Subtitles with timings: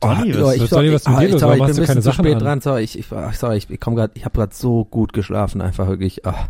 [0.00, 1.40] Donny, Oh, was- ich, sorry, Donny, was mit ah, dir los?
[1.40, 2.38] sorry, ich bin ein bisschen zu Sachen spät an?
[2.40, 2.60] dran.
[2.60, 5.60] Sorry, ich, ich, ach, sorry, ich, ich komme gerade, ich habe gerade so gut geschlafen,
[5.60, 6.26] einfach wirklich.
[6.26, 6.48] Ah.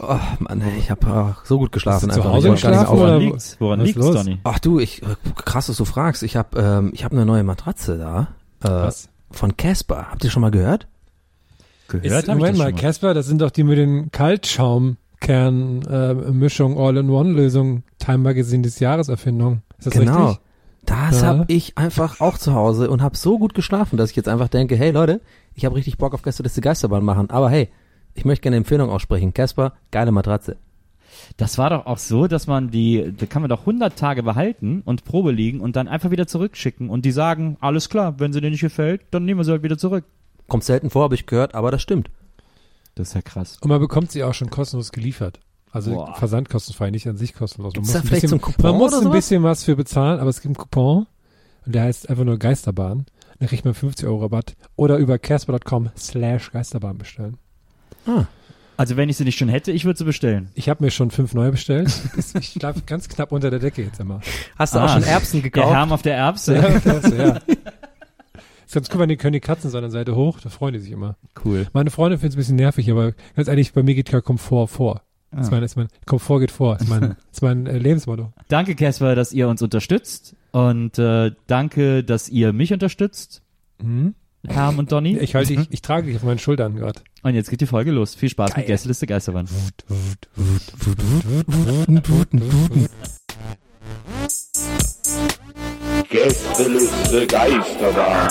[0.00, 2.08] Oh, Mann, ey, ich habe so gut geschlafen.
[2.10, 2.32] Hast du zu einfach.
[2.36, 3.56] Hause Ich geschlafen oder liegt's?
[3.60, 4.14] Woran liegt's, los?
[4.16, 4.38] Donny?
[4.44, 5.06] Ach du, ich äh,
[5.44, 6.22] krass, dass du fragst.
[6.22, 8.28] Ich habe ähm, ich habe eine neue Matratze da
[8.62, 9.08] äh, Was?
[9.30, 10.08] von Casper.
[10.10, 10.86] Habt ihr schon mal gehört?
[11.88, 12.72] Gehört Ist, Moment das mal.
[12.72, 19.62] Casper, das sind doch die mit den Kaltschaumkern-Mischung All-in-One-Lösung Time Magazine des Jahres Erfindung.
[19.78, 20.26] Ist das genau.
[20.26, 20.42] richtig?
[20.84, 21.28] Das Ja.
[21.28, 24.48] habe ich einfach auch zu Hause und habe so gut geschlafen, dass ich jetzt einfach
[24.48, 25.20] denke, hey Leute,
[25.54, 27.30] ich habe richtig Bock auf Gästeliste Geisterbahn machen.
[27.30, 27.70] Aber hey,
[28.14, 29.32] ich möchte gerne eine Empfehlung aussprechen.
[29.32, 30.56] Casper, geile Matratze.
[31.36, 34.82] Das war doch auch so, dass man die, da kann man doch 100 Tage behalten
[34.84, 38.40] und Probe liegen und dann einfach wieder zurückschicken und die sagen, alles klar, wenn sie
[38.40, 40.04] dir nicht gefällt, dann nehmen wir sie halt wieder zurück.
[40.48, 42.10] Kommt selten vor, habe ich gehört, aber das stimmt.
[42.94, 43.58] Das ist ja krass.
[43.60, 45.40] Und man bekommt sie auch schon kostenlos geliefert.
[45.74, 46.14] Also Boah.
[46.14, 47.74] versandkostenfrei, nicht an sich kostenlos.
[47.74, 50.20] Man muss ein bisschen, so einen Coupon man muss oder ein bisschen was für bezahlen,
[50.20, 51.06] aber es gibt einen Coupon
[51.66, 53.06] und der heißt einfach nur Geisterbahn.
[53.40, 57.38] Dann kriegt man 50 Euro Rabatt oder über casper.com slash Geisterbahn bestellen.
[58.76, 60.50] Also wenn ich sie nicht schon hätte, ich würde sie bestellen.
[60.54, 61.92] Ich habe mir schon fünf neue bestellt.
[62.38, 64.20] ich schlafe ganz knapp unter der Decke jetzt immer.
[64.56, 65.74] Hast du Ah, auch schon Erbsen Der gekauft?
[65.74, 66.54] Herm auf der Erbse.
[66.54, 67.38] Ja, das, ja.
[68.66, 70.92] Ist ganz cool, weil die können die Katzen seiner Seite hoch, da freuen die sich
[70.92, 71.16] immer.
[71.44, 71.66] Cool.
[71.72, 74.68] Meine Freundin findet es ein bisschen nervig, aber ganz ehrlich, bei mir geht ja Komfort
[74.68, 75.02] vor.
[75.36, 75.56] Das ist Ah.
[75.56, 78.32] mein, ist mein, Komfort geht vor, ist mein, ist mein äh, Lebensmotto.
[78.48, 83.42] Danke, Casper, dass ihr uns unterstützt und äh, danke, dass ihr mich unterstützt,
[83.82, 84.14] Mhm.
[84.46, 85.16] Herm und Donny.
[85.18, 87.00] Ich halte dich, ich trage dich auf meinen Schultern gerade.
[87.22, 88.14] Und jetzt geht die Folge los.
[88.14, 88.66] Viel Spaß mit Geil.
[88.66, 89.48] Gästeliste Geisterbahn.
[96.10, 98.28] Gästeliste Geisterbahn.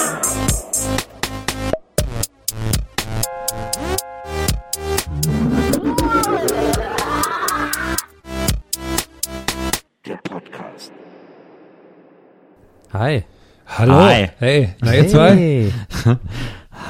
[12.94, 13.24] Hi.
[13.66, 13.94] Hallo.
[13.96, 14.30] Hi.
[14.40, 15.36] Hey, na ihr zwei?
[15.36, 15.74] Hey.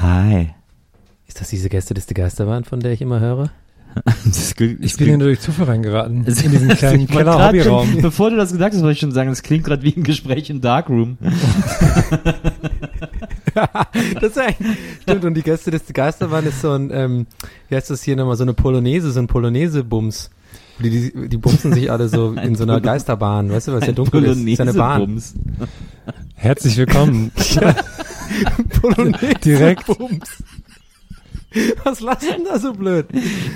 [0.02, 0.50] Hi.
[1.26, 3.50] Ist das diese Gästeliste Geisterbahn, von der ich immer höre?
[4.26, 6.24] Das klingt- Ich bin hier nur durch Zufall reingeraten.
[6.26, 7.92] Es- In diesen kleinen Keller-Hobbyraum.
[7.92, 10.02] schon- Bevor du das gesagt hast, wollte ich schon sagen, das klingt gerade wie ein
[10.02, 11.16] Gespräch im Darkroom.
[13.54, 17.26] das ist eigentlich, stimmt, und die Gästeliste Geisterbahn ist so ein, ähm,
[17.68, 20.30] wie heißt das hier nochmal, so eine Polonaise, so ein Polonaise-Bums.
[20.80, 23.86] Die, die, die bumsen sich alle so in so einer Geisterbahn, weißt du, weil es
[23.86, 24.38] ja dunkel ist.
[24.40, 25.02] ist eine Bahn.
[25.02, 25.34] Bums.
[26.44, 27.32] Herzlich willkommen.
[28.82, 29.86] Polonaise Direkt.
[29.86, 30.44] Bums.
[31.84, 33.06] Was lasst denn da so blöd?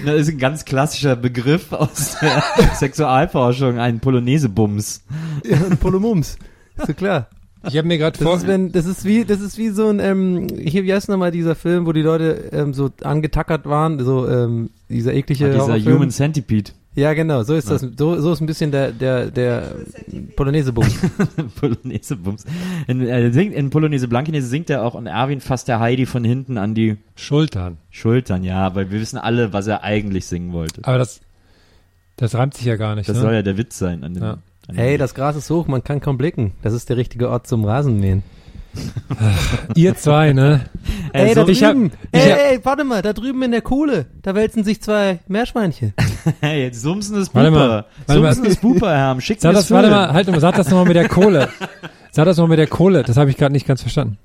[0.07, 2.43] Das ist ein ganz klassischer Begriff aus der
[2.77, 5.05] Sexualforschung, ein Polonaise-Bums.
[5.45, 6.39] Ja, ein Polomums.
[6.79, 7.29] Ist so klar.
[7.69, 8.37] Ich habe mir gerade vor...
[8.37, 11.31] ist, wenn, das ist wie, das ist wie so ein, ähm, hier, wie heißt nochmal
[11.31, 15.63] dieser Film, wo die Leute ähm, so angetackert waren, so ähm, dieser eklige Ah, dieser
[15.65, 15.95] Horrorfilm.
[15.95, 16.71] Human Centipede.
[16.99, 17.87] Ja, genau, so ist das.
[17.97, 19.73] So, so ist ein bisschen der, der, der
[20.35, 20.99] Polonaise-Bums.
[21.61, 22.45] Polonaise-Bums.
[22.89, 26.25] In, äh, singt, in Polonaise Blankenese singt er auch und Erwin fasst der Heidi von
[26.25, 27.79] hinten an die Schultern.
[27.91, 30.81] Schultern, ja, weil wir wissen alle, was er eigentlich singen wollte.
[30.83, 31.21] Aber das,
[32.17, 33.09] das reimt sich ja gar nicht.
[33.09, 33.23] Das ne?
[33.23, 34.23] soll ja der Witz sein an dem.
[34.25, 34.31] Ja.
[34.67, 36.55] An dem Hey, das Gras ist hoch, man kann kaum blicken.
[36.63, 38.25] Das ist der richtige Ort zum Rasenmähen.
[39.75, 40.63] Ihr zwei, ne?
[41.13, 41.93] Ey, Also, da ich hab- drüben.
[42.13, 45.21] ich ey, hab- ey, warte mal, da drüben in der Kohle, da wälzen sich zwei
[45.29, 45.95] Meerschweinchen.
[46.41, 47.67] Hey, jetzt Sumsen ist Warte Buper.
[47.69, 48.35] mal, warte mal.
[48.35, 49.21] Sumsen ist Buper, Herr.
[49.21, 51.49] Schick Sag mir das, warte mal, halt mal, sag das nochmal mit der Kohle.
[52.11, 54.19] Sag das nochmal mit der Kohle, das habe ich gerade nicht ganz verstanden.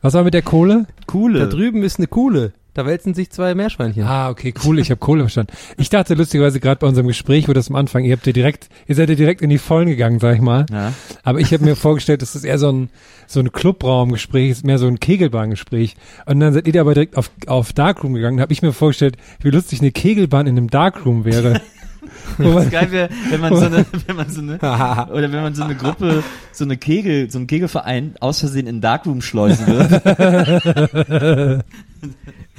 [0.00, 0.86] Was war mit der Kohle?
[1.06, 1.40] Coole.
[1.40, 4.04] Da drüben ist eine Kuhle, da wälzen sich zwei Meerschweinchen.
[4.04, 5.52] Ah, okay, cool, ich habe Kohle verstanden.
[5.78, 8.68] Ich dachte lustigerweise gerade bei unserem Gespräch, wo das am Anfang, ihr habt ja direkt,
[8.86, 10.64] ihr seid ja direkt in die Vollen gegangen, sag ich mal.
[10.70, 10.92] Ja.
[11.24, 12.90] Aber ich habe mir vorgestellt, das ist eher so ein
[13.26, 15.96] so ein Clubraumgespräch, ist mehr so ein Kegelbahngespräch.
[16.24, 18.38] Und dann seid ihr aber direkt auf, auf Darkroom gegangen.
[18.38, 21.60] Da habe ich mir vorgestellt, wie lustig eine Kegelbahn in einem Darkroom wäre.
[22.38, 25.54] Das ist geil wäre, wenn man so eine, wenn man so eine, oder wenn man
[25.54, 26.22] so eine Gruppe,
[26.52, 31.64] so eine Kegel, so einen Kegelverein aus Versehen in Darkroom schleusen würde.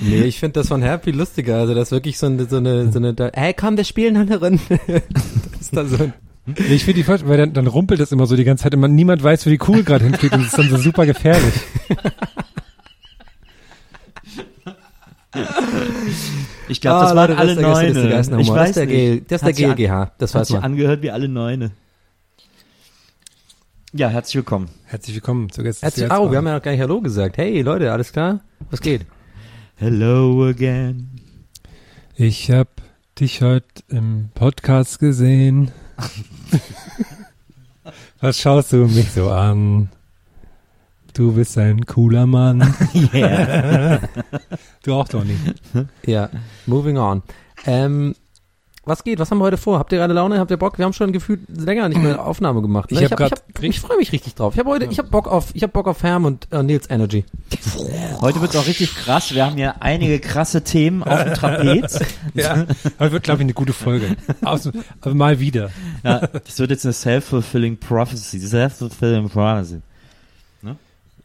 [0.02, 1.58] Nee, ich finde das von Happy lustiger.
[1.58, 4.14] Also das ist wirklich so eine, so eine, so eine, da, hey komm, wir spielen
[4.14, 4.60] noch eine Runde.
[4.88, 6.14] das ist dann so ein,
[6.46, 8.74] Nee, ich finde die falsch, weil dann, dann rumpelt das immer so die ganze Zeit
[8.74, 11.06] und man, niemand weiß, wo die Kugel gerade hinfliegt und es ist dann so super
[11.06, 11.54] gefährlich.
[16.68, 18.42] Ich glaube, das Ah, waren Leute, alle das ist der Gäste- das ist der Neune.
[18.42, 19.32] Ich Das weiß ist der nicht.
[19.32, 20.64] Das ist der Hat sich an- GLGH, das Hat weiß sich man.
[20.64, 21.72] angehört wie alle Neune.
[23.94, 24.70] Ja, herzlich willkommen.
[24.86, 25.84] Herzlich willkommen zu Gästen.
[25.86, 27.38] Herzlich, oh, wir haben ja noch gar nicht Hallo gesagt.
[27.38, 28.42] Hey Leute, alles klar?
[28.70, 29.06] Was geht?
[29.82, 31.08] Hello again.
[32.18, 32.82] Ich hab
[33.18, 35.72] dich heute im Podcast gesehen.
[38.20, 39.88] Was schaust du mich so an?
[41.14, 42.76] Du bist ein cooler Mann.
[43.14, 44.02] Yeah.
[44.84, 45.38] Du auch, Donny.
[46.06, 46.30] Ja,
[46.66, 47.24] moving on.
[47.66, 48.16] Ähm,
[48.86, 49.20] was geht?
[49.20, 49.80] Was haben wir heute vor?
[49.80, 50.40] Habt ihr gerade Laune?
[50.40, 50.78] Habt ihr Bock?
[50.78, 52.92] Wir haben schon gefühlt länger nicht mehr Aufnahme gemacht.
[52.92, 52.98] Ne?
[52.98, 54.54] Ich hab ich, grad hab, ich freue mich richtig drauf.
[54.54, 56.90] Ich habe heute, ich habe Bock auf, ich habe Bock auf Herm und äh, Nils
[56.90, 57.26] Energy.
[58.22, 59.34] Heute wird's auch richtig krass.
[59.34, 62.00] Wir haben ja einige krasse Themen auf dem Trapez.
[62.36, 62.66] Ja.
[63.00, 64.16] Heute wird, glaube ich, eine gute Folge.
[64.44, 64.70] Aus,
[65.02, 65.72] aber mal wieder.
[66.04, 68.40] Ja, das wird jetzt eine self-fulfilling prophecy.
[68.40, 69.82] Self-fulfilling prophecy.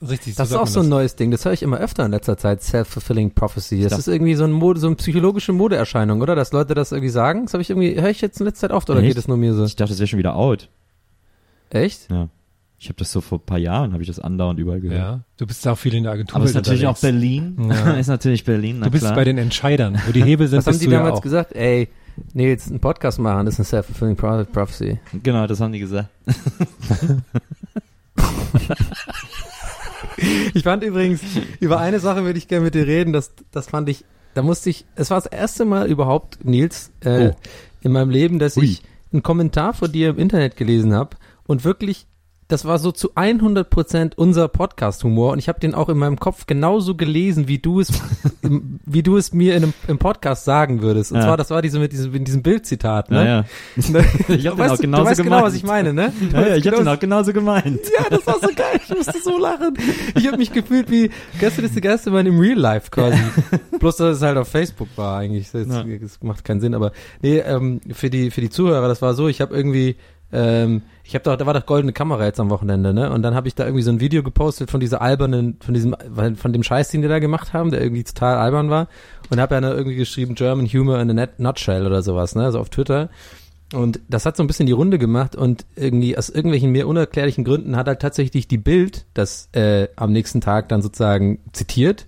[0.02, 1.30] Richtig, Das ist sagt auch so ein neues Ding.
[1.30, 2.62] Das höre ich immer öfter in letzter Zeit.
[2.62, 3.82] Self-fulfilling prophecy.
[3.82, 6.34] Das ist irgendwie so, ein Mode, so eine psychologische Modeerscheinung, oder?
[6.34, 7.44] Dass Leute das irgendwie sagen.
[7.44, 9.08] Das habe ich irgendwie, höre ich jetzt in letzter Zeit oft oder Echt?
[9.08, 9.64] geht es nur mir so?
[9.64, 10.68] Ich dachte, das wäre schon wieder out.
[11.70, 12.10] Echt?
[12.10, 12.28] Ja.
[12.78, 14.98] Ich habe das so vor ein paar Jahren, habe ich das andauernd überall gehört.
[15.00, 16.36] Ja, du bist auch viel in der Agentur.
[16.36, 16.98] Aber es ist natürlich auch.
[16.98, 17.56] Berlin.
[17.70, 17.92] Ja.
[17.96, 19.14] ist natürlich Berlin, na Du bist klar.
[19.14, 19.98] bei den Entscheidern.
[20.06, 21.22] Wo die Hebel sind, Was haben die ja damals auch.
[21.22, 21.52] gesagt?
[21.54, 21.88] Ey,
[22.34, 24.98] Nils, einen Podcast machen, das ist ein self-fulfilling pro- prophecy.
[25.22, 26.08] genau, das haben die gesagt.
[30.54, 31.20] Ich fand übrigens,
[31.60, 34.04] über eine Sache würde ich gerne mit dir reden, das, das fand ich,
[34.34, 37.36] da musste ich, es war das erste Mal überhaupt, Nils, äh, Oh.
[37.82, 38.64] in meinem Leben, dass Ui.
[38.64, 41.16] ich einen Kommentar von dir im Internet gelesen habe
[41.46, 42.06] und wirklich,
[42.48, 46.18] das war so zu 100 Prozent unser Podcast-Humor und ich habe den auch in meinem
[46.20, 47.90] Kopf genauso gelesen, wie du es,
[48.42, 51.10] wie du es mir in einem, im Podcast sagen würdest.
[51.12, 51.24] Und Ja.
[51.24, 53.16] zwar, das war diese mit diesem, mit diesem Bildzitat, ne?
[53.24, 53.44] Naja.
[53.76, 55.46] Ich Du hab den auch weißt, genauso du weißt genau, gemeint.
[55.46, 56.12] was ich meine, ne?
[56.20, 57.80] Du Ja, ja, ich hab genau, den auch genauso gemeint.
[57.98, 58.80] ja, das war so geil.
[58.82, 59.78] Ich musste so lachen.
[60.14, 63.18] Ich habe mich gefühlt wie gestern ist der Geistermann im Real Life quasi.
[63.78, 65.50] Bloß, dass es halt auf Facebook war eigentlich.
[65.50, 65.82] Das, Ja.
[66.00, 66.74] das macht keinen Sinn.
[66.74, 66.92] Aber
[67.22, 69.28] nee, ähm, für die für die Zuhörer, das war so.
[69.28, 69.96] Ich habe irgendwie
[70.32, 73.10] ähm, ich habe doch, da war doch goldene Kamera jetzt am Wochenende, ne?
[73.12, 75.94] Und dann habe ich da irgendwie so ein Video gepostet von dieser albernen, von diesem,
[76.36, 78.88] von dem Scheiß, den die da gemacht haben, der irgendwie total albern war.
[79.30, 82.44] Und habe ja dann irgendwie geschrieben German Humor in a Net- Nutshell oder sowas, ne?
[82.44, 83.10] Also auf Twitter.
[83.74, 87.44] Und das hat so ein bisschen die Runde gemacht und irgendwie aus irgendwelchen mir unerklärlichen
[87.44, 92.06] Gründen hat halt tatsächlich die Bild das äh, am nächsten Tag dann sozusagen zitiert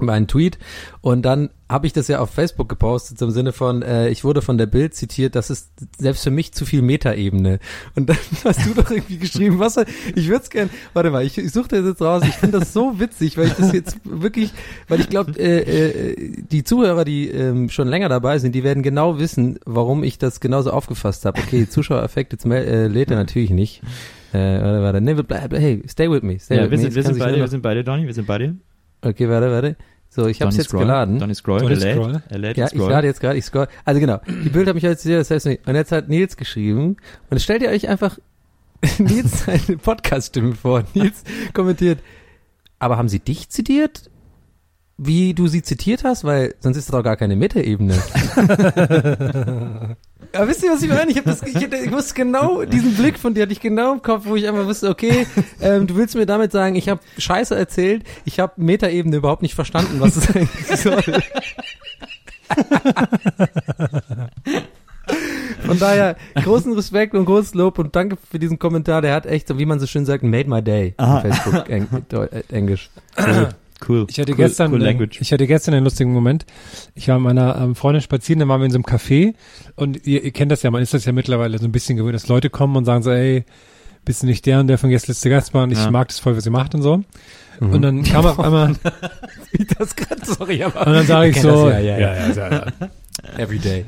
[0.00, 0.58] meinen Tweet
[1.00, 4.42] und dann habe ich das ja auf Facebook gepostet im Sinne von äh, ich wurde
[4.42, 7.58] von der Bild zitiert das ist selbst für mich zu viel Metaebene
[7.96, 9.78] und dann hast du doch irgendwie geschrieben was
[10.14, 12.72] ich würde es gern warte mal ich, ich suche das jetzt raus ich finde das
[12.72, 14.52] so witzig weil ich das jetzt wirklich
[14.88, 18.82] weil ich glaube äh, äh, die Zuhörer die ähm, schon länger dabei sind die werden
[18.82, 23.50] genau wissen warum ich das genauso aufgefasst habe okay Zuschauereffekt jetzt äh, lädt er natürlich
[23.50, 23.82] nicht
[24.32, 25.00] äh, warte, warte.
[25.00, 26.38] Nee, hey, stay with me.
[26.38, 26.82] Stay Ja, with wir me.
[26.82, 28.56] sind, wir sind beide, wir sind beide, Donny, wir sind beide.
[29.06, 29.76] Okay, warte, warte.
[30.08, 31.18] So, ich habe Donny jetzt Scroll, geladen.
[31.18, 32.22] Donny Scroll, Donny Scroll.
[32.28, 33.68] er lädt Ja, ich lade jetzt gerade, ich scroll.
[33.84, 35.66] Also genau, die Bild habe ich heute sehr, das heißt nicht.
[35.68, 36.88] Und jetzt hat Nils geschrieben.
[36.88, 36.96] Und
[37.32, 38.18] jetzt stellt ihr euch einfach
[38.98, 40.84] Nils seine Podcast-Stimme vor.
[40.94, 41.98] Nils kommentiert,
[42.78, 44.10] aber haben sie dich zitiert?
[44.98, 46.24] Wie du sie zitiert hast?
[46.24, 47.94] Weil sonst ist das doch gar keine Metaebene.
[50.32, 51.10] Aber wisst ihr, was ich meine?
[51.10, 54.02] Ich, hab das, ich, ich wusste genau, diesen Blick von dir hatte ich genau im
[54.02, 55.26] Kopf, wo ich einfach wusste, okay,
[55.60, 59.54] ähm, du willst mir damit sagen, ich habe Scheiße erzählt, ich habe Metaebene überhaupt nicht
[59.54, 61.02] verstanden, was es eigentlich soll.
[65.64, 69.02] Von daher, großen Respekt und großes Lob und danke für diesen Kommentar.
[69.02, 70.94] Der hat echt, so wie man so schön sagt, made my day.
[70.96, 71.16] Aha.
[71.16, 72.90] auf Facebook, Eng, äh, Englisch.
[73.86, 74.06] Cool.
[74.08, 75.20] Ich hatte cool, gestern, cool language.
[75.20, 76.46] ich hatte gestern einen lustigen Moment.
[76.94, 79.34] Ich war mit meiner ähm, Freundin spazieren, dann waren wir in so einem Café
[79.74, 82.14] und ihr, ihr kennt das ja, man ist das ja mittlerweile so ein bisschen gewöhnt,
[82.14, 83.44] dass Leute kommen und sagen so, ey,
[84.04, 85.70] bist du nicht der und der von Gästeliste Gastbahn?
[85.72, 85.90] Ich Ja.
[85.90, 87.02] mag das voll, was ihr macht und so.
[87.60, 87.70] Mhm.
[87.72, 88.78] Und dann kam auf einmal, und
[89.52, 90.84] Wie das gerade, sorry, aber.
[90.84, 92.28] dann sage ich so, das ja, ja, ja.
[92.34, 92.88] ja, ja.
[93.38, 93.84] Every day.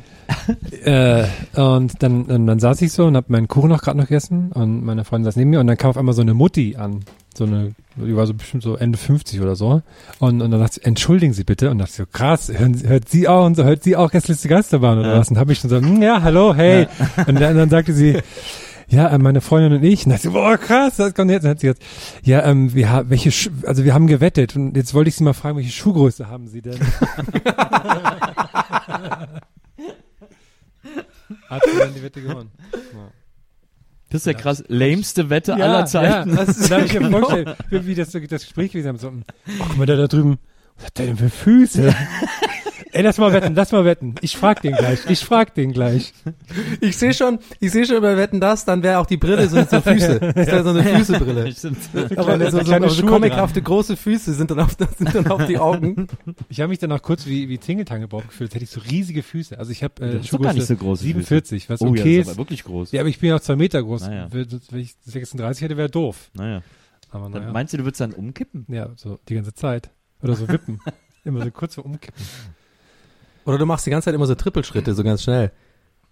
[0.85, 1.25] Äh,
[1.59, 4.53] und dann, und dann saß ich so und habe meinen Kuchen noch gerade noch gegessen
[4.53, 7.05] und meine Freundin saß neben mir und dann kam auf einmal so eine Mutti an.
[7.35, 7.73] So eine,
[8.07, 9.83] die war so bestimmt so Ende 50 oder so.
[10.19, 11.71] Und, und dann dachte ich, entschuldigen Sie bitte.
[11.71, 14.11] Und dachte ich so, krass, hören, Sie- hört sie auch und so, hört sie auch
[14.11, 15.19] Gästeliste Geisterbahn oder Ja.
[15.21, 15.31] was?
[15.31, 16.87] Und habe ich schon so, hm, ja, hallo, hey.
[17.27, 18.19] Und dann, dann sagte sie,
[18.91, 20.07] ja, äh, meine Freundin und ich.
[20.07, 21.43] Und dachte ich, so, boah, krass, das kommt jetzt.
[21.43, 21.83] Und dann hat sie gesagt,
[22.23, 24.57] ja, ähm, wir haben, welche, Schu also wir haben gewettet.
[24.57, 26.79] Und jetzt wollte ich Sie mal fragen, welche Schuhgröße haben Sie denn?
[31.49, 32.51] Hat sie dann die Wette gewonnen.
[34.11, 34.65] Das ist ja krass.
[34.69, 36.31] Lämste Wette aller Zeiten.
[36.31, 38.99] Ja, das da habe ich mir vorgestellt, wie, das, das Gespräch gewesen haben.
[38.99, 40.39] So, oh, guck mal, der da drüben,
[40.77, 41.95] was hat der denn für Füße?
[42.93, 44.15] Ey, lass mal wetten, lass mal wetten.
[44.23, 46.13] Ich frag den gleich, ich frag den gleich.
[46.81, 49.63] Ich sehe schon, ich sehe schon bei Wetten das, dann wäre auch die Brille so,
[49.65, 50.19] so Füße.
[50.35, 51.55] Das wäre so eine Füßebrille.
[52.17, 55.27] Aber kleine- so, so, kleine so, so comichafte große Füße sind dann auf, sind dann
[55.29, 56.07] auf die Augen.
[56.49, 59.59] Ich habe mich dann auch kurz wie, wie Tingeltangebaum gefühlt, hätte ich so riesige Füße.
[59.59, 62.01] Also ich habe äh, Das ist gar nicht so große 47, was Oh ja, okay
[62.01, 62.29] das ist ist.
[62.29, 62.93] aber wirklich groß.
[62.93, 64.03] Ja, aber ich bin ja auch zwei Meter groß.
[64.09, 64.29] Naja.
[64.31, 66.31] Wenn wenn ich 36 hätte, wäre doof.
[66.35, 66.63] Naja.
[67.11, 67.53] Aber Dann naja.
[67.53, 68.67] Meinst du, du würdest dann umkippen?
[68.69, 69.91] Ja, so die ganze Zeit.
[70.23, 70.81] Oder so wippen.
[71.25, 72.23] Immer so kurz so umkippen.
[73.49, 75.51] Oder du machst die ganze Zeit immer so Trippelschritte, so ganz schnell.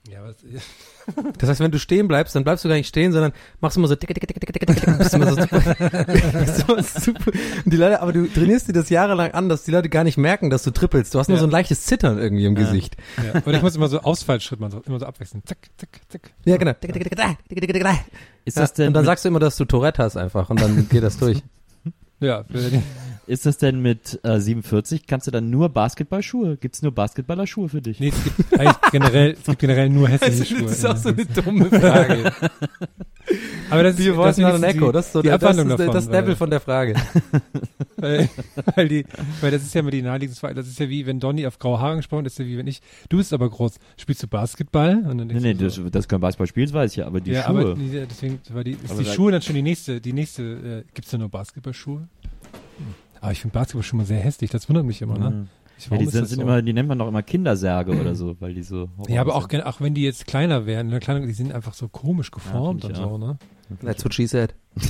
[0.08, 0.36] Ja, was,
[1.38, 3.86] Das heißt, wenn du stehen bleibst, dann bleibst du gar nicht stehen, sondern machst immer
[3.88, 5.76] so tick, tick, tick, tick, tick, tick, bist immer so super,
[6.68, 7.32] immer super.
[7.64, 10.16] Und die Leute, aber du trainierst dir das jahrelang an, dass die Leute gar nicht
[10.18, 11.14] merken, dass du trippelst.
[11.14, 11.40] Du hast nur Ja.
[11.42, 12.64] so ein leichtes Zittern irgendwie im Ja.
[12.64, 12.96] Gesicht.
[13.18, 13.40] ja.
[13.44, 15.42] Oder ich muss immer so Ausfallschritt machen, so, immer so abwechseln.
[15.46, 16.30] Zack, zack, zack.
[16.44, 16.72] Ja, genau.
[16.72, 17.98] Tick, tick, tick, tick, tick, tick, tick, tick.
[18.44, 20.60] Ist Ja, das denn und dann sagst du immer, dass du Tourette hast einfach und
[20.60, 21.42] dann geht das durch.
[22.20, 22.82] Ja, für-
[23.26, 25.06] ist das denn mit äh, 47?
[25.06, 26.56] Kannst du dann nur Basketballschuhe?
[26.56, 28.00] Gibt's nur Basketballerschuhe für dich?
[28.00, 30.62] nee, es gibt eigentlich generell, es gibt generell nur hässliche Schuhe.
[30.62, 32.32] Das ist auch so eine dumme Frage.
[33.70, 34.92] Aber das ist, Wir das ist Echo.
[34.92, 35.94] Das ist so die der- Abwandlung das, ist davon.
[35.94, 36.94] das Level weil, von der Frage.
[37.96, 38.28] weil,
[38.76, 39.04] weil, die,
[39.40, 40.54] weil das ist ja immer die naheliegendste Frage.
[40.54, 42.68] Das ist ja wie, wenn Donny auf graue Haare angesprochen ist, ist ja wie wenn
[42.68, 43.78] ich, du bist aber groß.
[43.96, 45.04] Spielst du Basketball?
[45.08, 47.20] Und dann Nee, nee, du das, so, das kein Basketball spielen, weiß ich ja, aber
[47.20, 47.60] die ja, Schuhe.
[47.72, 50.42] aber die, deswegen war die, ist Aber die Schuhe dann schon die nächste, die nächste,
[50.42, 52.06] äh, gibt's da nur Basketballschuhe?
[53.20, 55.30] Aber ich finde Basketballschuhe immer sehr hässlich, das wundert mich immer, ne?
[55.30, 55.48] Mhm.
[55.78, 56.42] Ich, Ja, die ist sind, das sind so?
[56.42, 58.88] immer, die nennt man doch immer Kindersärge oder so, weil die so.
[59.08, 61.88] Ja, aber auch, auch wenn die jetzt kleiner wären, ne, kleiner, die sind einfach so
[61.88, 63.38] komisch geformt find und ich so, ne?
[63.84, 64.54] That's what she said.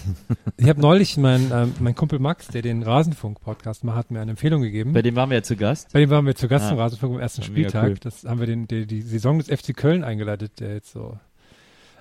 [0.59, 4.31] Ich habe neulich mein, ähm, mein Kumpel Max, der den Rasenfunk-Podcast macht, hat mir eine
[4.33, 4.93] Empfehlung gegeben.
[4.95, 5.93] Bei dem waren wir ja zu Gast.
[5.93, 6.73] Bei dem waren wir zu Gast Ah.
[6.73, 7.89] im Rasenfunk am ersten Ja, Spieltag.
[7.91, 7.97] cool.
[8.01, 11.19] Das haben wir den, die, die Saison des FC Köln eingeleitet, der jetzt so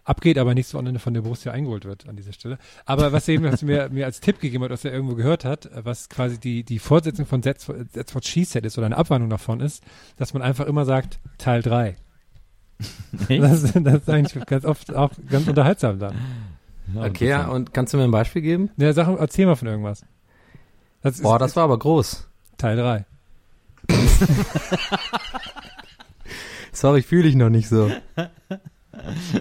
[0.06, 2.58] abgeht, aber nicht so am Ende von der Borussia eingeholt wird an dieser Stelle.
[2.86, 5.70] Aber was eben was mir, mir als Tipp gegeben hat, was er irgendwo gehört hat,
[5.76, 8.98] was quasi die, die Fortsetzung von That's, What- That's What She Said ist oder eine
[8.98, 9.84] Abwandlung davon ist,
[10.18, 11.96] dass man einfach immer sagt, Teil 3.
[13.30, 13.40] Nee?
[13.40, 16.16] Das, das ist eigentlich ganz oft auch ganz unterhaltsam dann.
[16.96, 18.70] Okay, ja, und kannst du mir ein Beispiel geben?
[18.78, 20.06] Ja, sag, erzähl mal von irgendwas.
[21.02, 22.28] Das ist Boah, das war aber groß.
[22.58, 23.06] Teil 3.
[26.72, 27.90] Sorry, fühle ich noch nicht so.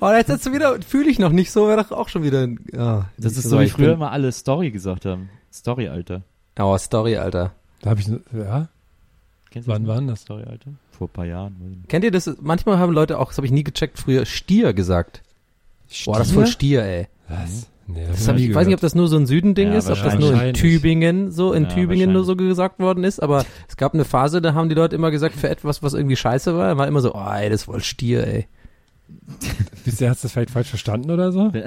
[0.01, 2.49] Oh, jetzt hast du wieder, fühle ich noch nicht so, wäre doch auch schon wieder,
[2.73, 3.07] ja.
[3.19, 5.29] Das ist so, wie ich früher bin- immer alle Story gesagt haben.
[5.53, 6.23] Story, Alter.
[6.59, 7.53] Oh, Story, Alter.
[7.83, 8.69] Da habe ich, ja,
[9.51, 10.21] Kennst du wann das war denn das?
[10.23, 10.71] Story, Alter?
[10.91, 11.85] Vor ein paar Jahren.
[11.89, 12.31] Kennt ihr das?
[12.41, 15.23] Manchmal haben Leute auch, das habe ich nie gecheckt, früher Stier gesagt.
[16.05, 17.07] Boah, das ist voll Stier, ey.
[17.29, 17.69] Was?
[17.87, 19.91] Nee, Das hab ich, ich weiß nicht, ob das nur so ein Südending Ja, ist,
[19.91, 20.55] ob das nur in.
[20.55, 24.41] Tübingen so, in Ja, Tübingen nur so gesagt worden ist, aber es gab eine Phase,
[24.41, 27.15] da haben die Leute immer gesagt, für etwas, was irgendwie scheiße war, war immer so,
[27.15, 28.47] oh, ey, das ist voll Stier, ey.
[29.85, 31.51] Bisher hast du das vielleicht falsch verstanden oder so?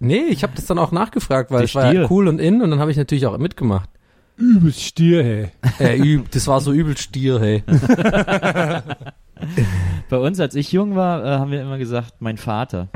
[0.00, 2.10] Nee, ich habe das dann auch nachgefragt, weil es war ja Stier.
[2.10, 3.88] cool und in und dann habe ich natürlich auch mitgemacht.
[4.36, 5.48] Übelst Stier, hey.
[5.78, 7.62] Äh, üb, das war so übel Stier, hey.
[10.10, 12.88] Bei uns, als ich jung war, äh, haben wir immer gesagt, mein Vater.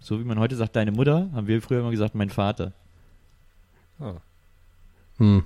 [0.00, 2.72] So wie man heute sagt, deine Mutter, haben wir früher immer gesagt, mein Vater.
[5.18, 5.44] Hm,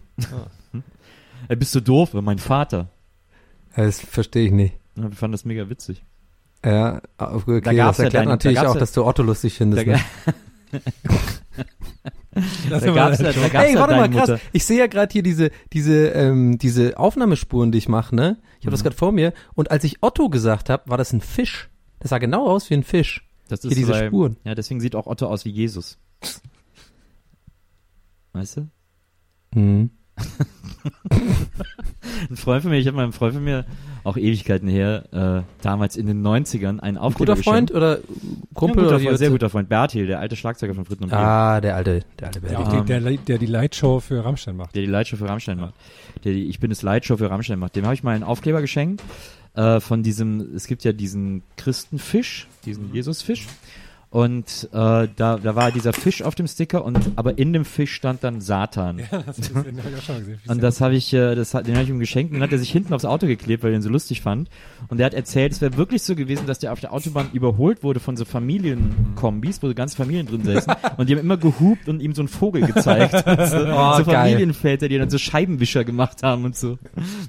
[1.49, 2.15] Äh, bist du doof?
[2.15, 2.89] Mein Vater.
[3.77, 4.75] das verstehe ich nicht.
[4.97, 6.03] Ja, wir fanden das mega witzig.
[6.65, 9.55] Ja, okay, Da das ja erklärt deine- natürlich da auch, ja- dass du Otto lustig
[9.55, 9.87] findest.
[9.87, 10.01] Da, Ne?
[12.71, 14.29] Das da gab's ja, da gab's Ey, ja warte mal, krass.
[14.29, 14.41] Mutter.
[14.53, 18.39] Ich sehe ja gerade hier diese, diese, ähm, diese Aufnahmespuren, die ich mache, ne?
[18.61, 19.33] Ich habe das gerade vor mir.
[19.55, 21.71] Und als ich Otto gesagt habe, war das ein Fisch.
[21.99, 23.27] Das sah genau aus wie ein Fisch.
[23.49, 24.37] Das Hier diese weil- Spuren.
[24.45, 25.99] Ja, deswegen sieht auch Otto aus wie Jesus.
[28.33, 28.69] Weißt du?
[29.55, 29.91] Mhm.
[32.31, 33.65] Ein Freund von mir, ich habe meinem Freund von mir,
[34.05, 37.99] auch Ewigkeiten her, äh, damals in den 90ern einen Aufkleber Guter Freund oder
[38.55, 39.69] Kumpel ja, oder guter wie Freund, sehr guter Freund.
[39.69, 41.19] Bertil, der alte Schlagzeuger von Fritten und Bier.
[41.19, 42.55] Ah, der alte, der alte Berti.
[42.55, 44.75] Ja, die, der, der die Lightshow für Rammstein macht.
[44.75, 45.75] der die Lightshow für Rammstein macht.
[46.25, 47.77] Der die Ich bin das Lightshow für Rammstein macht.
[47.77, 49.03] Dem habe ich mal einen Aufkleber geschenkt
[49.55, 53.47] äh, von diesem, es gibt ja diesen Christenfisch, diesen Jesusfisch.
[54.13, 57.95] Und äh, da, da war dieser Fisch auf dem Sticker und aber in dem Fisch
[57.95, 58.99] stand dann Satan.
[58.99, 60.41] Ja, das, das, den hab ich auch schon gesehen.
[60.49, 62.59] Und das habe ich, äh, das hat, den habe ich ihm geschenkt und hat er
[62.59, 64.51] sich hinten aufs Auto geklebt, weil er ihn so lustig fand.
[64.89, 67.85] Und er hat erzählt, es wäre wirklich so gewesen, dass der auf der Autobahn überholt
[67.85, 70.75] wurde von so Familienkombis, wo so ganze Familien drin säßen.
[70.97, 73.15] und die haben immer gehupt und ihm so einen Vogel gezeigt.
[73.51, 74.05] So, Oh, so.
[74.05, 76.79] Familienväter, die dann so Scheibenwischer gemacht haben und so.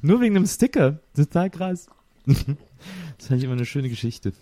[0.01, 1.00] Nur wegen einem Sticker.
[1.15, 1.88] Total krass.
[2.25, 4.33] das fand ich immer eine schöne Geschichte.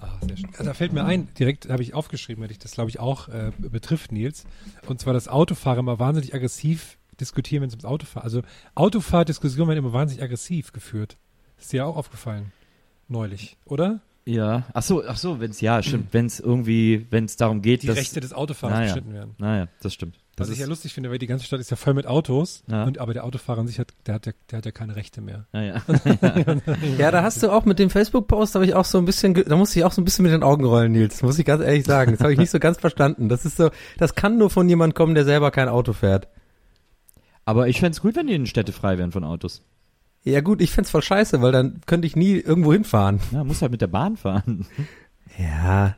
[0.00, 0.48] Ah, sehr schön.
[0.58, 3.28] Ja, da fällt mir ein, direkt habe ich aufgeschrieben, weil dich das, glaube ich, auch
[3.28, 4.44] äh, betrifft, Nils.
[4.86, 8.24] Und zwar, dass Autofahrer immer wahnsinnig aggressiv diskutieren, wenn es ums Autofahren.
[8.24, 8.42] Also
[8.74, 11.16] Autofahrdiskussionen werden immer wahnsinnig aggressiv geführt.
[11.58, 12.52] Ist dir auch aufgefallen?
[13.08, 14.00] Neulich, oder?
[14.24, 17.96] Ja, ach so, ach so, wenn's ja, stimmt, wenn's irgendwie, wenn's darum geht, Die dass
[17.96, 18.86] Rechte des Autofahrers Naja.
[18.86, 19.34] geschnitten werden.
[19.38, 20.18] Naja, das stimmt.
[20.40, 22.62] Das Was ich ja lustig finde, weil die ganze Stadt ist ja voll mit Autos,
[22.68, 22.84] Ja.
[22.84, 25.20] und, aber der Autofahrer an sich hat, der hat ja, der hat ja keine Rechte
[25.20, 25.46] mehr.
[25.52, 25.82] naja.
[26.98, 29.44] Ja, da hast du auch mit dem Facebook-Post, habe ich auch so ein bisschen, ge-
[29.44, 31.22] da musste ich auch so ein bisschen mit den Augen rollen, Nils.
[31.22, 32.12] Muss ich ganz ehrlich sagen.
[32.12, 33.28] Das habe ich nicht so ganz verstanden.
[33.28, 36.28] Das ist so, das kann nur von jemand kommen, der selber kein Auto fährt.
[37.44, 39.62] Aber ich fänd's gut, wenn die Städte frei wären von Autos.
[40.22, 43.20] Ja gut, ich find's voll scheiße, weil dann könnte ich nie irgendwo hinfahren.
[43.32, 44.66] Ja, muss halt mit der Bahn fahren.
[45.38, 45.96] Ja,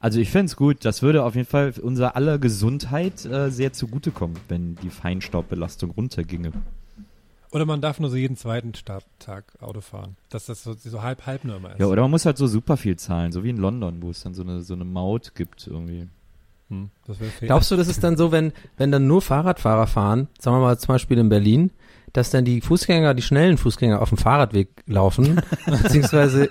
[0.00, 4.36] Also ich fänd's gut, das würde auf jeden Fall unser aller Gesundheit äh, sehr zugutekommen,
[4.48, 6.52] wenn die Feinstaubbelastung runterginge.
[7.50, 10.16] Oder man darf nur so jeden zweiten Starttag Auto fahren.
[10.28, 11.80] Dass das so, so halb, halb nur immer ist.
[11.80, 14.22] Ja, oder man muss halt so super viel zahlen, so wie in London, wo es
[14.22, 16.08] dann so eine, so eine Maut gibt irgendwie.
[16.68, 17.16] Hm, das.
[17.40, 20.78] Glaubst du, das ist dann so, wenn, wenn dann nur Fahrradfahrer fahren, sagen wir mal
[20.78, 21.70] zum Beispiel in Berlin,
[22.12, 26.50] dass dann die Fußgänger, die schnellen Fußgänger auf dem Fahrradweg laufen, beziehungsweise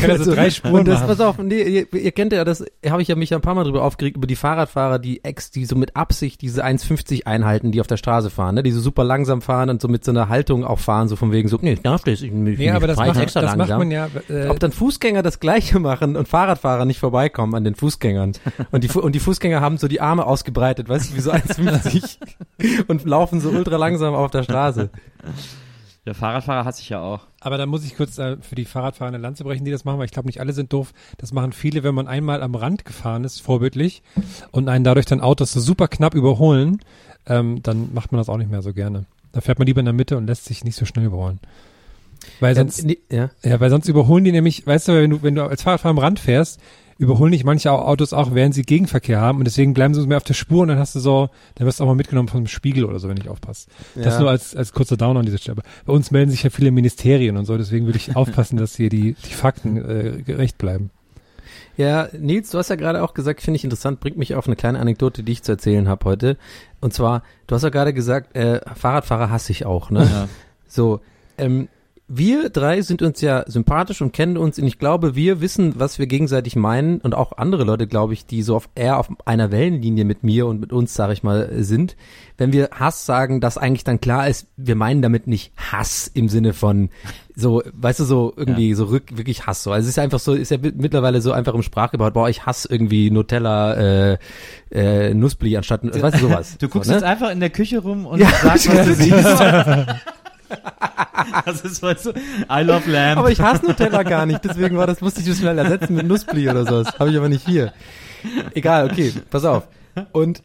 [0.00, 2.64] kann er so drei Spuren und das, pass auf, nee, ihr, ihr kennt ja das,
[2.88, 5.50] habe ich ja mich ja ein paar Mal drüber aufgeregt, über die Fahrradfahrer, die ex,
[5.50, 8.80] die so mit Absicht diese 1,50 einhalten, die auf der Straße fahren, ne, die so
[8.80, 11.58] super langsam fahren und so mit so einer Haltung auch fahren, so von wegen so,
[11.60, 13.78] nee, ich darf das, ich, ich, nee, aber das, macht, extra das macht langsam.
[13.78, 17.74] man ja, äh, Ob dann Fußgänger das Gleiche machen und Fahrradfahrer nicht vorbeikommen an den
[17.74, 18.32] Fußgängern.
[18.70, 22.18] Und die, und die Fußgänger haben so die Arme ausgebreitet, weißt du, wie so 1,50
[22.88, 24.75] und laufen so ultra langsam auf der Straße.
[26.06, 27.26] Der Fahrradfahrer hasse ich ja auch.
[27.40, 29.98] Aber da muss ich kurz äh, für die Fahrradfahrer eine Lanze brechen, die das machen,
[29.98, 30.92] weil ich glaube, nicht alle sind doof.
[31.18, 34.02] Das machen viele, wenn man einmal am Rand gefahren ist, vorbildlich,
[34.52, 36.78] und einen dadurch dann Autos so super knapp überholen,
[37.26, 39.06] ähm, dann macht man das auch nicht mehr so gerne.
[39.32, 41.40] Da fährt man lieber in der Mitte und lässt sich nicht so schnell überholen.
[42.38, 43.30] Weil sonst, Ja, ja.
[43.42, 45.98] ja, weil sonst überholen die nämlich, weißt du, wenn du, wenn du als Fahrradfahrer am
[45.98, 46.60] Rand fährst,
[46.98, 50.16] überholen dich manche Au- Autos auch, während sie Gegenverkehr haben und deswegen bleiben sie mehr
[50.16, 52.46] auf der Spur und dann hast du so, dann wirst du auch mal mitgenommen vom
[52.46, 53.68] Spiegel oder so, wenn ich aufpasst.
[53.94, 54.20] Das Ja.
[54.20, 55.58] nur als, als kurzer Downer an dieser Stelle.
[55.84, 58.88] Bei uns melden sich ja viele Ministerien und so, deswegen würde ich aufpassen, dass hier
[58.88, 60.90] die, die Fakten äh, gerecht bleiben.
[61.76, 64.56] Ja, Nils, du hast ja gerade auch gesagt, finde ich interessant, bringt mich auf eine
[64.56, 66.38] kleine Anekdote, die ich zu erzählen habe heute.
[66.80, 70.04] Und zwar, du hast ja gerade gesagt, äh, Fahrradfahrer hasse ich auch, ne?
[70.10, 70.28] Ja.
[70.66, 71.00] So,
[71.36, 71.68] ähm,
[72.08, 75.98] wir drei sind uns ja sympathisch und kennen uns und ich glaube, wir wissen, was
[75.98, 79.50] wir gegenseitig meinen und auch andere Leute, glaube ich, die so auf, eher auf einer
[79.50, 81.96] Wellenlinie mit mir und mit uns, sage ich mal, sind.
[82.38, 86.28] Wenn wir Hass sagen, dass eigentlich dann klar ist, wir meinen damit nicht Hass im
[86.28, 86.90] Sinne von
[87.34, 89.72] so, weißt du, so irgendwie so rück, wirklich Hass so.
[89.72, 92.46] Also es ist einfach so, ist ja mit- mittlerweile so einfach im Sprachgebrauch, boah, ich
[92.46, 93.74] hasse irgendwie Nutella,
[94.12, 94.18] äh,
[94.70, 96.56] äh, Nussbli anstatt, weißt du, sowas.
[96.60, 96.98] Du guckst so, ne?
[97.00, 98.28] jetzt einfach in der Küche rum und Ja.
[98.42, 99.42] sagst, was du siehst.
[101.44, 103.18] Das ist weißt du, I love lamb.
[103.18, 106.06] Aber ich hasse Nutella gar nicht, deswegen war das, musste ich das schnell ersetzen mit
[106.06, 106.98] Nussbli oder sowas.
[106.98, 107.72] Habe ich aber nicht hier.
[108.54, 109.68] Egal, okay, pass auf.
[110.12, 110.42] Und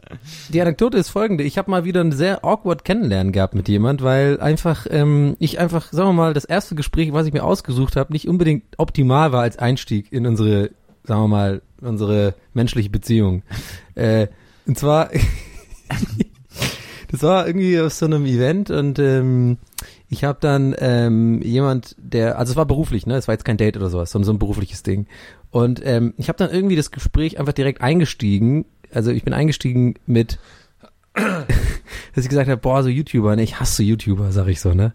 [0.49, 1.43] die Anekdote ist folgende.
[1.43, 5.59] Ich habe mal wieder ein sehr awkward Kennenlernen gehabt mit jemand, weil einfach, ähm, ich
[5.59, 9.33] einfach, sagen wir mal, das erste Gespräch, was ich mir ausgesucht habe, nicht unbedingt optimal
[9.33, 10.69] war als Einstieg in unsere,
[11.03, 13.43] sagen wir mal, unsere menschliche Beziehung.
[13.95, 14.27] Äh,
[14.65, 15.09] und zwar,
[17.11, 19.57] das war irgendwie aus so einem Event und ähm,
[20.09, 23.57] ich habe dann ähm, jemand, der, also es war beruflich, ne, es war jetzt kein
[23.57, 25.07] Date oder sowas, sondern so ein berufliches Ding.
[25.49, 28.65] Und ähm, ich habe dann irgendwie das Gespräch einfach direkt eingestiegen.
[28.93, 30.39] Also ich bin eingestiegen mit,
[31.13, 34.93] dass ich gesagt habe, boah, so YouTuber, ne, ich hasse YouTuber, sag ich so, ne.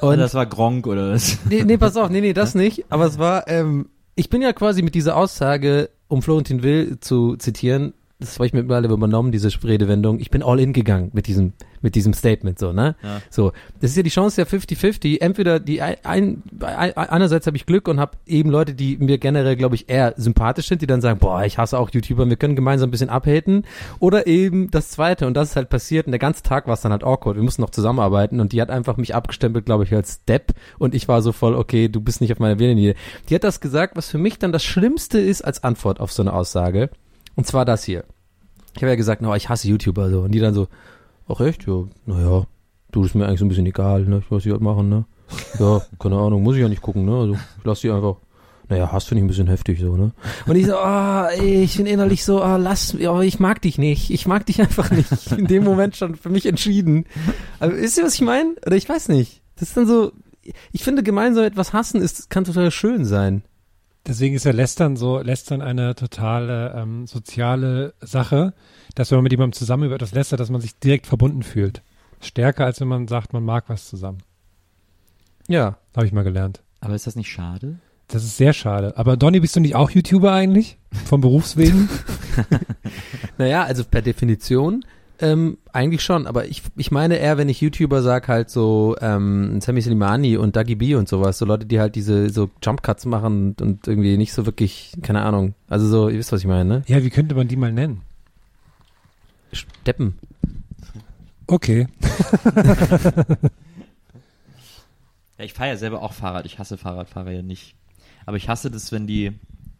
[0.00, 1.38] Und das war Gronk oder was?
[1.48, 2.84] nee, nee, pass auf, nee, nee, das nicht.
[2.88, 7.34] Aber es war, ähm, ich bin ja quasi mit dieser Aussage, um Florentin Will zu
[7.36, 11.52] zitieren, das habe ich mittlerweile übernommen, diese Redewendung, ich bin all in gegangen mit diesem,
[11.80, 12.94] mit diesem Statement, so, ne?
[13.02, 13.20] Ja.
[13.30, 15.20] So, das ist ja die Chance der 50-50.
[15.20, 19.18] Entweder die ein, ein, ein, einerseits habe ich Glück und habe eben Leute, die mir
[19.18, 22.36] generell, glaube ich, eher sympathisch sind, die dann sagen, boah, ich hasse auch YouTuber, wir
[22.36, 23.64] können gemeinsam ein bisschen abhaten.
[23.98, 26.80] Oder eben das zweite, und das ist halt passiert, und der ganze Tag war es
[26.80, 29.92] dann halt awkward, wir mussten noch zusammenarbeiten und die hat einfach mich abgestempelt, glaube ich,
[29.92, 32.94] als Depp und ich war so voll, okay, du bist nicht auf meiner Wellenlinie.
[33.28, 36.22] Die hat das gesagt, was für mich dann das Schlimmste ist als Antwort auf so
[36.22, 36.90] eine Aussage.
[37.34, 38.04] Und zwar das hier.
[38.74, 40.20] Ich habe ja gesagt, no, ich hasse YouTuber so.
[40.22, 40.68] Und die dann so,
[41.28, 41.66] ach echt?
[41.66, 42.44] Ja, naja,
[42.90, 44.22] du, ist mir eigentlich so ein bisschen egal, ne?
[44.30, 45.04] Was die halt machen, ne?
[45.58, 47.16] Ja, keine Ahnung, muss ich ja nicht gucken, ne?
[47.16, 48.16] Also, ich lass die einfach.
[48.68, 50.12] Naja, Hass finde ich ein bisschen heftig so, ne?
[50.46, 53.76] Und ich so, ah, ey, ich bin innerlich so, ah, lass, ja, ich mag dich
[53.76, 54.10] nicht.
[54.10, 55.32] Ich mag dich einfach nicht.
[55.32, 57.04] In dem Moment schon für mich entschieden.
[57.60, 58.54] Aber wisst ihr, was ich meine?
[58.64, 59.42] Oder ich weiß nicht.
[59.56, 60.12] Das ist dann so,
[60.72, 63.42] ich finde, gemeinsam etwas hassen ist, kann total schön sein.
[64.06, 68.52] Deswegen ist ja Lästern so, Lästern eine totale ähm, soziale Sache,
[68.94, 71.82] dass wenn man mit jemandem zusammen über etwas lästert, dass man sich direkt verbunden fühlt.
[72.20, 74.18] Stärker, als wenn man sagt, man mag was zusammen.
[75.48, 75.78] Ja.
[75.94, 76.62] Habe ich mal gelernt.
[76.80, 77.78] Aber ist das nicht schade?
[78.08, 78.96] Das ist sehr schade.
[78.96, 80.78] Aber Donny, bist du nicht auch YouTuber eigentlich?
[81.04, 81.88] Vom Berufswegen?
[83.38, 84.84] Naja, also per Definition
[85.22, 89.60] Ähm, eigentlich schon, aber ich, ich meine eher, wenn ich YouTuber sag, halt so ähm,
[89.60, 93.06] Sammy Slimani und Dagi B und sowas, so Leute, die halt diese so Jump Cuts
[93.06, 95.54] machen und, und irgendwie nicht so wirklich, keine Ahnung.
[95.68, 96.82] Also so, ihr wisst, was ich meine, ne?
[96.88, 98.02] Ja, wie könnte man die mal nennen?
[99.52, 100.18] Steppen.
[101.46, 101.86] Okay.
[105.38, 106.46] Ja, ich fahre ja selber auch Fahrrad.
[106.46, 107.74] Ich hasse Fahrradfahrer ja nicht.
[108.26, 109.32] Aber ich hasse das, wenn die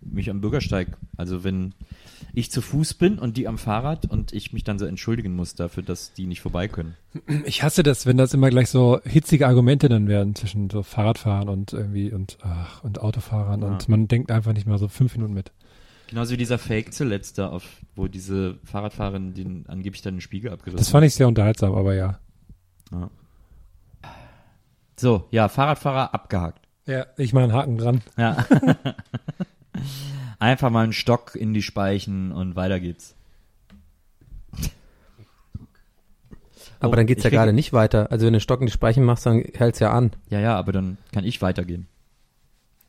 [0.04, 1.74] mich am Bürgersteig, also wenn
[2.34, 5.54] ich zu Fuß bin und die am Fahrrad und ich mich dann so entschuldigen muss
[5.54, 6.94] dafür, dass die nicht vorbei können.
[7.44, 11.48] Ich hasse das, wenn das immer gleich so hitzige Argumente dann werden zwischen so Fahrradfahrern
[11.48, 13.68] und irgendwie und ach, und Autofahrern Ja.
[13.68, 15.52] und man denkt einfach nicht mal so fünf Minuten mit.
[16.08, 17.64] Genauso wie dieser Fake zuletzt da, auf,
[17.96, 21.94] wo diese Fahrradfahrerin den angeblich dann den Spiegel abgerissen Das fand ich sehr unterhaltsam, aber
[21.94, 22.18] ja.
[22.92, 23.10] Ja.
[24.98, 26.68] So, ja, Fahrradfahrer abgehakt.
[26.86, 28.00] Ja, ich mache einen Haken dran.
[28.16, 28.44] Ja.
[30.38, 33.14] Einfach mal einen Stock in die Speichen und weiter geht's.
[36.80, 38.10] Aber Oh, dann geht's ja gerade nicht weiter.
[38.10, 40.10] Also wenn du den Stock in die Speichen machst, dann hält's ja an.
[40.30, 41.86] Ja, ja, aber dann kann ich weitergehen.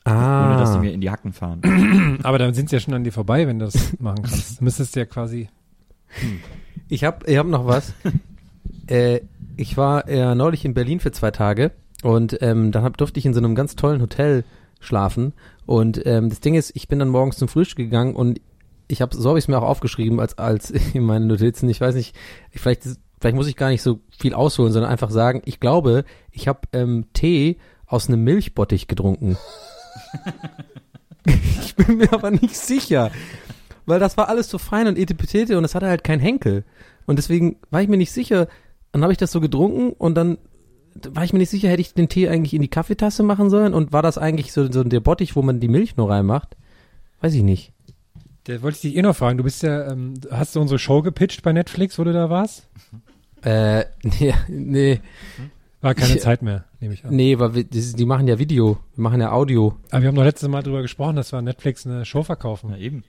[0.04, 0.48] Ah.
[0.50, 2.18] Ohne dass sie mir in die Hacken fahren.
[2.24, 4.60] Aber dann sind sie ja schon an dir vorbei, wenn du das machen kannst.
[4.60, 5.48] Du müsstest ja quasi.
[6.88, 7.94] Ich hab, ich hab noch was.
[8.86, 9.20] äh,
[9.56, 11.70] ich war äh, neulich in Berlin für zwei Tage
[12.02, 14.44] und ähm, dann hab, durfte ich in so einem ganz tollen Hotel
[14.78, 15.32] schlafen.
[15.66, 18.40] Und ähm, das Ding ist, ich bin dann morgens zum Frühstück gegangen und
[18.88, 21.68] ich habe, so habe ich es mir auch aufgeschrieben als als in meinen Notizen.
[21.68, 22.14] Ich weiß nicht,
[22.50, 22.82] vielleicht
[23.20, 26.60] vielleicht muss ich gar nicht so viel ausholen, sondern einfach sagen, ich glaube, ich habe
[26.72, 29.38] ähm, Tee aus einem Milchbottich getrunken.
[31.24, 33.10] ich bin mir aber nicht sicher,
[33.86, 36.64] weil das war alles so fein und etipetete und es hatte halt keinen Henkel.
[37.06, 38.48] Und deswegen war ich mir nicht sicher.
[38.92, 40.38] Dann habe ich das so getrunken und dann
[41.12, 43.74] war ich mir nicht sicher, hätte ich den Tee eigentlich in die Kaffeetasse machen sollen
[43.74, 46.56] und war das eigentlich so, so der Bottich, wo man die Milch nur reinmacht?
[47.20, 47.72] Weiß ich nicht.
[48.46, 49.38] Der wollte ich dich eh noch fragen.
[49.38, 52.68] Du bist ja, ähm, hast du unsere Show gepitcht bei Netflix, wo du da warst?
[53.42, 55.00] Äh, nee, nee,
[55.80, 57.14] War keine Ich- Zeit mehr, nehme ich an.
[57.14, 59.76] nee, weil wir, die, die machen ja Video, wir machen ja Audio.
[59.90, 62.70] Aber wir haben doch letztes Mal drüber gesprochen, dass wir an Netflix eine Show verkaufen.
[62.70, 63.02] Ja, eben.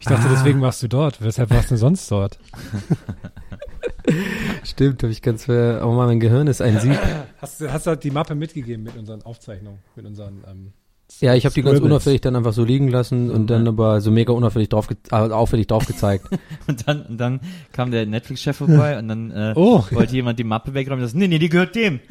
[0.00, 0.32] Ich dachte, Ah.
[0.32, 1.22] deswegen warst du dort.
[1.22, 2.38] Weshalb warst du sonst dort?
[4.64, 5.82] Stimmt, habe ich ganz ver...
[5.84, 6.98] Oh Mann, mein Gehirn ist ein Sieb.
[7.38, 10.72] Hast du hast du die Mappe mitgegeben mit unseren Aufzeichnungen, mit unseren ähm,
[11.20, 14.10] Ja, ich habe die ganz unauffällig dann einfach so liegen lassen und dann aber so
[14.10, 16.26] mega unauffällig drauf, äh, auffällig drauf gezeigt.
[16.66, 17.40] Und dann, und dann
[17.72, 19.84] kam der Netflix-Chef vorbei und dann äh, Oh.
[19.92, 21.00] wollte jemand die Mappe wegräumen.
[21.00, 22.00] Das, nee, nee, die gehört dem.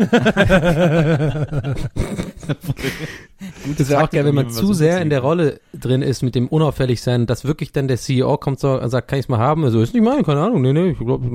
[3.77, 5.19] Das wäre auch geil, wenn man zu sehr in der.
[5.25, 9.07] Rolle drin ist mit dem unauffällig sein, dass wirklich dann der CEO kommt und sagt,
[9.07, 9.63] kann ich es mal haben?
[9.63, 11.25] Also ist nicht mein, keine Ahnung, nee, nee, ich glaube,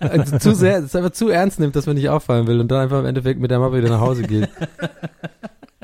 [0.00, 2.80] also zu sehr, das einfach zu ernst nimmt, dass man nicht auffallen will und dann
[2.80, 4.48] einfach im Endeffekt mit der Mappe wieder nach Hause geht.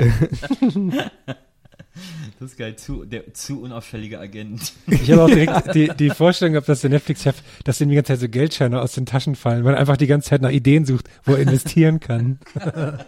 [2.39, 4.73] Das ist geil, zu, der zu unauffällige Agent.
[4.87, 8.13] Ich habe auch direkt die, die Vorstellung gehabt, dass der Netflix-Chef, dass ihm die ganze
[8.15, 10.87] Zeit so Geldscheine aus den Taschen fallen, weil er einfach die ganze Zeit nach Ideen
[10.87, 12.39] sucht, wo er investieren kann.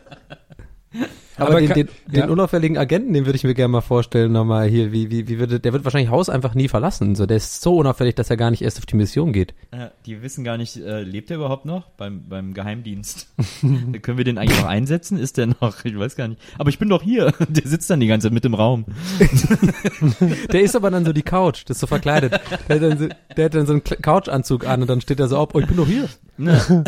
[1.36, 2.28] Aber, Aber den, kann- den, den ja.
[2.28, 5.60] unauffälligen Agenten, den würde ich mir gerne mal vorstellen, nochmal hier, wie, wie, wie würde,
[5.60, 7.14] der wird wahrscheinlich Haus einfach nie verlassen.
[7.14, 9.54] So, der ist so unauffällig, dass er gar nicht erst auf die Mission geht.
[9.72, 13.28] Ja, die wissen gar nicht, äh, lebt er überhaupt noch beim, beim Geheimdienst?
[14.02, 15.18] Können wir den eigentlich noch einsetzen?
[15.18, 15.84] Ist der noch?
[15.84, 16.40] Ich weiß gar nicht.
[16.58, 17.32] Aber ich bin doch hier.
[17.48, 18.84] Der sitzt dann die ganze Zeit mit im Raum.
[20.52, 22.32] Der ist aber dann so die Couch, das ist so verkleidet.
[22.68, 25.28] Der hat dann so, der hat dann so einen Couchanzug an und dann steht er
[25.28, 26.08] so auf, oh, ich bin doch hier.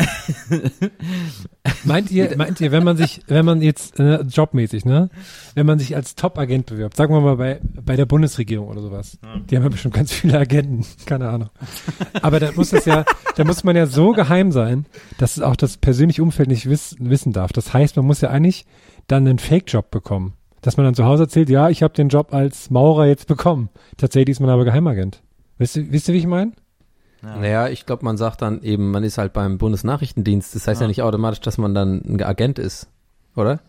[1.83, 5.09] Meint ihr, meint ihr, wenn man sich, wenn man jetzt äh, jobmäßig, ne,
[5.53, 9.19] wenn man sich als Top-Agent bewirbt, sagen wir mal bei bei der Bundesregierung oder sowas,
[9.49, 11.49] die haben ja bestimmt ganz viele Agenten, keine Ahnung.
[12.21, 13.05] Aber da muss das ja,
[13.35, 14.87] da muss man ja so geheim sein,
[15.19, 17.53] dass es auch das persönliche Umfeld nicht wiss, wissen darf.
[17.53, 18.65] Das heißt, man muss ja eigentlich
[19.07, 22.33] dann einen Fake-Job bekommen, dass man dann zu Hause erzählt, ja, ich habe den Job
[22.33, 23.69] als Maurer jetzt bekommen.
[23.97, 25.21] Tatsächlich ist man aber Geheimagent.
[25.59, 26.51] Wisst ihr, wisst ihr, wie ich meine?
[27.25, 30.55] Naja, ich glaube, man sagt dann eben, man ist halt beim Bundesnachrichtendienst.
[30.55, 32.87] Das heißt ja, nicht automatisch, dass man dann ein Agent ist,
[33.35, 33.59] oder?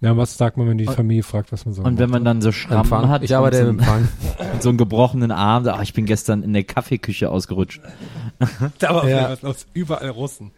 [0.00, 2.42] Ja, was sagt man, wenn die Familie fragt, was man so Und wenn man dann
[2.42, 3.08] so Schrammen Empfang.
[3.08, 4.08] hat Ich arbeite und im so, Empfang.
[4.52, 7.80] und so einen gebrochenen Arm, ach, ich bin gestern in der Kaffeeküche ausgerutscht.
[8.78, 9.30] da war Ja.
[9.30, 10.50] was los, überall Russen.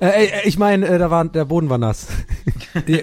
[0.00, 2.08] Äh, ich meine, äh, da war, der Boden war nass.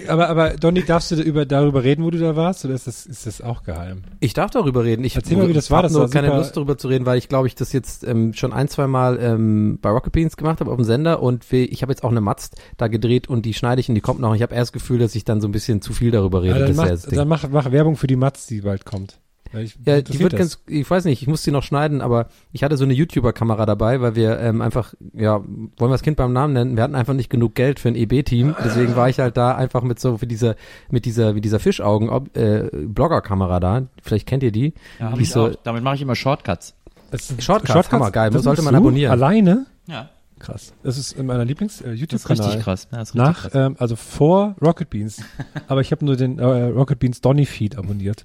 [0.08, 3.04] Aber, aber Dominik, darfst du über, darüber reden, wo du da warst, oder ist das,
[3.04, 4.04] ist das auch geheim?
[4.20, 5.04] Ich darf darüber reden.
[5.04, 5.78] Ich Erzähl mal, wie das war.
[5.78, 8.04] hab Das nur keine super- Lust darüber zu reden, weil ich glaube, ich das jetzt
[8.04, 11.52] ähm, schon ein, zwei Mal ähm, bei Rocket Beans gemacht habe auf dem Sender und
[11.52, 14.20] ich habe jetzt auch eine Matz da gedreht und die schneide ich und die kommt
[14.20, 14.34] noch.
[14.34, 16.60] Ich habe erst das Gefühl, dass ich dann so ein bisschen zu viel darüber rede.
[16.60, 19.18] Ja, dann mach, dann mach, mach Werbung für die Matz, die bald kommt.
[19.56, 20.38] Weil ich, Ja, die wird das.
[20.38, 23.64] ganz, ich weiß nicht, ich muss die noch schneiden, aber ich hatte so eine YouTuber-Kamera
[23.64, 26.76] dabei, weil wir ähm, einfach, ja, wollen wir das Kind beim Namen nennen?
[26.76, 29.82] Wir hatten einfach nicht genug Geld für ein EB-Team, deswegen war ich halt da einfach
[29.82, 30.56] mit so für dieser,
[30.90, 33.82] mit dieser, wie dieser Fischaugen ob- äh, Blogger-Kamera da.
[34.02, 34.74] Vielleicht kennt ihr die.
[35.00, 35.54] Ja, hab die ich so, auch.
[35.64, 36.74] Damit mache ich immer Shortcuts.
[37.10, 39.10] Das ist- Shortcuts, hammergeil, das sollte man abonnieren.
[39.12, 39.64] Alleine?
[39.86, 40.10] Ja.
[40.38, 40.74] Krass.
[40.82, 42.88] Das ist in meiner Lieblings äh, Das richtig krass.
[42.92, 43.54] Ja, das ist richtig Nach, krass.
[43.54, 45.22] ähm, also vor Rocket Beans.
[45.68, 48.24] Aber ich habe nur den äh, Rocket Beans Donny Feed abonniert.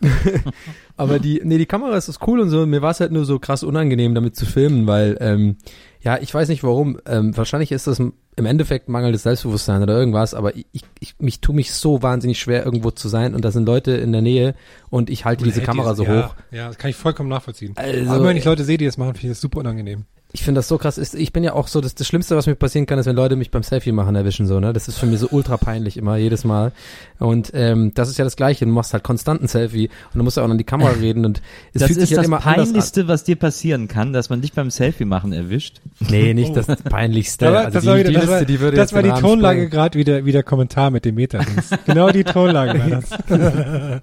[0.96, 2.64] Aber die, nee, die Kamera ist, ist cool und so.
[2.66, 5.56] Mir war es halt nur so krass unangenehm, damit zu filmen, weil, ähm,
[6.00, 6.98] ja, ich weiß nicht warum.
[7.06, 10.66] Ähm, wahrscheinlich ist das im Endeffekt mangelndes Selbstbewusstsein oder irgendwas, aber ich,
[10.98, 14.12] ich mich tue mich so wahnsinnig schwer, irgendwo zu sein und da sind Leute in
[14.12, 14.54] der Nähe
[14.90, 16.34] und ich halte diese Kamera so ja, hoch.
[16.50, 17.74] Ja, das kann ich vollkommen nachvollziehen.
[17.76, 20.04] Also, Aber wenn ich Leute sehe, die das machen, finde ich das super unangenehm.
[20.34, 20.98] Ich finde das so krass.
[20.98, 23.14] Ist, ich bin ja auch so, das, das Schlimmste, was mir passieren kann, ist, wenn
[23.14, 24.72] Leute mich beim Selfie machen erwischen, so, ne?
[24.72, 26.72] Das ist für mich so ultra peinlich immer, jedes Mal.
[27.20, 28.64] Und ähm, das ist ja das Gleiche.
[28.64, 31.24] Du machst halt konstant ein Selfie und du musst ja auch an die Kamera reden
[31.24, 31.40] und
[31.72, 32.40] es das fühlt ist sich halt das immer.
[32.40, 35.80] Peinlichste, was dir passieren kann, dass man dich beim Selfie machen erwischt.
[36.00, 37.46] Nee, nicht das Peinlichste.
[37.46, 39.10] Aber also das die, war wieder, die das Liste, war, die würde das war die
[39.10, 41.42] Rahmen Tonlage gerade wie der, wie der Kommentar mit dem Meta.
[41.86, 44.02] genau die Tonlage war das.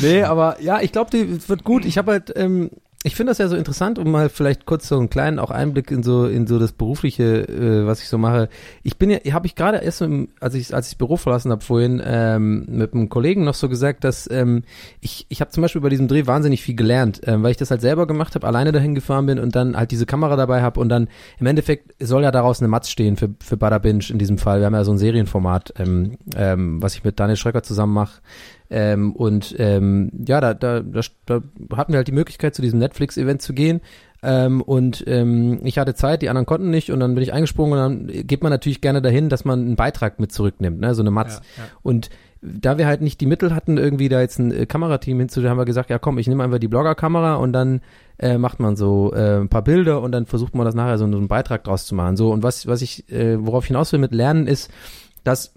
[0.00, 1.84] Nee, aber ja, ich glaube, die wird gut.
[1.84, 2.70] Ich habe halt, ähm,
[3.04, 5.90] ich finde das ja so interessant, um mal vielleicht kurz so einen kleinen auch Einblick
[5.90, 8.48] in so in so das berufliche, äh, was ich so mache.
[8.84, 11.50] Ich bin ja, habe ich gerade erst, im, als ich als ich das Büro verlassen
[11.50, 14.62] habe vorhin ähm, mit einem Kollegen noch so gesagt, dass ähm,
[15.00, 17.70] ich ich habe zum Beispiel bei diesem Dreh wahnsinnig viel gelernt, ähm, weil ich das
[17.70, 20.78] halt selber gemacht habe, alleine dahin gefahren bin und dann halt diese Kamera dabei habe
[20.78, 21.08] und dann
[21.40, 24.60] im Endeffekt soll ja daraus eine Matz stehen für für Bada Binge in diesem Fall.
[24.60, 28.20] Wir haben ja so ein Serienformat, ähm, ähm, was ich mit Daniel Schröcker zusammen mache.
[28.74, 31.42] Ähm, und ähm, ja, da, da, da, da
[31.76, 33.82] hatten wir halt die Möglichkeit, zu diesem Netflix-Event zu gehen.
[34.22, 37.78] Ähm, und ähm, ich hatte Zeit, die anderen konnten nicht und dann bin ich eingesprungen
[37.78, 40.94] und dann geht man natürlich gerne dahin, dass man einen Beitrag mit zurücknimmt, ne?
[40.94, 41.42] so eine Matz.
[41.82, 42.08] Und
[42.40, 45.58] da wir halt nicht die Mittel hatten, irgendwie da jetzt ein äh, Kamerateam hinzu, haben
[45.58, 47.82] wir gesagt, ja komm, ich nehme einfach die Blogger-Kamera und dann
[48.18, 51.10] äh, macht man so äh, ein paar Bilder und dann versucht man das nachher so,
[51.10, 52.16] so einen Beitrag draus zu machen.
[52.16, 54.70] So und was was ich äh, worauf ich hinaus will mit Lernen ist,
[55.24, 55.54] dass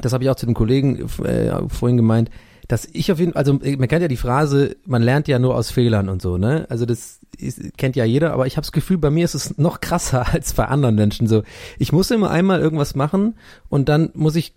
[0.00, 2.30] das habe ich auch zu den Kollegen äh, vorhin gemeint,
[2.68, 5.38] dass ich auf jeden Fall, also äh, man kennt ja die Phrase, man lernt ja
[5.38, 6.66] nur aus Fehlern und so, ne?
[6.68, 9.58] Also das ist, kennt ja jeder, aber ich habe das Gefühl, bei mir ist es
[9.58, 11.26] noch krasser als bei anderen Menschen.
[11.26, 11.42] So,
[11.78, 13.34] ich muss immer einmal irgendwas machen
[13.68, 14.54] und dann muss ich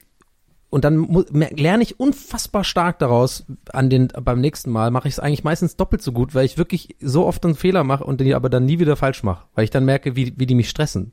[0.72, 5.20] und dann lerne ich unfassbar stark daraus an den beim nächsten Mal mache ich es
[5.20, 8.36] eigentlich meistens doppelt so gut, weil ich wirklich so oft einen Fehler mache und die
[8.36, 11.12] aber dann nie wieder falsch mache, weil ich dann merke, wie wie die mich stressen.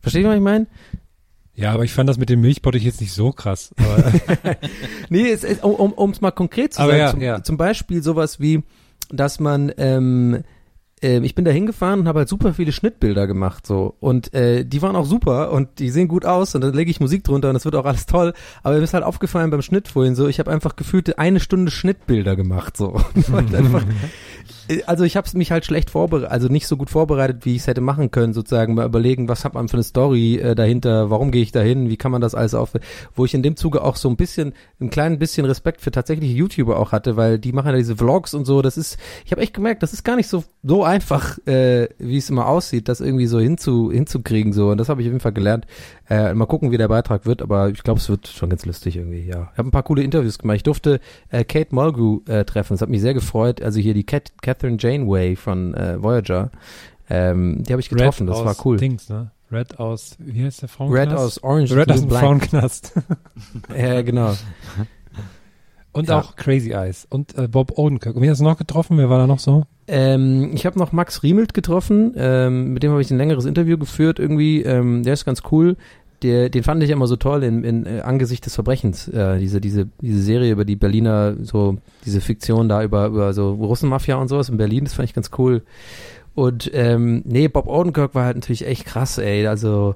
[0.00, 0.66] Versteht ihr, was ich meine?
[1.60, 3.74] Ja, aber ich fand das mit dem Milchbottich jetzt nicht so krass.
[5.10, 7.42] Nee, es, es, um um um's mal konkret zu Aber sagen, ja, zum, ja.
[7.42, 8.62] zum Beispiel sowas wie,
[9.10, 10.44] dass man, ähm,
[11.02, 14.64] ähm, ich bin da hingefahren und habe halt super viele Schnittbilder gemacht so und äh,
[14.64, 17.48] die waren auch super und die sehen gut aus und dann lege ich Musik drunter
[17.48, 20.28] und das wird auch alles toll, aber mir ist halt aufgefallen beim Schnitt vorhin so,
[20.28, 22.90] ich habe einfach gefühlte eine Stunde Schnittbilder gemacht so.
[23.32, 23.86] Und einfach, äh,
[24.86, 27.66] also ich habe mich halt schlecht vorbereitet, also nicht so gut vorbereitet, wie ich es
[27.66, 28.74] hätte machen können, sozusagen.
[28.74, 31.96] Mal überlegen, was hat man für eine Story äh, dahinter, warum gehe ich dahin, wie
[31.96, 32.72] kann man das alles auf,
[33.14, 36.34] wo ich in dem Zuge auch so ein bisschen, ein klein bisschen Respekt für tatsächliche
[36.34, 39.42] YouTuber auch hatte, weil die machen ja diese Vlogs und so, das ist, ich habe
[39.42, 43.00] echt gemerkt, das ist gar nicht so so einfach, äh, wie es immer aussieht, das
[43.00, 44.70] irgendwie so hinzu, hinzukriegen so.
[44.70, 45.66] Und das habe ich auf jeden Fall gelernt.
[46.10, 48.96] Äh, mal gucken, wie der Beitrag wird, aber ich glaube, es wird schon ganz lustig
[48.96, 49.48] irgendwie, ja.
[49.52, 50.56] Ich habe ein paar coole Interviews gemacht.
[50.56, 50.98] Ich durfte
[51.30, 53.62] äh, Kate Mulgrew äh, treffen, das hat mich sehr gefreut.
[53.62, 56.50] Also hier die Cat Catherine Janeway von äh, Voyager,
[57.08, 58.76] ähm, die habe ich getroffen, Red das war cool.
[58.76, 59.30] Dings, ne?
[59.52, 61.10] Red aus, wie heißt der Frauenknast?
[61.10, 62.10] Red aus Orange Red aus dem.
[62.10, 62.92] Frauenknast.
[63.76, 64.34] Ja, genau.
[65.92, 66.20] Und Ja.
[66.20, 67.06] auch Crazy Eyes.
[67.10, 68.14] Und äh, Bob Odenkirk.
[68.14, 68.96] Und wie hast du noch getroffen?
[68.96, 69.64] Wer war da noch so?
[69.88, 73.76] Ähm, ich habe noch Max Riemelt getroffen, ähm, mit dem habe ich ein längeres Interview
[73.76, 74.62] geführt irgendwie.
[74.62, 75.76] Ähm, der ist ganz cool.
[76.22, 79.08] Der, den fand ich immer so toll in, in äh, Angesicht des Verbrechens.
[79.08, 83.54] Äh, diese, diese, diese Serie über die Berliner, so diese Fiktion da über, über so
[83.54, 85.62] Russenmafia und sowas in Berlin, das fand ich ganz cool.
[86.34, 89.46] Und ähm, nee, Bob Odenkirk war halt natürlich echt krass, ey.
[89.46, 89.94] Also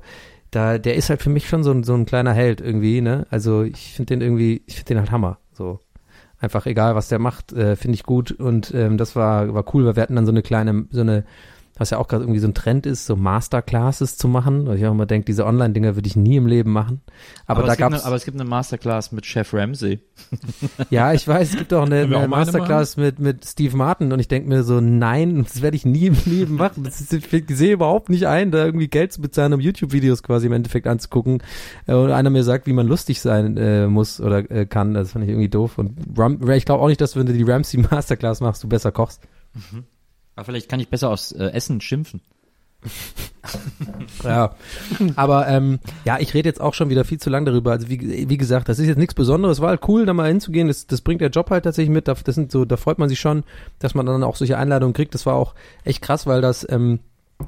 [0.50, 3.26] da, der ist halt für mich schon so ein, so ein kleiner Held irgendwie, ne?
[3.30, 5.38] Also ich finde den irgendwie, ich finde den halt Hammer.
[5.52, 5.80] So.
[6.38, 8.32] Einfach egal, was der macht, äh, finde ich gut.
[8.32, 11.24] Und ähm, das war, war cool, weil wir hatten dann so eine kleine, so eine,
[11.76, 14.66] was ja auch gerade irgendwie so ein Trend ist, so Masterclasses zu machen.
[14.66, 17.00] Weil ich auch immer denke, diese Online-Dinger würde ich nie im Leben machen.
[17.46, 20.00] Aber, da es gibt gab's, eine, aber es gibt eine Masterclass mit Chef Ramsey.
[20.90, 24.20] ja, ich weiß, es gibt auch eine, eine auch Masterclass mit, mit Steve Martin und
[24.20, 26.84] ich denke mir so, nein, das werde ich nie im Leben machen.
[26.84, 30.46] Das ist, ich sehe überhaupt nicht ein, da irgendwie Geld zu bezahlen, um YouTube-Videos quasi
[30.46, 31.42] im Endeffekt anzugucken.
[31.86, 35.12] Äh, Und einer mir sagt, wie man lustig sein äh, muss oder äh, kann, das
[35.12, 35.78] fand ich irgendwie doof.
[35.78, 38.92] Und Ram, ich glaube auch nicht, dass wenn du die Ramsey Masterclass machst, du besser
[38.92, 39.22] kochst.
[40.36, 42.20] Aber vielleicht kann ich besser aufs äh, Essen schimpfen.
[44.24, 44.54] ja,
[45.16, 47.72] aber ähm, ja, ich rede jetzt auch schon wieder viel zu lang darüber.
[47.72, 49.60] Also wie, wie gesagt, das ist jetzt nichts Besonderes.
[49.60, 50.68] War halt cool, da mal hinzugehen.
[50.68, 52.08] Das, das bringt der Job halt tatsächlich mit.
[52.08, 53.44] Das sind so, da freut man sich schon,
[53.78, 55.14] dass man dann auch solche Einladungen kriegt.
[55.14, 57.00] Das war auch echt krass, weil das ähm,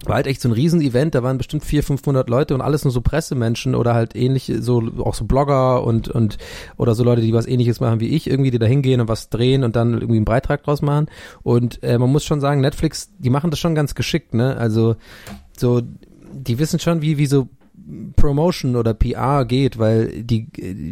[0.05, 2.91] war halt echt so ein Riesen-Event, da waren bestimmt 400, 500 Leute und alles nur
[2.91, 6.39] so Pressemenschen oder halt ähnliche, so auch so Blogger und und
[6.77, 9.31] oder so Leute, die was ähnliches machen wie ich, irgendwie, die da hingehen und was
[9.31, 11.07] drehen und dann irgendwie einen Beitrag draus machen.
[11.43, 14.57] Und äh, man muss schon sagen, Netflix, die machen das schon ganz geschickt, ne?
[14.57, 14.97] Also
[15.57, 15.83] so,
[16.33, 17.49] die wissen schon, wie, wie so
[18.17, 20.49] Promotion oder PR geht, weil die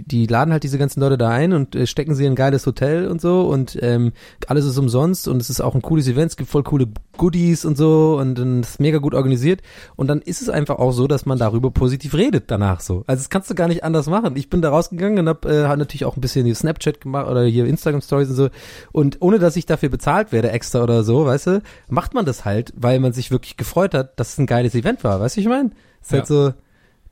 [0.07, 2.67] die laden halt diese ganzen Leute da ein und äh, stecken sie in ein geiles
[2.67, 4.13] Hotel und so und ähm,
[4.47, 7.65] alles ist umsonst und es ist auch ein cooles Event, es gibt voll coole Goodies
[7.65, 9.61] und so und dann ist mega gut organisiert
[9.97, 13.03] und dann ist es einfach auch so, dass man darüber positiv redet danach so.
[13.09, 14.37] Also das kannst du gar nicht anders machen.
[14.37, 17.29] Ich bin da rausgegangen und hab, äh, hab natürlich auch ein bisschen hier Snapchat gemacht
[17.29, 18.49] oder hier Instagram Stories und so
[18.93, 22.45] und ohne dass ich dafür bezahlt werde extra oder so, weißt du, macht man das
[22.45, 25.41] halt, weil man sich wirklich gefreut hat, dass es ein geiles Event war, weißt du,
[25.41, 25.71] ich meine?
[26.01, 26.53] Ist halt so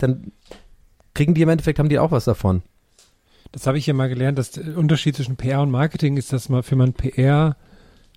[0.02, 0.32] dann
[1.14, 2.62] kriegen die im Endeffekt, haben die auch was davon.
[3.52, 6.48] Das habe ich hier mal gelernt, dass der Unterschied zwischen PR und Marketing ist, dass
[6.48, 7.56] man für man PR,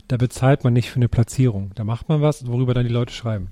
[0.07, 1.71] da bezahlt man nicht für eine Platzierung.
[1.75, 3.49] Da macht man was, worüber dann die Leute schreiben.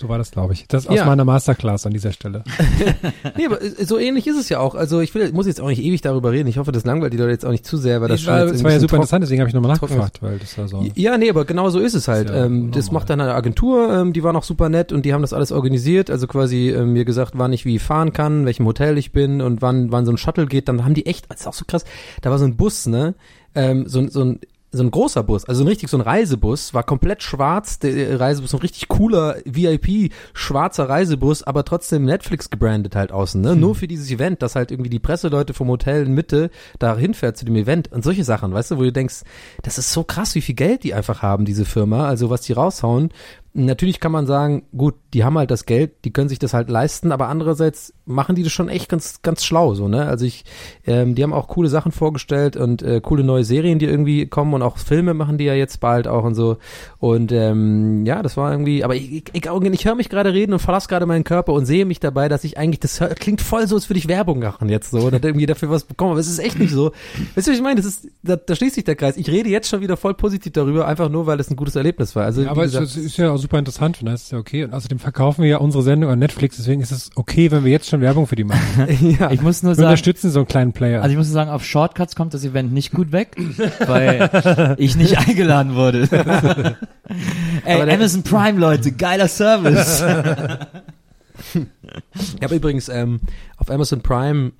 [0.00, 0.66] So war das, glaube ich.
[0.68, 1.04] Das aus Ja.
[1.04, 2.42] meiner Masterclass an dieser Stelle.
[3.36, 4.74] Nee, aber äh, so ähnlich ist es ja auch.
[4.74, 6.48] Also ich will, muss jetzt auch nicht ewig darüber reden.
[6.48, 8.54] Ich hoffe, das langweilt die Leute jetzt auch nicht zu sehr, weil das war, jetzt
[8.54, 10.84] das war ja super interessant, deswegen habe ich nochmal nachgefragt, weil das war so.
[10.94, 12.30] Ja, nee, aber genau so ist es halt.
[12.30, 15.04] Ist ja ähm, das macht dann eine Agentur, ähm, die war noch super nett und
[15.04, 16.10] die haben das alles organisiert.
[16.10, 19.60] Also quasi ähm, mir gesagt, wann ich wie fahren kann, welchem Hotel ich bin und
[19.62, 20.68] wann, wann so ein Shuttle geht.
[20.68, 21.84] Dann haben die echt, das ist auch so krass,
[22.22, 23.14] da war so ein Bus, ne?
[23.54, 24.40] Ähm, so, ein- so ein
[24.72, 28.52] so ein großer Bus, also ein richtig so ein Reisebus, war komplett schwarz, der Reisebus,
[28.52, 33.56] so ein richtig cooler VIP, schwarzer Reisebus, aber trotzdem Netflix gebrandet halt außen, ne?
[33.56, 37.36] Nur für dieses Event, dass halt irgendwie die Presseleute vom Hotel in Mitte da hinfährt
[37.36, 39.22] zu dem Event und solche Sachen, weißt du, wo du denkst,
[39.62, 42.52] das ist so krass, wie viel Geld die einfach haben, diese Firma, also was die
[42.52, 43.10] raushauen.
[43.52, 46.70] Natürlich kann man sagen, gut, die haben halt das Geld, die können sich das halt
[46.70, 50.06] leisten, aber andererseits machen die das schon echt ganz, ganz schlau, so, ne?
[50.06, 50.44] Also ich,
[50.86, 54.54] ähm, die haben auch coole Sachen vorgestellt und äh, coole neue Serien, die irgendwie kommen
[54.54, 56.58] und auch Filme machen die ja jetzt bald auch und so.
[56.98, 60.52] Und ähm, ja, das war irgendwie, aber ich, ich, ich, ich höre mich gerade reden
[60.52, 63.66] und verlasse gerade meinen Körper und sehe mich dabei, dass ich eigentlich, das klingt voll
[63.66, 66.28] so, als würde ich Werbung machen jetzt so oder irgendwie dafür was bekommen, aber es
[66.28, 66.92] ist echt nicht so.
[67.34, 67.76] Weißt du, was ich meine?
[67.76, 69.16] Das ist, da, da schließt sich der Kreis.
[69.16, 72.14] Ich rede jetzt schon wieder voll positiv darüber, einfach nur, weil es ein gutes Erlebnis
[72.14, 72.24] war.
[72.24, 74.64] Also, Ja, aber wie es gesagt, ist, ja super interessant und das ist ja okay.
[74.64, 77.72] Und außerdem verkaufen wir ja unsere Sendung an Netflix, deswegen ist es okay, wenn wir
[77.72, 78.86] jetzt schon Werbung für die machen.
[79.18, 79.30] ja.
[79.30, 81.02] Ich muss nur Wir sagen, unterstützen so einen kleinen Player.
[81.02, 83.36] also ich muss nur sagen, auf Shortcuts kommt das Event nicht gut weg,
[83.86, 86.08] weil ich nicht eingeladen wurde.
[87.64, 90.04] Ey, Amazon Prime, Leute, geiler Service.
[91.54, 93.20] Ich habe übrigens ähm,
[93.56, 94.52] auf Amazon Prime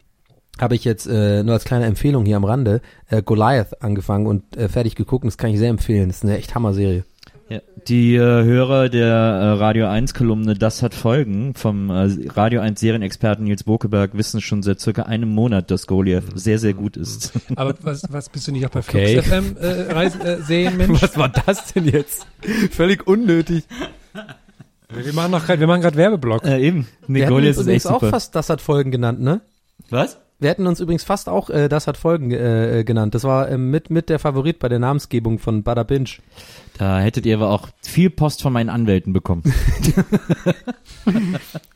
[0.61, 4.57] habe ich jetzt äh, nur als kleine Empfehlung hier am Rande äh, Goliath angefangen und
[4.57, 5.25] äh, fertig geguckt.
[5.25, 6.09] und Das kann ich sehr empfehlen.
[6.09, 7.05] Das ist eine echt Hammer-Serie.
[7.51, 7.59] Ja,
[7.89, 12.79] die äh, Hörer der äh, Radio 1 Kolumne Das hat Folgen vom äh, Radio 1
[12.79, 17.33] Serienexperten Nils Bokeberg wissen schon seit circa einem Monat, dass Goliath sehr, sehr gut ist.
[17.57, 19.21] aber was, was bist du nicht auch bei Okay.
[19.21, 21.03] Flux FM äh, Reis, äh, Serienmensch?
[21.03, 22.25] Was war das denn jetzt?
[22.71, 23.65] Völlig unnötig.
[24.89, 26.45] Wir machen noch grad, wir machen gerade Werbeblock.
[26.45, 26.87] Äh, eben.
[27.09, 28.11] Nee, Goliath ist echt auch super.
[28.11, 29.41] fast Das hat Folgen genannt, ne?
[29.89, 30.19] Was?
[30.41, 33.15] Wir hätten uns übrigens fast auch äh, Das hat Folgen äh, genannt.
[33.15, 36.11] Das war ähm, mit, mit der Favorit bei der Namensgebung von Bada Binge.
[36.79, 39.43] Da hättet ihr aber auch viel Post von meinen Anwälten bekommen.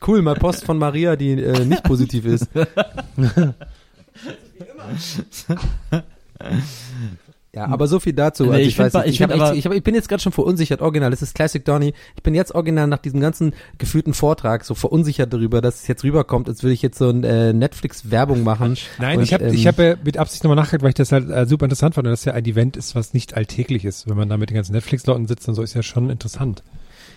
[0.05, 2.47] Cool, mal Post von Maria, die äh, nicht positiv ist.
[7.55, 8.43] Ja, aber so viel dazu.
[8.43, 10.81] Nee, Also ich ich, weiß ich ich, hab ich, ich bin jetzt gerade schon verunsichert,
[10.81, 11.09] original.
[11.09, 11.93] Das ist Classic Donny.
[12.15, 16.03] Ich bin jetzt original nach diesem ganzen gefühlten Vortrag so verunsichert darüber, dass es jetzt
[16.03, 18.77] rüberkommt, als würde ich jetzt so ein äh, Netflix-Werbung machen.
[18.99, 21.13] Nein, Und, ich habe ähm, ich hab ja mit Absicht nochmal nachgedacht, weil ich das
[21.13, 24.09] halt äh, super interessant fand, und das ja ein Event ist, was nicht alltäglich ist.
[24.09, 26.61] Wenn man da mit den ganzen Netflix-Leuten sitzt und so, ist ja schon interessant.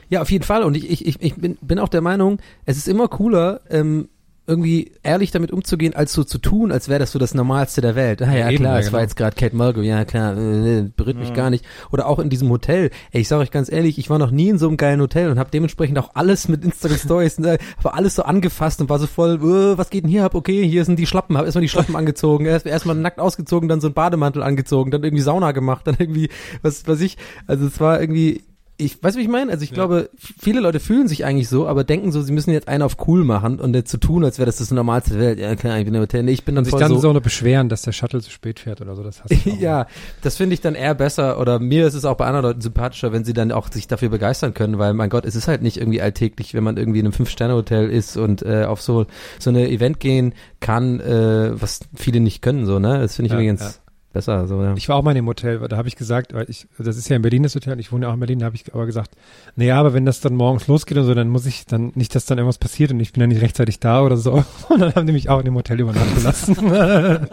[0.08, 0.62] Ja, auf jeden Fall.
[0.62, 4.08] Und ich, ich, ich, ich bin, bin auch der Meinung, es ist immer cooler, ähm,
[4.48, 7.94] irgendwie ehrlich damit umzugehen, als so zu tun, als wäre das so das Normalste der
[7.94, 8.22] Welt.
[8.22, 9.02] Ah, ja, Ja, eben, klar, ja, es war genau.
[9.02, 11.64] jetzt gerade Kate Mulgrew, ja klar, äh, äh, berührt mich gar nicht.
[11.92, 12.90] Oder auch in diesem Hotel.
[13.12, 15.30] Ey, ich sage euch ganz ehrlich, ich war noch nie in so einem geilen Hotel
[15.30, 18.98] und habe dementsprechend auch alles mit Instagram Stories, ne, aber alles so angefasst und war
[18.98, 20.34] so voll, äh, was geht denn hier ab?
[20.34, 23.82] Okay, hier sind die Schlappen, hab erstmal die Schlappen angezogen, erst erstmal nackt ausgezogen, dann
[23.82, 26.30] so ein Bademantel angezogen, dann irgendwie Sauna gemacht, dann irgendwie
[26.62, 28.44] was was ich, also es war irgendwie
[28.80, 29.50] ich weiß, wie ich meine.
[29.50, 32.52] Also ich glaube, f- viele Leute fühlen sich eigentlich so, aber denken so, sie müssen
[32.52, 35.20] jetzt einen auf cool machen und jetzt zu tun, als wäre das das Normalste der
[35.20, 35.38] Welt.
[35.40, 36.22] Ja klar, ich bin Hotel.
[36.22, 36.98] Nee, ich bin dann sich voll dann so.
[37.00, 39.56] so, nur beschweren, dass der Shuttle zu spät fährt oder so, das ich auch.
[39.60, 39.86] ja,
[40.22, 43.12] das finde ich dann eher besser oder mir ist es auch bei anderen Leuten sympathischer,
[43.12, 45.76] wenn sie dann auch sich dafür begeistern können, weil mein Gott, es ist halt nicht
[45.78, 49.06] irgendwie alltäglich, wenn man irgendwie in einem Fünf-Sterne-Hotel ist und äh, auf so
[49.40, 53.00] so eine Event gehen kann, äh, was viele nicht können, so, ne?
[53.00, 53.70] Das finde ich Ja, übrigens, ja.
[54.12, 54.46] Besser.
[54.46, 54.74] So, ja.
[54.76, 57.08] Ich war auch mal in dem Hotel, da habe ich gesagt, weil ich, das ist
[57.08, 58.86] ja in Berlin das Hotel, ich wohne ja auch in Berlin, da habe ich aber
[58.86, 59.12] gesagt,
[59.56, 62.26] naja, aber wenn das dann morgens losgeht und so, dann muss ich dann nicht, dass
[62.26, 64.44] dann irgendwas passiert und ich bin dann nicht rechtzeitig da oder so.
[64.68, 66.56] Und dann haben die mich auch in dem Hotel übernachten lassen.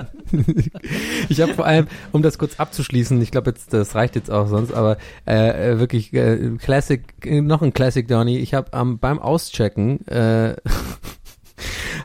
[1.30, 4.48] Ich habe vor allem, um das kurz abzuschließen, ich glaube jetzt, das reicht jetzt auch
[4.48, 4.98] sonst, aber
[5.28, 8.38] äh, äh, wirklich äh, Classic, äh, noch ein Classic, Donny.
[8.38, 10.56] Ich habe ähm, beim Auschecken äh,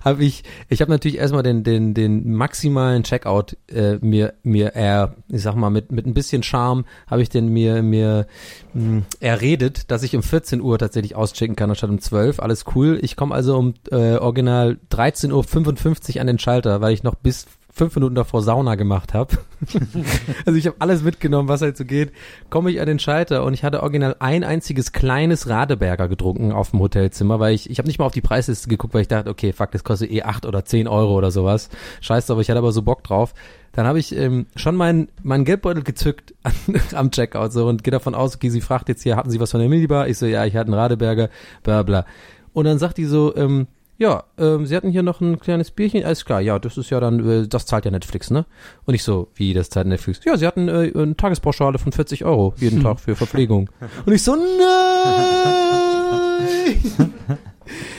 [0.05, 5.14] habe ich, ich habe natürlich erstmal den den den maximalen Checkout äh, mir mir er,
[5.28, 8.26] ich sag mal mit mit ein bisschen Charme habe ich den mir mir
[8.74, 12.40] mh, erredet, dass ich um 14 Uhr tatsächlich auschecken kann anstatt um 12.
[12.40, 12.98] Alles cool.
[13.03, 17.46] Ich komme also um äh, original 13.55 Uhr an den Schalter, weil ich noch bis
[17.73, 19.39] fünf Minuten davor Sauna gemacht habe.
[20.47, 22.12] also ich habe alles mitgenommen, was halt so geht.
[22.51, 26.71] Komme ich an den Schalter und ich hatte original ein einziges kleines Radeberger getrunken auf
[26.71, 29.31] dem Hotelzimmer, weil ich, ich habe nicht mal auf die Preisliste geguckt, weil ich dachte,
[29.31, 31.71] okay, fuck, das kostet eh acht oder zehn Euro oder sowas.
[32.01, 33.35] Scheiße, aber ich hatte aber so Bock drauf.
[33.73, 36.53] Dann habe ich ähm, schon meinen meinen Geldbeutel gezückt an,
[36.95, 39.53] am Checkout so und gehe davon aus, okay, sie fragt jetzt hier, hatten Sie was
[39.53, 40.09] von der Minibar?
[40.09, 41.29] Ich so, ja, ich hatte einen Radeberger,
[41.62, 42.05] bla bla.
[42.53, 43.68] Und dann sagt die so, ähm,
[44.01, 47.01] ja, ähm, sie hatten hier noch ein kleines Bierchen, alles klar, ja, das ist ja
[47.01, 48.46] dann, äh, das zahlt ja Netflix, ne?
[48.86, 50.24] Und ich so, wie, das zahlt Netflix?
[50.24, 53.68] Ja, sie hatten äh, eine Tagespauschale von 40 Euro jeden Tag für Verpflegung.
[54.07, 54.40] Und ich so, nein!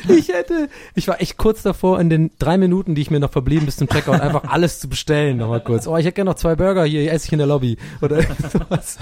[0.10, 3.32] Ich hätte, ich war echt kurz davor, in den drei Minuten, die ich mir noch
[3.32, 5.86] verblieben bis zum Checkout, einfach alles zu bestellen, nochmal kurz.
[5.86, 7.78] Oh, ich hätte gerne noch zwei Burger hier, esse ich in der Lobby.
[8.02, 8.22] Oder
[8.52, 8.98] sowas.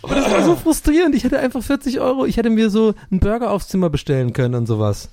[0.00, 1.16] Aber das war so frustrierend.
[1.16, 4.54] Ich hätte einfach 40 Euro, ich hätte mir so einen Burger aufs Zimmer bestellen können
[4.54, 5.08] und sowas.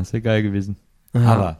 [0.00, 0.76] Das wäre geil gewesen.
[1.14, 1.20] Ja.
[1.22, 1.56] Aber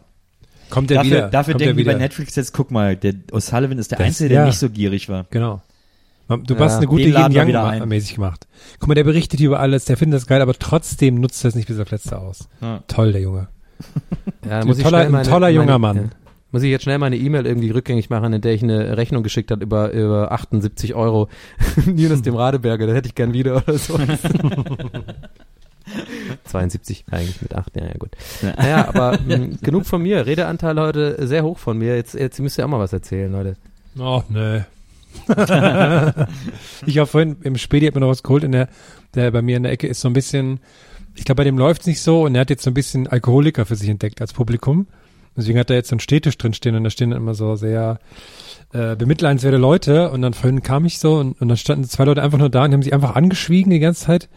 [0.68, 1.28] Kommt der dafür, wieder.
[1.30, 1.92] dafür kommt denken die wieder.
[1.94, 4.46] bei Netflix jetzt, guck mal, der O'Sullivan ist der Das- Einzige, der ja.
[4.46, 5.26] nicht so gierig war.
[5.30, 5.62] Genau.
[6.28, 7.88] Du Ja, hast eine gute Yin wir wieder Yang ein.
[7.88, 8.46] mäßig gemacht.
[8.78, 11.54] Guck mal, der berichtet über alles, der findet das geil, aber trotzdem nutzt er es
[11.56, 12.48] nicht bis auf letzte aus.
[12.60, 12.84] Ja.
[12.86, 13.48] Toll, der Junge.
[14.48, 16.10] Ja, Ein muss ich toller- schnell ein meine- toller junger meine, Mann.
[16.10, 16.16] Ja.
[16.52, 19.50] Muss ich jetzt schnell meine E-Mail irgendwie rückgängig machen, in der ich eine Rechnung geschickt
[19.50, 21.28] hat über, über 78 Euro.
[21.96, 23.98] Jonas dem Radeberger, das hätte ich gern wieder oder so.
[26.50, 28.10] 72 eigentlich mit 8, ja, ja gut.
[28.42, 30.26] Naja, aber mh, genug von mir.
[30.26, 31.96] Redeanteil heute sehr hoch von mir.
[31.96, 33.56] Jetzt, jetzt müsst ihr auch mal was erzählen, Leute.
[33.98, 34.62] Oh, nee.
[36.86, 38.68] ich war vorhin im Späti, hab mir noch was geholt, in der,
[39.14, 40.60] der bei mir in der Ecke ist so ein bisschen,
[41.14, 43.66] ich glaube, bei dem läuft's nicht so und er hat jetzt so ein bisschen Alkoholiker
[43.66, 44.86] für sich entdeckt als Publikum.
[45.36, 47.56] Deswegen hat er jetzt so einen Stehtisch drin stehen und da stehen dann immer so
[47.56, 47.98] sehr
[48.72, 52.22] äh, bemitleidenswerte Leute und dann vorhin kam ich so und, und dann standen zwei Leute
[52.22, 54.28] einfach nur da und haben sich einfach angeschwiegen die ganze Zeit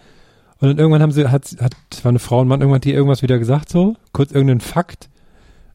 [0.64, 2.94] und dann irgendwann haben sie, hat, hat, war eine Frau und Mann, irgendwann hat die
[2.94, 5.10] irgendwas wieder gesagt so, kurz irgendeinen Fakt,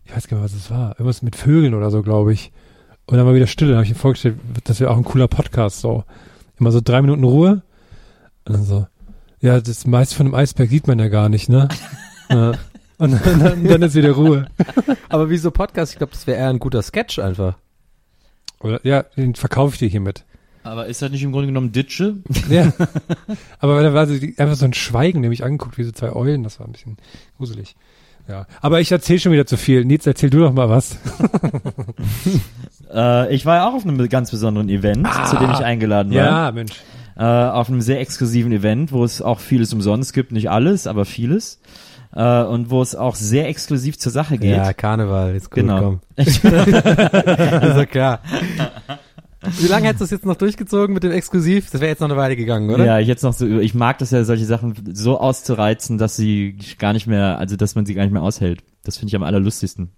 [0.07, 2.53] ich weiß gar nicht mehr, was es war, irgendwas mit Vögeln oder so, glaube ich.
[3.05, 5.29] Und dann war wieder Stille, dann habe ich mir vorgestellt, das wäre auch ein cooler
[5.29, 6.05] Podcast, so.
[6.59, 7.61] Immer so drei Minuten Ruhe.
[8.47, 8.87] Und dann so,
[9.41, 11.69] ja, das meiste von dem Eisberg sieht man ja gar nicht, ne?
[12.31, 12.53] ja.
[12.97, 14.47] Und dann, dann, dann ist wieder Ruhe.
[15.11, 17.59] Aber wie so Podcast, ich glaube, das wäre eher ein guter Sketch einfach.
[18.61, 20.25] Oder, ja, den verkaufe ich dir hiermit.
[20.71, 22.17] Aber ist das nicht im Grunde genommen Ditsche?
[22.49, 22.73] Ja.
[23.59, 26.43] Aber da war so die, einfach so ein Schweigen, nämlich angeguckt, wie so zwei Eulen,
[26.45, 26.97] das war ein bisschen
[27.37, 27.77] gruselig.
[28.29, 28.47] Ja.
[28.61, 29.85] Aber ich erzähle schon wieder zu viel.
[29.85, 30.97] Nils, erzähl du doch mal was.
[32.91, 36.25] Äh, ich war ja auch auf einem ganz besonderen Event, zu dem ich eingeladen war.
[36.25, 36.73] Ja, Mensch.
[37.19, 41.05] Äh, auf einem sehr exklusiven Event, wo es auch vieles umsonst gibt, nicht alles, aber
[41.05, 41.61] vieles.
[42.15, 44.57] Äh, und wo es auch sehr exklusiv zur Sache geht.
[44.57, 45.81] Ja, Karneval, ist gut, Genau.
[45.81, 46.01] komm.
[46.17, 48.21] ist ja klar.
[49.41, 51.71] Wie lange hättest du es jetzt noch durchgezogen mit dem Exklusiv?
[51.71, 52.85] Das wäre jetzt noch eine Weile gegangen, oder?
[52.85, 56.59] Ja, ich jetzt noch so, ich mag das ja, solche Sachen so auszureizen, dass sie
[56.79, 58.63] gar nicht mehr, also dass man sie gar nicht mehr aushält.
[58.83, 59.91] Das finde ich am allerlustigsten.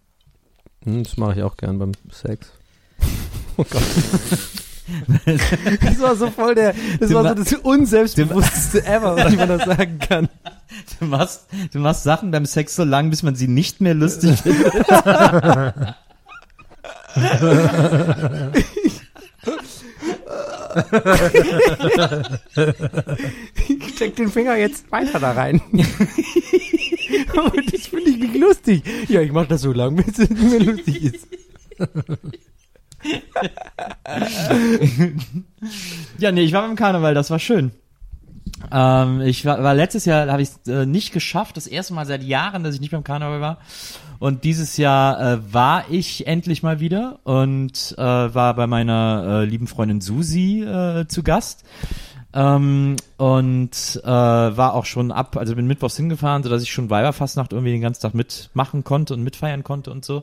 [0.85, 2.53] Hm, das mache ich auch gern beim Sex.
[3.57, 3.83] Oh Gott.
[5.27, 9.65] das war so voll der, das Du war so das unselbstbewussteste ever, was man das
[9.65, 10.29] sagen kann.
[10.99, 14.41] Du machst, du machst Sachen beim Sex so lang, bis man sie nicht mehr lustig
[14.41, 14.73] findet.
[23.69, 25.61] Ich steck den Finger jetzt weiter da rein.
[27.37, 28.83] Aber das finde ich nicht lustig.
[29.09, 31.27] Ja, ich mache das so lang, bis es nicht mehr lustig ist.
[36.19, 37.73] Ja, nee, ich war beim Karneval, das war schön.
[38.71, 42.23] Ähm, ich war, war letztes Jahr, habe ich äh, nicht geschafft, das erste Mal seit
[42.23, 43.59] Jahren, dass ich nicht beim Karneval war.
[44.21, 49.45] Und dieses Jahr äh, war ich endlich mal wieder und äh, war bei meiner äh,
[49.47, 51.65] lieben Freundin Susi äh, zu Gast.
[52.33, 57.53] Ähm, und äh, war auch schon ab, also bin mittwochs hingefahren, sodass ich schon Weiberfastnacht
[57.53, 60.23] irgendwie den ganzen Tag mitmachen konnte und mitfeiern konnte und so.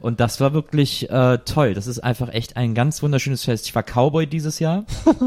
[0.00, 1.74] Und das war wirklich äh, toll.
[1.74, 3.66] Das ist einfach echt ein ganz wunderschönes Fest.
[3.66, 4.84] Ich war Cowboy dieses Jahr.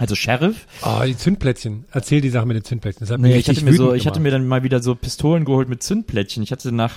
[0.00, 0.68] Also Sheriff.
[0.82, 1.84] Oh, die Zündplättchen.
[1.90, 3.00] Erzähl die Sache mit den Zündplättchen.
[3.00, 4.80] Das hat mich Nee, ich richtig hatte mir so, ich hatte mir dann mal wieder
[4.80, 6.40] so Pistolen geholt mit Zündplättchen.
[6.44, 6.94] Ich hatte nach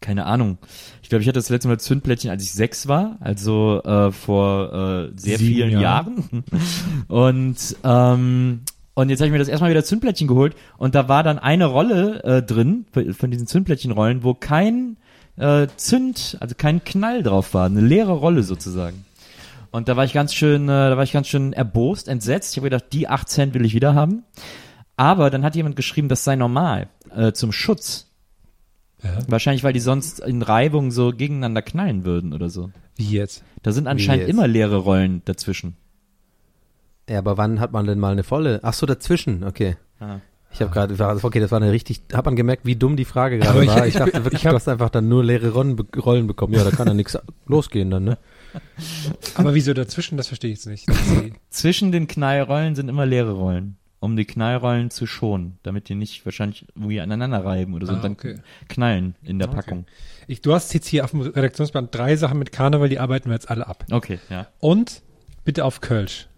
[0.00, 0.58] keine Ahnung.
[1.02, 4.72] Ich glaube, ich hatte das letzte Mal Zündplättchen, als ich sechs war, also äh, vor
[4.72, 6.24] äh, sehr Sieben vielen Jahren.
[6.30, 6.44] Jahren.
[7.08, 8.60] Und ähm,
[8.94, 11.66] und jetzt habe ich mir das erstmal wieder Zündplättchen geholt und da war dann eine
[11.66, 12.84] Rolle äh, drin
[13.16, 14.96] von diesen Zündplättchenrollen, wo kein
[15.36, 19.04] äh, Zünd, also kein Knall drauf war, eine leere Rolle sozusagen.
[19.70, 22.52] Und da war ich ganz schön, äh, da war ich ganz schön erbost, entsetzt.
[22.52, 24.24] Ich habe gedacht, die 8 Cent will ich wieder haben.
[24.96, 28.07] Aber dann hat jemand geschrieben, das sei normal äh, zum Schutz.
[29.28, 32.70] Wahrscheinlich, weil die sonst in Reibung so gegeneinander knallen würden oder so.
[32.96, 33.44] Wie jetzt?
[33.62, 35.76] Da sind anscheinend immer leere Rollen dazwischen.
[37.08, 38.60] Ja, aber wann hat man denn mal eine volle?
[38.62, 39.76] Ach so, dazwischen, okay.
[40.00, 40.16] Ah.
[40.50, 43.38] Ich habe gerade, okay, das war eine richtig, hat man gemerkt, wie dumm die Frage
[43.38, 43.86] gerade war.
[43.86, 46.26] Ich ich- dachte wirklich, ich hab- du hast einfach dann nur leere Rollen, be- Rollen
[46.26, 46.54] bekommen.
[46.54, 48.18] Ja, da kann ja nichts losgehen dann, ne?
[49.36, 50.16] Aber wieso dazwischen?
[50.16, 50.86] Das verstehe ich jetzt nicht.
[51.50, 56.24] Zwischen den Knallrollen sind immer leere Rollen, um die Knallrollen zu schonen, damit die nicht
[56.24, 58.36] wahrscheinlich irgendwie aneinander reiben oder so Ah, und dann okay.
[58.68, 59.56] knallen in der Okay.
[59.56, 59.86] Packung.
[60.26, 63.34] Ich, du hast jetzt hier auf dem Redaktionsband drei Sachen mit Karneval, die arbeiten wir
[63.34, 63.84] jetzt alle ab.
[63.90, 64.46] Okay, ja.
[64.60, 65.02] Und
[65.44, 66.28] bitte auf Kölsch.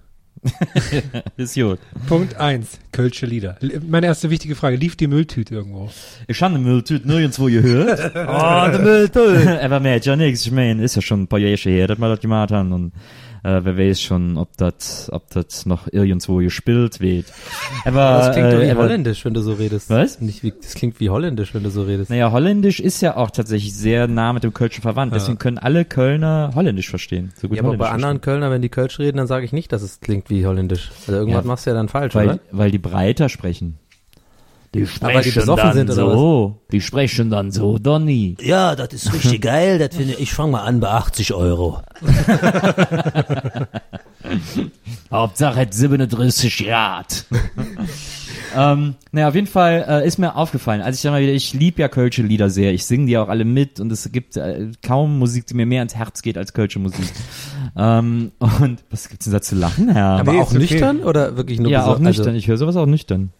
[1.36, 1.78] Ist gut.
[2.08, 3.58] Punkt eins, Kölsche Lieder.
[3.86, 5.90] Meine erste wichtige Frage, lief die Mülltüte irgendwo?
[6.28, 8.00] Ich habe eine Mülltüte nirgendwo gehört.
[8.14, 9.60] oh, der Mülltüte.
[9.62, 10.46] Aber mir ja nichts.
[10.46, 12.92] Ich meine, ist ja schon ein paar Jahre her, dass wir das gemacht haben und
[13.42, 17.26] äh, wer weiß schon, ob das ob das noch irgendwo gespielt wird.
[17.84, 19.88] Aber, Das klingt doch wie äh, aber, holländisch, wenn du so redest.
[19.90, 20.20] Was?
[20.20, 22.10] Nicht wie, das klingt wie holländisch, wenn du so redest.
[22.10, 25.14] Naja, Holländisch ist ja auch tatsächlich sehr nah mit dem Kölschen verwandt.
[25.14, 27.32] Deswegen können alle Kölner Holländisch verstehen.
[27.36, 29.72] So gut Ja, aber bei anderen Kölner, wenn die Kölsch reden, dann sage ich nicht,
[29.72, 30.90] dass es klingt wie holländisch.
[31.06, 31.48] Also irgendwas Ja.
[31.48, 32.38] machst du ja dann falsch, weil, oder?
[32.50, 33.78] weil die breiter sprechen.
[34.72, 36.60] Die weil die besoffen sind, oder so.
[36.70, 38.36] Die sprechen dann so, Donny.
[38.40, 39.80] Ja, das ist richtig geil.
[39.80, 40.20] Das finde ich.
[40.20, 41.82] Ich fange mal an bei 80 Euro.
[45.10, 47.24] Hauptsache 37 Grad.
[48.56, 51.52] ähm, naja, auf jeden Fall äh, ist mir aufgefallen, als ich dann mal wieder, ich
[51.52, 54.68] lieb ja Kölsche Lieder sehr, ich singe die auch alle mit und es gibt äh,
[54.86, 57.10] kaum Musik, die mir mehr ins Herz geht als Kölsche Musik.
[57.76, 60.20] ähm, und was gibt's denn da zu lachen, Herr?
[60.20, 60.58] Aber Nee, auch okay.
[60.58, 62.28] nüchtern oder wirklich nur ja, auch nüchtern.
[62.28, 63.32] Also, ich höre sowas auch nüchtern.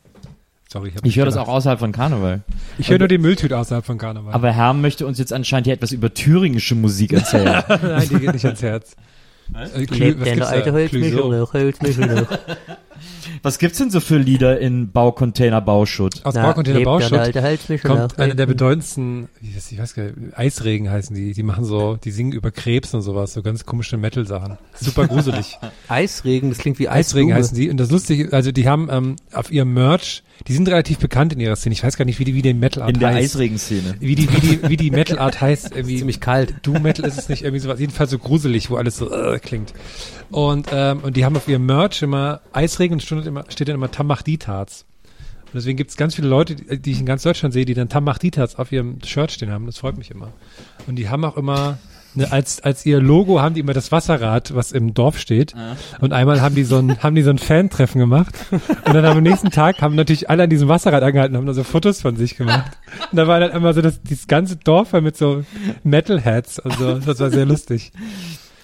[0.72, 2.42] Sorry, hab Ich höre das auch außerhalb von Karneval.
[2.78, 4.32] Ich höre nur die Mülltüte außerhalb von Karneval.
[4.32, 7.62] Aber Herr möchte uns jetzt anscheinend hier etwas über thüringische Musik erzählen.
[7.68, 8.94] Nein, die geht nicht ans Herz.
[9.52, 10.54] Äh, Klü- Lebt was der gibt's da?
[10.54, 10.72] alte
[13.42, 16.24] Was gibt's denn so für Lieder in Baucontainer Bauschutt?
[16.24, 19.78] Aus Na, Baucontainer lebt der Bauschutt alte Holzmichel kommt einer der bedeutendsten, ich weiß, ich
[19.78, 23.32] weiß gar nicht, Eisregen heißen die, die machen so, die singen über Krebs und sowas,
[23.32, 24.58] so ganz komische Metal-Sachen.
[24.74, 25.58] Super gruselig.
[25.88, 27.34] Eisregen, das klingt wie Eisregen Eisblume.
[27.34, 27.70] heißen die.
[27.70, 31.40] Und das Lustige, also die haben ähm, auf ihrem Merch, die sind relativ bekannt in
[31.40, 31.74] ihrer Szene.
[31.74, 33.34] Ich weiß gar nicht, wie die, wie die Metal Art In der heißt.
[33.34, 33.96] Eisregenszene.
[34.00, 35.72] Wie die, wie die, wie die Metal Art heißt.
[35.76, 36.54] Irgendwie, Ziemlich kalt.
[36.62, 37.78] Doom Metal ist es nicht irgendwie sowas.
[37.78, 39.74] Jedenfalls so gruselig, wo alles so äh, klingt.
[40.30, 43.74] Und, ähm, und die haben auf ihrem Merch immer Eisregen und steht, immer, steht dann
[43.74, 44.86] immer Tamachditats.
[45.52, 47.74] Und deswegen gibt es ganz viele Leute, die, die ich in ganz Deutschland sehe, die
[47.74, 49.66] dann Tamachditats auf ihrem Shirt stehen haben.
[49.66, 50.32] Das freut mich immer.
[50.86, 51.78] Und die haben auch immer,
[52.14, 55.54] ne, als, als ihr Logo haben die immer das Wasserrad, was im Dorf steht.
[56.00, 58.32] Und einmal haben die so ein, haben die so ein Fan-Treffen gemacht.
[58.52, 61.64] Und dann am nächsten Tag haben natürlich alle an diesem Wasserrad angehalten, haben da so
[61.64, 62.78] Fotos von sich gemacht.
[63.10, 65.42] Und da war dann immer so das, dieses ganze Dorf war mit so
[65.82, 66.60] Metalheads.
[66.60, 67.90] Also, das war sehr lustig.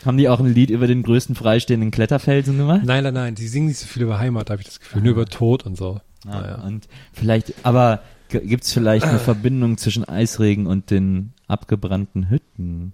[0.06, 2.82] Haben die auch ein Lied über den größten freistehenden Kletterfelsen gemacht?
[2.84, 5.10] Nein, nein, nein, die singen nicht so viel über Heimat, habe ich das Gefühl, nur
[5.12, 6.00] über Tod und so.
[6.24, 6.54] Ja, Naja.
[6.64, 12.92] Und vielleicht, aber g- gibt's vielleicht eine Verbindung zwischen Eisregen und den abgebrannten Hütten?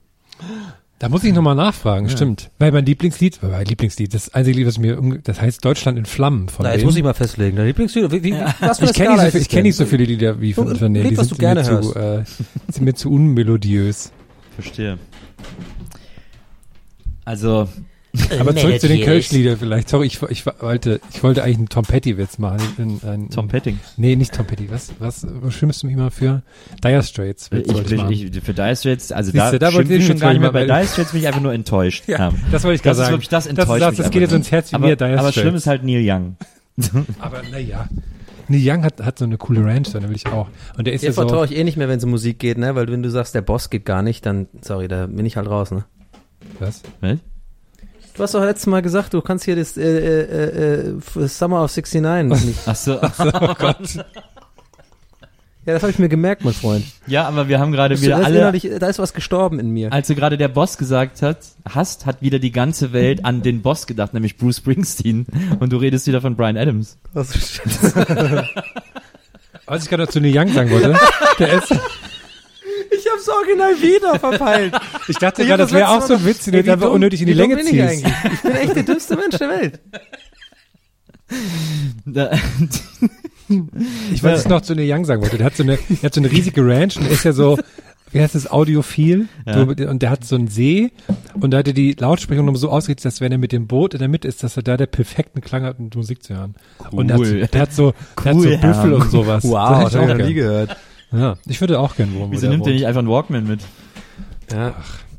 [0.99, 2.51] Da muss ich nochmal nachfragen, stimmt.
[2.61, 5.99] Weil mein Lieblingslied, weil mein Lieblingslied, das einzige Lied, was mir, um, das heißt Deutschland
[5.99, 6.87] in Flammen von Na, jetzt wem?
[6.87, 7.57] muss ich mal festlegen.
[7.57, 9.85] Dein Lieblingslied, wie, wie, was für ich kenne nicht, so es ich kenn nicht so
[9.85, 11.03] viele Lieder wie von, von denen.
[11.03, 12.25] Lied, Die was sind du gerne mir zu, äh,
[12.69, 14.13] sind mir zu unmelodiös.
[14.55, 14.99] Verstehe.
[17.25, 17.69] Also,
[18.39, 19.05] Aber zurück zu den Melodies.
[19.07, 19.89] Kölsch-Liedern vielleicht.
[19.89, 22.61] Sorry, ich, ich wollte, ich wollte eigentlich einen Tom Petty-Witz machen.
[22.79, 23.79] Ein, ein, Tom Petting.
[23.97, 24.71] Nee, nicht Tom Petty.
[24.71, 26.43] Was, was, was stimmst du mich mal für?
[26.85, 27.49] Dire Straits.
[27.53, 28.11] Ich, ich machen.
[28.13, 30.53] ich, ich, für Dire Straits, also Siehste, da, da wollte ich schon gar nicht mehr.
[30.53, 32.05] Bei Dire Straits bin ich einfach nur enttäuscht.
[32.07, 32.33] Ja, Ja.
[32.51, 33.13] das wollte ich Das gerade ist sagen.
[33.15, 35.11] wirklich, das das, enttäuscht das, das einfach geht jetzt ins Herz wie aber, mir, Dire
[35.19, 35.35] aber Straits.
[35.41, 36.37] schlimm ist halt Neil Young.
[37.21, 37.89] Aber naja.
[38.49, 40.49] Neil Young hat, hat so eine coole Ranch, da will ich auch.
[40.77, 42.39] Und der ist Dir ja so, vertraue ich eh nicht mehr, wenn es um Musik
[42.39, 42.75] geht, ne?
[42.75, 45.49] Weil wenn du sagst, der Boss geht gar nicht, dann, sorry, da bin ich halt
[45.49, 45.85] raus, ne?
[46.59, 46.83] Was?
[47.01, 47.19] Was?
[48.15, 51.75] Du hast doch letztes Mal gesagt, du kannst hier das äh, äh, äh, Summer of
[51.75, 52.61] 69 nicht.
[52.67, 53.01] Ach so.
[53.01, 53.97] Oh Gott.
[55.65, 56.85] Ja, das habe ich mir gemerkt, mein Freund.
[57.07, 59.93] Ja, aber wir haben gerade wieder alle, innerlich, da ist was gestorben in mir.
[59.93, 61.39] als du gerade der Boss gesagt hat,
[61.69, 65.25] hast, hat wieder die ganze Welt an den Boss gedacht, nämlich Bruce Springsteen.
[65.61, 66.99] Und du redest wieder von Brian Adams.
[67.13, 67.61] Was
[69.67, 70.99] Was ich gerade zu Neil Young sagen wollte,
[71.39, 71.73] der ist,
[73.05, 74.75] Ich hab's original wieder verpeilt.
[75.09, 77.27] ich dachte gerade, hab das wäre auch so ein Witz, den du einfach unnötig in
[77.27, 77.83] die Länge bin ich ziehst.
[78.05, 78.15] eigentlich?
[78.35, 79.81] Ich bin echt der dümmste Mensch der Welt.
[84.13, 85.37] Ich weiß es noch zu Neil Young sagen wollte.
[85.37, 87.59] Der hat so eine, der hat so eine riesige Ranch und ist ja so
[88.13, 89.27] wie heißt das, Audiophil.
[89.47, 89.55] Ja.
[89.55, 90.93] So, und der hat so einen See
[91.35, 93.95] und da hat er die Lautsprecher nur so ausgerichtet, dass wenn er mit dem Boot
[93.95, 96.55] in der Mitte ist, dass er da der perfekten Klang hat, um Musik zu hören.
[96.91, 97.47] Und der hat, so- Cool.
[97.47, 98.95] der hat so, der hat so Cool, Büffel Herr.
[98.97, 99.45] und sowas.
[99.45, 100.77] Wow, das das hätte habe ich noch nie gehört.
[101.13, 102.29] Ja, ich würde auch gern wohnen.
[102.29, 103.61] wo Wieso nimmt ihr nicht einfach einen Walkman mit?
[104.51, 104.75] Ja.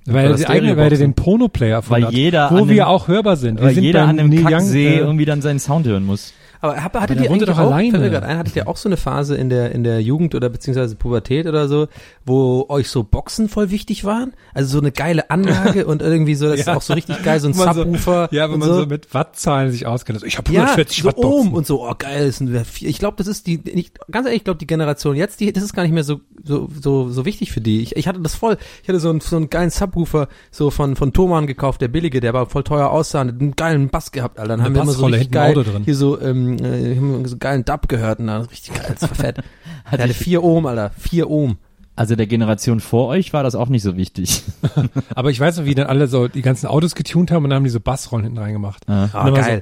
[0.06, 2.84] Weil Oder die eigene, weil der den Pono-Player Weil erfunden hat, jeder wo wir dem-
[2.86, 3.60] auch hörbar sind.
[3.60, 6.34] Wir Weil sind jeder an einem Young, Kacksee äh, irgendwie dann seinen Sound hören muss.
[6.64, 8.00] Aber hab, hattet der ihr eigentlich doch auch, alleine.
[8.00, 10.48] mir gerade ein, hattet ihr auch so eine Phase in der, in der Jugend oder
[10.48, 11.88] beziehungsweise Pubertät oder so,
[12.26, 14.32] wo euch so Boxen voll wichtig waren?
[14.54, 16.78] Also so eine geile Anlage und irgendwie so, das ist Ja.
[16.78, 18.30] auch so richtig geil, so ein man so- Subwoofer.
[18.32, 18.76] Ja, wenn man so.
[18.80, 20.16] so mit Wattzahlen sich auskennt.
[20.16, 22.98] Also ich habe ja, 140 so Watt oben und so, oh geil, ist ein, ich
[22.98, 25.74] glaube, das ist die, nicht, ganz ehrlich, ich glaube, die Generation jetzt, die, das ist
[25.74, 27.82] gar nicht mehr so, so, so, so wichtig für die.
[27.82, 30.96] Ich, ich hatte das voll, ich hatte so einen, so einen geilen Subwoofer, so von,
[30.96, 34.14] von Thomann gekauft, der billige, der aber voll teuer aussah, und hat einen geilen Bass
[34.14, 34.48] gehabt, Alter.
[34.50, 37.38] Dann Eine haben wir immer so richtig geil, hier so, ähm, äh, haben wir so
[37.38, 39.38] geilen Dub gehört, und dann richtig geil, das war fett.
[39.92, 41.58] Der hatte vier Ohm, Alter, vier Ohm.
[41.96, 44.44] Also der Generation vor euch war das auch nicht so wichtig.
[45.16, 47.58] Aber ich weiß noch, wie dann alle so die ganzen Autos getunt haben und dann
[47.58, 48.90] haben die so Bassrollen hinten reingemacht.
[48.90, 49.10] Ah.
[49.14, 49.62] Ah, geil.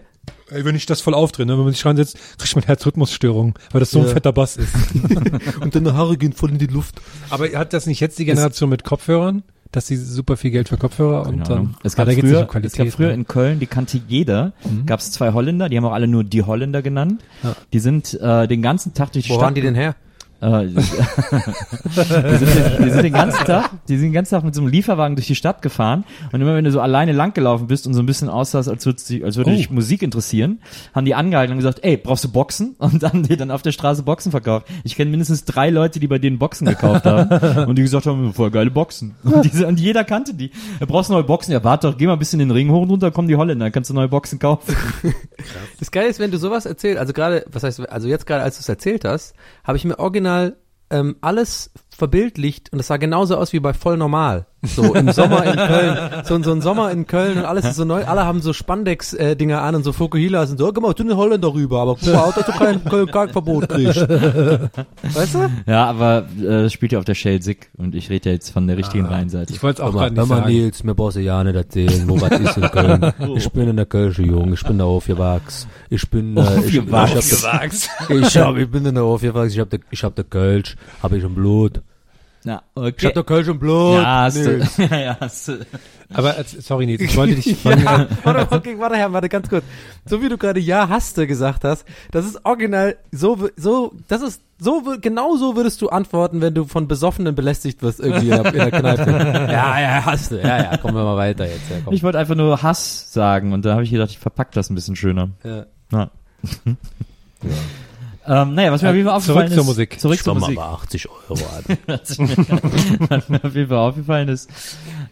[0.50, 3.56] So, ey, wenn ich das voll aufdrehe, ne, wenn man sich reinsetzt, kriegt man Herzrhythmusstörungen,
[3.72, 4.14] weil das so ein Ja.
[4.14, 4.74] fetter Bass ist.
[5.60, 7.02] Und deine Haare gehen voll in die Luft.
[7.32, 9.44] Aber hat das nicht jetzt die Generation mit Kopfhörern?
[9.72, 11.76] Dass sie super viel Geld für Kopfhörer und dann Ahnung.
[11.84, 13.14] Es Ah, gab, da nicht früher, um Qualität, es gab früher ne?
[13.14, 14.52] in Köln, die kannte jeder,
[14.86, 17.24] gab es zwei Holländer, die haben auch alle nur die Holländer genannt.
[17.44, 17.56] Ja.
[17.72, 19.96] Die sind äh, den ganzen Tag durch die Wo Stadt waren die denn her?
[20.42, 20.70] Die,
[22.46, 25.16] sind, die sind den ganzen Tag, die sind den ganzen Tag mit so einem Lieferwagen
[25.16, 28.00] durch die Stadt gefahren und immer wenn du so alleine lang gelaufen bist und so
[28.02, 29.56] ein bisschen aussahst, als würde, dich, als würde Oh.
[29.56, 30.60] dich Musik interessieren,
[30.96, 32.76] haben die angehalten und gesagt, ey, brauchst du Boxen?
[32.80, 34.68] Und dann haben die dann auf der Straße Boxen verkauft.
[34.84, 38.34] Ich kenne mindestens drei Leute, die bei denen Boxen gekauft haben und die gesagt haben,
[38.34, 39.16] voll geile Boxen.
[39.24, 40.52] Und, diese, und jeder kannte die.
[40.80, 41.52] Du brauchst neue Boxen?
[41.52, 43.66] Ja, warte doch, geh mal ein bisschen den Ring hoch und runter, kommen die Holländer,
[43.66, 44.76] dann kannst du neue Boxen kaufen.
[45.80, 48.58] Das Geile ist, wenn du sowas erzählst, also gerade, was heißt, also jetzt gerade, als
[48.58, 49.34] du es erzählt hast,
[49.64, 50.31] habe ich mir original
[50.90, 54.48] ähm, alles verbildlicht und es sah genauso aus wie bei voll normal.
[54.64, 57.84] So im Sommer in Köln, so, so ein Sommer in Köln und alles ist so
[57.86, 61.04] neu, alle haben so Spandex-Dinger an und so Fokuhilas und so, oh, guck mal, du
[61.04, 64.02] den Holländer rüber, aber guck mal, dass du kein Köln-Kalkverbot kriegst.
[64.08, 65.50] Weißt du?
[65.66, 68.68] Ja, aber äh, das spielt ja auf der Schelsig und ich rede ja jetzt von
[68.68, 69.10] der richtigen Ah.
[69.10, 69.52] Rheinseite.
[69.52, 70.50] Ich wollte es auch mal, nicht mal sagen.
[70.50, 73.14] Nils, mir brauchst du ja nicht erzählen, wo was ist in Köln.
[73.36, 75.70] Ich bin in der Kölsche, Jung, ich bin da aufgewachsen.
[75.90, 77.10] Ich bin, äh, ich, ich, hab,
[78.10, 81.14] ich, hab, ich bin in der aufgewachsen, ich hab, der, ich hab der Kölsch, hab
[81.14, 81.82] ich im Blut.
[82.44, 83.06] Na, Ich okay.
[83.08, 84.02] hab der Kölsch im Blut.
[84.02, 85.66] ja, hast du, ja, ja, hast du.
[86.14, 87.64] Aber äh, sorry, Nils, ich wollte dich.
[87.64, 89.64] Ja, warte, okay, warte, Herr, warte, ganz kurz.
[90.06, 94.42] So wie du gerade Ja hasste gesagt hast, das ist original, so, so, das ist,
[94.60, 98.46] so, genau so würdest du antworten, wenn du von Besoffenen belästigt wirst irgendwie in der,
[98.54, 99.12] in der Kneipe.
[99.52, 101.70] ja, ja, hasste, ja, ja, kommen wir mal weiter jetzt.
[101.70, 101.94] Ja, komm.
[101.94, 104.76] Ich wollte einfach nur Hass sagen und da habe ich gedacht, ich verpack das ein
[104.76, 105.30] bisschen schöner.
[105.44, 105.66] Ja.
[105.92, 106.10] Na.
[108.34, 109.56] Ähm, naja, was mir Äh, auf jeden Fall zurück aufgefallen ist.
[109.56, 110.00] zur Musik.
[110.00, 110.58] Zurück zur Musik.
[110.58, 111.78] aber 80 Euro an.
[113.10, 114.50] was mir auf jeden Fall aufgefallen ist,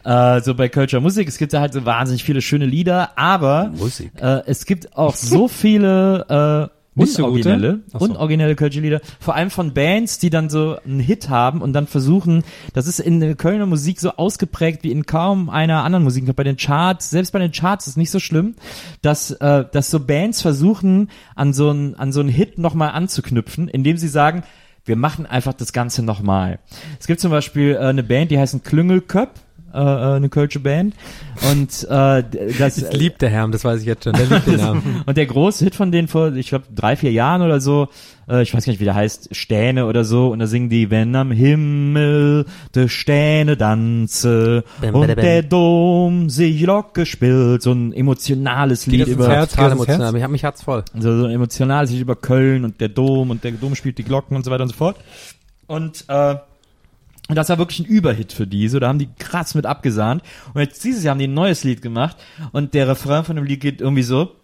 [0.06, 3.72] äh, so bei Culture Musik, es gibt ja halt so wahnsinnig viele schöne Lieder, aber
[3.76, 4.12] Musik.
[4.22, 7.82] äh, es gibt auch so viele äh, Nicht so gute?
[7.94, 8.06] Ach so.
[8.06, 11.88] unoriginelle Culture Lieder, vor allem von Bands, die dann so einen Hit haben und dann
[11.88, 16.26] versuchen, das ist in der Kölner Musik so ausgeprägt wie in kaum einer anderen Musik.
[16.36, 18.56] Bei den Charts, selbst bei den Charts ist nicht so schlimm,
[19.02, 23.68] dass, äh, dass so Bands versuchen, an so einen an so einen Hit nochmal anzuknüpfen,
[23.68, 24.44] indem sie sagen,
[24.86, 26.60] wir machen einfach das Ganze nochmal.
[27.00, 29.40] Es gibt zum Beispiel äh, eine Band, die heißt Klüngelköpp,
[29.74, 30.96] äh, äh, eine Kölsche Band.
[31.52, 32.24] Und äh,
[32.58, 35.04] das Das liebt der Herr, das weiß ich jetzt schon, der liebt den Namen.
[35.06, 37.90] und der große Hit von denen vor, ich glaube, drei, vier Jahren oder so,
[38.30, 40.90] äh, ich weiß gar nicht, wie der heißt, Stähne oder so, und da singen die,
[40.90, 42.46] wenn am Himmel
[42.76, 49.08] de Stähne danze Bäm, und bäm, der Dom sich Locke spielt, so ein emotionales Lied
[49.08, 49.52] über, Herz?
[49.52, 50.16] Total emotional, Herz?
[50.16, 50.84] ich hab mich Herz voll.
[50.98, 54.04] so, so ein emotionales Lied über Köln und der Dom und der Dom spielt die
[54.04, 54.98] Glocken und so weiter und so fort.
[55.68, 56.36] Und, äh,
[57.30, 60.24] und das war wirklich ein Überhit für die, so, da haben die krass mit abgesahnt.
[60.54, 62.18] Und jetzt dieses Jahr haben die ein neues Lied gemacht
[62.52, 64.36] und der Refrain von dem Lied geht irgendwie so,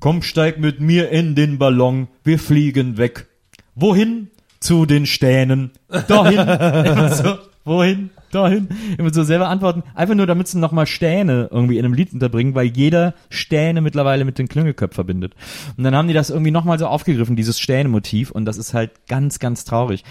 [0.00, 3.26] komm, steig mit mir in den Ballon, wir fliegen weg.
[3.74, 4.30] Wohin?
[4.60, 5.72] Zu den Stähnen.
[6.08, 6.38] Dahin.
[7.14, 8.10] So, wohin?
[8.30, 8.68] Dahin.
[8.98, 9.84] Immer so selber antworten.
[9.94, 14.24] Einfach nur, damit sie nochmal Stähne irgendwie in einem Lied unterbringen, weil jeder Stähne mittlerweile
[14.24, 15.34] mit den Klüngelköpfen verbindet.
[15.76, 18.32] Und dann haben die das irgendwie nochmal so aufgegriffen, dieses Stähne-Motiv.
[18.32, 20.04] Und das ist halt ganz, ganz traurig.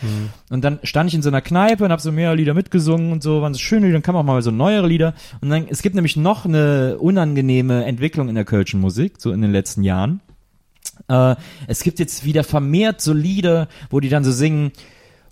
[0.49, 3.22] Und dann stand ich in so einer Kneipe und habe so mehrere Lieder mitgesungen und
[3.22, 5.14] so, waren so schöne Lieder, dann kamen auch mal so neuere Lieder.
[5.41, 9.41] Und dann, es gibt nämlich noch eine unangenehme Entwicklung in der Kölschen Musik, so in
[9.41, 10.22] den letzten Jahren.
[11.08, 11.36] Äh,
[11.68, 14.72] es gibt jetzt wieder vermehrt so Lieder, wo die dann so singen,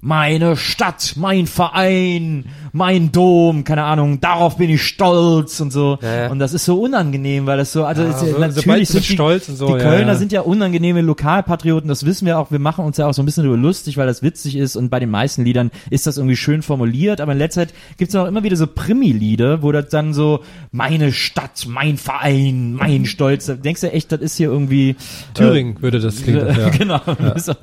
[0.01, 5.99] meine Stadt, mein Verein, mein Dom, keine Ahnung, darauf bin ich stolz und so.
[6.01, 6.27] Ja, ja.
[6.31, 9.07] Und das ist so unangenehm, weil das so, also Ja, es- so- sobald natürlich sind
[9.07, 10.15] die, Stolz und so, die ja, Kölner ja.
[10.15, 13.25] sind ja unangenehme Lokalpatrioten, das wissen wir auch, wir machen uns ja auch so ein
[13.25, 16.35] bisschen darüber lustig, weil das witzig ist und bei den meisten Liedern ist das irgendwie
[16.37, 20.13] schön formuliert, aber in letzter Zeit gibt's auch immer wieder so Primi-Lieder, wo das dann
[20.13, 20.39] so,
[20.71, 24.95] meine Stadt, mein Verein, mein Stolz, da denkst du echt, das ist hier irgendwie
[25.33, 26.47] Thüringen würde das klingen.
[26.47, 26.69] äh, ja.
[26.69, 27.01] genau.
[27.35, 27.57] Ist also,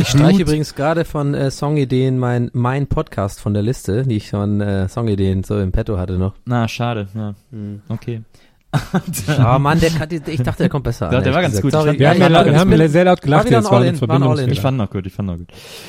[0.00, 4.30] Ich streiche übrigens gerade von äh, Songideen mein, mein Podcast von der Liste, die ich
[4.30, 6.32] von äh, Songideen so im Petto hatte noch.
[6.46, 7.34] na, schade, ja.
[7.90, 8.22] Okay.
[9.38, 11.24] Oh Mann, der, kann- ich dachte, der kommt besser Ja, an.
[11.24, 11.62] der war ganz gesagt.
[11.62, 11.72] gut.
[11.72, 11.98] Sorry.
[11.98, 14.38] Wir haben, ja, laut, war- wir haben sehr laut gelacht war jetzt, war ein war.
[14.48, 15.48] Ich fand noch gut, ich fand noch gut.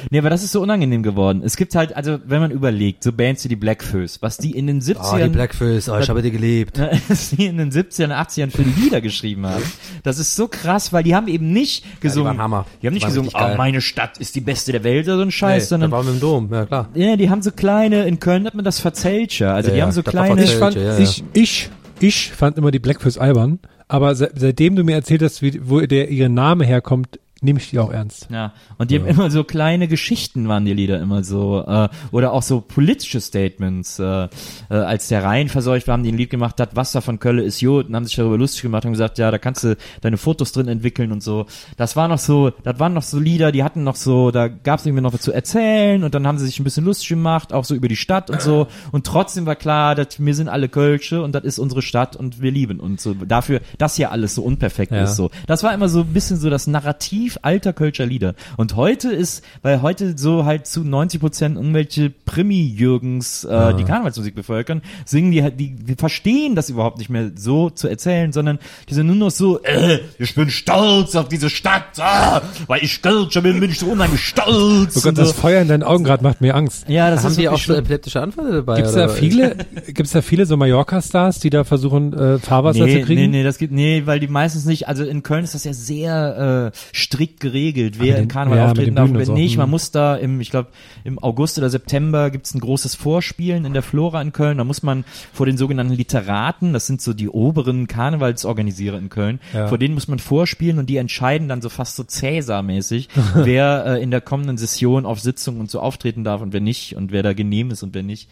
[0.10, 1.42] Nee, aber das ist so unangenehm geworden.
[1.44, 4.68] Es gibt halt, also wenn man überlegt, so Bands wie die Blackfoes, was die in
[4.68, 6.80] den 70ern, Oh, die Blackfoes, oh, ich habe die geliebt.
[7.10, 9.64] was die in den 70ern, 80ern für Lieder geschrieben haben.
[10.04, 12.30] Das ist so krass, weil die haben eben nicht gesungen.
[12.38, 12.66] waren Hammer.
[12.82, 15.22] Die haben nicht Die gesungen, oh, meine Stadt ist die beste der Welt oder so
[15.24, 16.90] ein Scheiß, Nee, sondern da waren wir im Dom, ja klar.
[16.94, 19.54] ja, die haben so kleine, in Köln hat man das Verzellcher.
[19.54, 20.98] Also Ja, die ja, haben so kleine, Ich fand, Ja, ja.
[21.00, 21.70] ich, ich,
[22.00, 25.80] ich fand immer die Blackfoes albern, aber se seitdem du mir erzählt hast, wie, wo
[25.82, 28.28] der ihr Name herkommt, nehme ich die auch ernst.
[28.32, 32.34] Ja, und die haben immer so kleine Geschichten waren die Lieder immer so äh, oder
[32.34, 34.00] auch so politische Statements.
[34.00, 34.28] Äh,
[34.70, 37.44] äh, als der Rhein verseucht war, haben die ein Lied gemacht, das Wasser von Kölle
[37.44, 40.18] ist Jod und haben sich darüber lustig gemacht und gesagt, ja, da kannst du deine
[40.18, 41.46] Fotos drin entwickeln und so.
[41.78, 44.80] Das war noch so, das waren noch so Lieder, die hatten noch so, da gab
[44.80, 47.54] es irgendwie noch was zu erzählen und dann haben sie sich ein bisschen lustig gemacht,
[47.54, 48.68] auch so über die Stadt und so.
[48.92, 52.42] Und trotzdem war klar, dass wir sind alle Kölsche und das ist unsere Stadt und
[52.42, 53.14] wir lieben uns so.
[53.14, 55.04] Dafür, dass hier alles so unperfekt Ja.
[55.04, 55.30] ist so.
[55.46, 58.34] Das war immer so ein bisschen so das Narrativ alter Kölscher Lieder.
[58.58, 64.36] Und heute ist, weil heute so halt zu 90 Prozent irgendwelche Primi-Jürgens, äh, die Karnevalsmusik
[64.36, 68.60] bevölkern, singen die halt, die, wir verstehen das überhaupt nicht mehr so zu erzählen, sondern
[68.90, 73.02] die sind nur noch so, äh, ich bin stolz auf diese Stadt, ah, weil ich
[73.02, 74.98] Kölscher bin, bin ich so unheimlich stolz.
[74.98, 75.32] Oh Gott, das.
[75.34, 76.86] Feuer in deinen Augen gerade macht mir Angst.
[76.90, 77.80] Ja, das haben ist die auch schlimm.
[77.80, 78.78] epileptische Anfälle dabei?
[78.78, 79.14] Gibt's da oder?
[79.14, 79.56] viele,
[79.88, 83.22] gibt's da viele so Mallorca-Stars, die da versuchen, äh, Fahrwasser Nee, zu kriegen?
[83.22, 85.74] nee, nee, das gibt, nee, weil die meistens nicht, also in Köln ist das ja
[85.74, 89.34] sehr äh, strikt geregelt, wer den- im Karneval ja, auftreten darf wer so.
[89.34, 89.58] nicht.
[89.58, 89.72] Man Hm.
[89.72, 90.70] muss da im, ich glaube,
[91.04, 94.58] im August oder September gibt's ein großes Vorspielen in der Flora in Köln.
[94.60, 95.04] Da muss man
[95.34, 99.68] vor den sogenannten Literaten, das sind so die oberen Karnevalsorganisierer in Köln, Ja.
[99.68, 104.04] vor denen muss man vorspielen und die entscheiden dann so fast so Cäsar-mäßig, wer äh,
[104.04, 107.24] in der kommenden Session auf Sitzungen und so auftreten darf und wer nicht und wer
[107.24, 108.30] da genehm ist und wer nicht.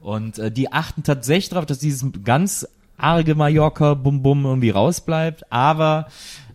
[0.00, 2.66] Und äh, die achten tatsächlich darauf, dass dieses ganz
[2.96, 6.06] arge Mallorca Bum Bum irgendwie rausbleibt, aber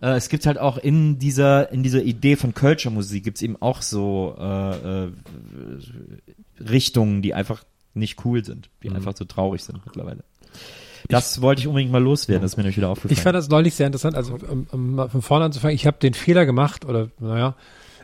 [0.01, 3.61] äh, es gibt halt auch in dieser in dieser Idee von Culture Musik gibt's eben
[3.61, 5.11] auch so äh, äh,
[6.59, 10.23] Richtungen, die einfach nicht cool sind, die einfach so traurig sind mittlerweile.
[11.07, 13.13] Das wollte ich unbedingt mal loswerden, das ist mir nämlich wieder aufgefallen.
[13.13, 15.97] Ich fand das neulich sehr interessant, also um, um mal von vorne anzufangen, ich habe
[15.99, 17.55] den Fehler gemacht, oder naja,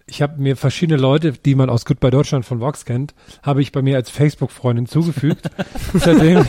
[0.08, 3.72] ich habe mir verschiedene Leute, die man aus Goodbye Deutschland von Vox kennt, habe ich
[3.72, 5.50] bei mir als Facebook-Freundin zugefügt.
[5.94, 6.46] seitdem,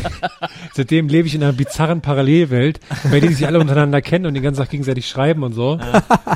[0.74, 4.34] seitdem lebe ich in einer bizarren Parallelwelt, bei der die sich alle untereinander kennen und
[4.34, 5.78] den ganzen Tag gegenseitig schreiben und so.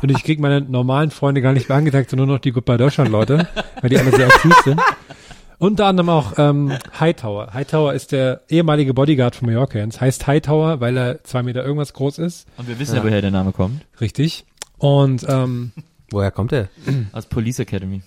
[0.02, 2.78] Und ich kriege meine normalen Freunde gar nicht mehr angezeigt, sondern nur noch die Goodbye
[2.78, 3.48] Deutschland-Leute,
[3.80, 4.80] weil die alle sehr aktiv sind.
[5.58, 7.52] Unter anderem auch ähm, Hightower.
[7.52, 10.00] Hightower ist der ehemalige Bodyguard von Mallorcans.
[10.00, 12.48] Heißt Hightower, weil er zwei Meter irgendwas groß ist.
[12.56, 13.82] Und wir wissen ja, woher der Name kommt.
[14.00, 14.46] Richtig.
[14.78, 15.72] Und ähm,
[16.10, 16.68] Woher kommt der?
[17.12, 18.02] Aus Police Academy.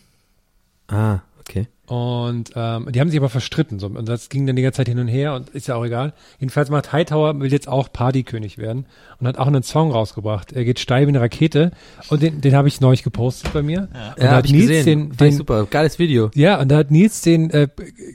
[0.87, 1.67] Ah, okay.
[1.85, 3.77] Und ähm, die haben sich aber verstritten.
[3.77, 3.87] So.
[3.87, 6.13] Und das ging dann die ganze Zeit hin und her und ist ja auch egal.
[6.39, 8.85] Jedenfalls macht Hightower, will jetzt auch Partykönig werden
[9.19, 10.53] und hat auch einen Song rausgebracht.
[10.53, 11.71] Er geht steil wie eine Rakete
[12.09, 13.81] und den, den habe ich neulich gepostet bei mir.
[13.81, 15.09] Und da Ja, hab hat ich Nils gesehen.
[15.09, 15.65] den, den super.
[15.69, 16.31] Geiles Video.
[16.35, 17.67] ja, und da hat Nils den äh,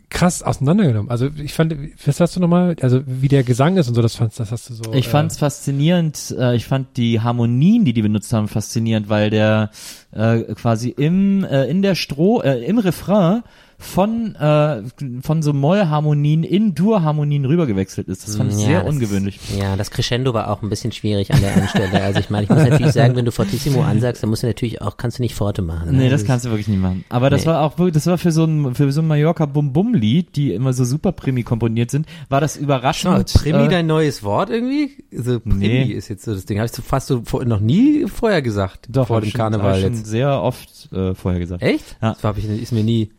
[0.08, 1.10] krass auseinandergenommen.
[1.10, 1.74] Also ich fand,
[2.06, 2.74] was hast du nochmal?
[2.80, 4.94] Also wie der Gesang ist und so, das fandst, das hast du so.
[4.94, 9.28] Ich äh, fand's faszinierend, äh, ich fand die Harmonien, die die benutzt haben, faszinierend, weil
[9.28, 9.70] der
[10.12, 13.42] äh, quasi im äh, in der Stro äh, im Refrain
[13.80, 14.82] von äh,
[15.22, 18.26] von so Mollharmonien in Dur-Harmonien rübergewechselt ist.
[18.26, 19.38] Das fand ich Ja, sehr das- ungewöhnlich.
[19.56, 22.02] Ja, das Crescendo war auch ein bisschen schwierig an der einen Stelle.
[22.02, 24.82] Also ich meine, ich muss natürlich sagen, wenn du Fortissimo ansagst, dann musst du natürlich
[24.82, 25.92] auch, kannst du nicht Forte machen.
[25.92, 25.98] ne?
[25.98, 27.04] Nee, das kannst du wirklich nicht machen.
[27.08, 27.46] Aber das Nee.
[27.52, 30.34] war auch wirklich, das war für so ein für so ein Mallorca Bum Bum Lied,
[30.34, 33.32] die immer so super primi komponiert sind, war das Schau, überraschend.
[33.34, 34.90] Primi äh, dein neues Wort irgendwie?
[35.12, 35.82] So Primi Nee.
[35.84, 36.58] ist jetzt so das Ding.
[36.58, 38.86] Habe ich so fast so vor, noch nie vorher gesagt.
[38.90, 40.06] doch, vor dem ich schon- Karneval schon jetzt.
[40.06, 41.62] sehr oft äh, vorher gesagt.
[41.62, 41.96] Echt?
[42.02, 42.14] Ja.
[42.14, 43.10] Das hab ich, ist mir nie.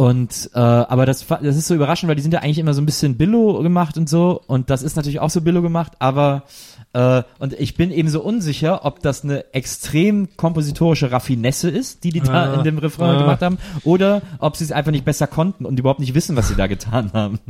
[0.00, 2.80] Und äh, aber das, das ist so überraschend, weil die sind ja eigentlich immer so
[2.80, 6.44] ein bisschen Billo gemacht und so und das ist natürlich auch so Billo gemacht, aber
[6.92, 12.10] äh, und ich bin eben so unsicher, ob das eine extrem kompositorische Raffinesse ist, die
[12.10, 13.18] die da Ah, in dem Refrain ah.
[13.18, 16.46] gemacht haben, oder ob sie es einfach nicht besser konnten und überhaupt nicht wissen, was
[16.46, 17.40] sie da getan haben.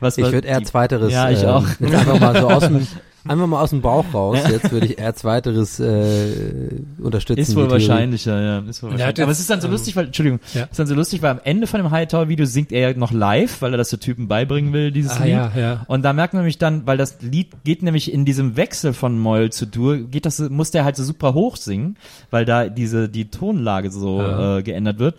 [0.00, 1.12] Was Ich würde eher zweiteres.
[1.12, 1.66] Ja, ich ähm, auch.
[1.78, 2.84] Jetzt einfach mal so aus dem,
[3.26, 4.38] Einfach mal aus dem Bauch raus.
[4.50, 7.40] Jetzt würde ich eher zweiteres äh, unterstützen.
[7.40, 8.58] Ist wohl wahrscheinlicher, ja.
[8.68, 9.22] Ist wohl Und er hat wahrscheinlich.
[9.22, 10.64] Aber es ist dann so ähm, lustig, weil, Entschuldigung, ja.
[10.64, 13.62] ist dann so lustig, weil am Ende von dem Hightower-Video singt er ja noch live,
[13.62, 15.32] weil er das so Typen beibringen will, dieses Ah, Lied.
[15.32, 15.84] ja, ja.
[15.86, 19.18] Und da merkt man nämlich dann, weil das Lied geht nämlich in diesem Wechsel von
[19.18, 21.96] Moll zu Dur, geht das, muss der halt so super hoch singen,
[22.30, 24.58] weil da diese, die Tonlage so Ja.
[24.58, 25.14] äh, geändert wird.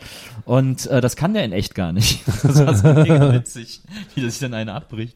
[0.45, 2.21] Und äh, das kann der in echt gar nicht.
[2.43, 3.81] Das war so mega witzig,
[4.15, 5.15] wie das sich dann einer abbricht.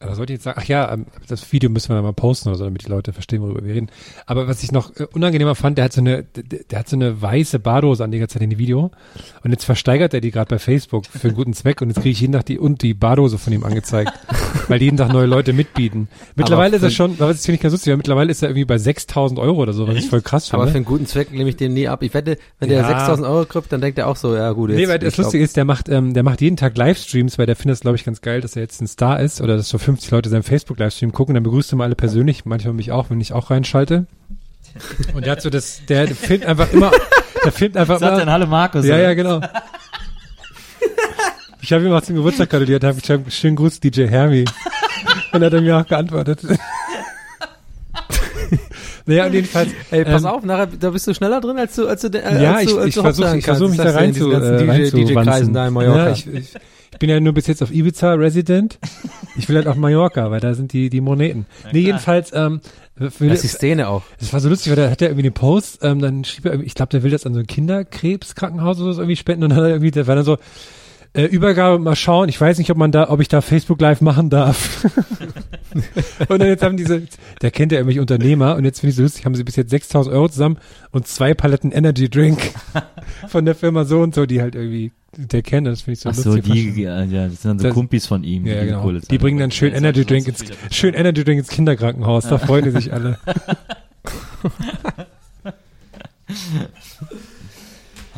[0.00, 0.60] Was wollte ich jetzt sagen?
[0.62, 3.42] Ach ja, ähm, das Video müssen wir mal posten oder so, damit die Leute verstehen,
[3.42, 3.88] worüber wir reden.
[4.26, 6.94] Aber was ich noch äh, unangenehmer fand, der hat so eine, der, der hat so
[6.94, 8.92] eine weiße Bardose an die ganze Zeit in dem Video.
[9.42, 12.10] Und jetzt versteigert er die gerade bei Facebook für einen guten Zweck und jetzt kriege
[12.10, 14.12] ich jeden Tag die und die Bardose von ihm angezeigt,
[14.68, 16.06] weil jeden Tag neue Leute mitbieten.
[16.36, 18.78] Mittlerweile ist er schon, was finde ich ganz lustig, weil mittlerweile ist er irgendwie bei
[18.78, 20.76] 6000 Euro oder so, was ich voll krass Aber für finde.
[20.76, 22.04] einen guten Zweck nehme ich dem nie ab.
[22.04, 22.86] Ich wette, wenn der Ja.
[22.88, 24.70] 6000 Euro kriegt, dann denkt er auch so, ja gut.
[24.70, 27.46] Nee, jetzt- weil das Lustige ist, der macht, ähm, der macht jeden Tag Livestreams, weil
[27.46, 29.68] der findet es, glaube ich, ganz geil, dass er jetzt ein Star ist oder dass
[29.68, 31.32] so 50 Leute seinen Facebook-Livestream gucken.
[31.34, 34.06] Dann begrüßt er mal alle persönlich, manchmal mich auch, wenn ich auch reinschalte.
[35.14, 36.90] Und der hat so das, der filmt einfach immer,
[37.42, 38.20] der filmt einfach Sagt immer.
[38.20, 38.84] dann Hallo Markus.
[38.84, 39.02] Ja, oder?
[39.04, 39.40] ja, genau.
[41.62, 44.44] Ich habe ihm auch zum Geburtstag gratuliert, habe geschrieben, schönen Gruß DJ Hermi.
[45.32, 46.40] Und hat er mir auch geantwortet.
[49.06, 49.70] naja, und jedenfalls.
[49.90, 52.42] Ey, pass ähm, auf, nachher, da bist du schneller drin, als du, als du, äh,
[52.42, 53.78] ja, als ich, du, als ich du versuche ich versuch kannst.
[53.78, 55.54] mich da rein du zu, äh, DJ, DJ-Kreisen reinzuwanzen.
[55.54, 56.06] da in Mallorca.
[56.06, 56.52] Ja, ich, ich
[56.98, 58.78] bin ja nur bis jetzt auf Ibiza Resident.
[59.36, 61.46] Ich will halt auf Mallorca, weil da sind die, die Moneten.
[61.72, 62.60] nee, jedenfalls, ähm,
[62.96, 64.02] will, das ist die Szene auch.
[64.18, 66.52] das war so lustig, weil da hat er irgendwie den Post, ähm, dann schrieb er,
[66.52, 69.50] irgendwie- ich glaube, der will das an so ein Kinderkrebskrankenhaus oder so irgendwie spenden und
[69.50, 70.38] dann hat er irgendwie, der war dann so,
[71.14, 74.00] äh, Übergabe mal schauen, ich weiß nicht, ob man da, ob ich da Facebook Live
[74.00, 74.84] machen darf.
[76.28, 77.02] und dann jetzt haben diese,
[77.42, 79.70] der kennt ja irgendwelche Unternehmer und jetzt finde ich so lustig, haben sie bis jetzt
[79.70, 80.58] 6000 Euro zusammen
[80.90, 82.38] und zwei Paletten Energy Drink
[83.28, 86.08] von der Firma so und so, die halt irgendwie, der kennt, das finde ich so
[86.10, 86.74] Ach so, lustig.
[86.74, 88.46] die, ja, ja, das sind dann so Das- Kumpis von ihm.
[88.46, 88.90] Ja, die genau.
[88.92, 89.18] Die zahlen.
[89.20, 92.28] bringen dann schön Ja, Energy Drink ins, so schön Energy Drink ins Kinderkrankenhaus.
[92.28, 93.18] Da freuen die sich alle.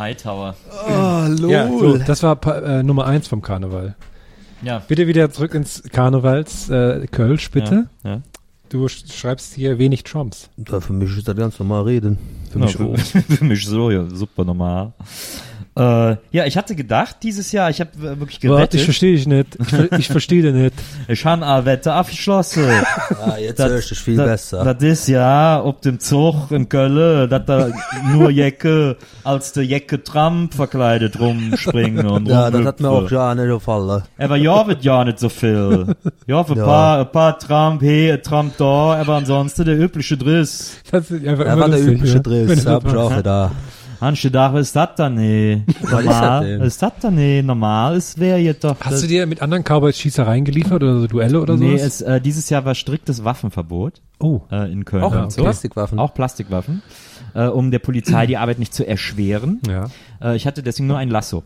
[0.00, 0.56] Hightower.
[0.88, 3.94] Oh, Ja, so, das war Pa- äh, Nummer eins vom Karneval.
[4.62, 4.82] Ja.
[4.88, 7.88] Bitte wieder zurück ins Karnevals äh, Kölsch, bitte.
[8.02, 8.22] Ja, ja.
[8.68, 10.48] Du sch schreibst hier wenig Trumps.
[10.56, 12.18] Da, für mich ist das ganz normal reden.
[12.52, 12.76] Für Ja, mich
[13.28, 14.92] für mich so, ja, super normal.
[15.80, 18.74] Äh, ja, ich hatte gedacht, dieses Jahr, ich habe äh, wirklich Warte, gewettet.
[18.74, 19.56] ich verstehe dich nicht.
[19.58, 20.74] Ich, ich verstehe dich nicht.
[21.08, 22.64] Ich habe eine Wette abgeschlossen.
[23.22, 24.64] Ah, jetzt höre ich dich viel das, besser.
[24.74, 27.68] Das ist ja, ob dem Zug in Köln, dass da
[28.12, 33.34] nur Jecke als der Jecke Trump verkleidet rumspringen und ja, das hat mir auch ja
[33.34, 34.02] nicht gefallen.
[34.18, 35.94] Aber ja, wird ja nicht so viel.
[36.26, 36.64] Ja, für ein Ja.
[36.64, 40.76] paar, ein paar Trump hier, ein Trump da, aber ansonsten der übliche Driss.
[40.90, 42.20] Das ist einfach Er immer war der übliche ja.
[42.20, 43.26] Driss, hab ich auch machst.
[44.00, 44.88] Hast du gedacht, was ist das?
[44.88, 46.60] Was ist Normal, das denn?
[46.60, 47.44] was ist das dann nicht?
[47.44, 48.76] Normal, es wäre jetzt doch.
[48.80, 51.64] Hast du dir mit anderen Cowboys Schießereien geliefert oder so Duelle oder so?
[51.64, 54.40] Nee, es, äh, dieses Jahr war striktes Waffenverbot oh.
[54.50, 55.02] äh, in Köln.
[55.02, 55.42] Auch und so.
[55.42, 55.98] Plastikwaffen.
[55.98, 56.82] Auch Plastikwaffen,
[57.34, 59.60] äh, um der Polizei die Arbeit nicht zu erschweren.
[59.68, 59.88] Ja.
[60.22, 61.42] Äh, ich hatte deswegen nur ein Lasso.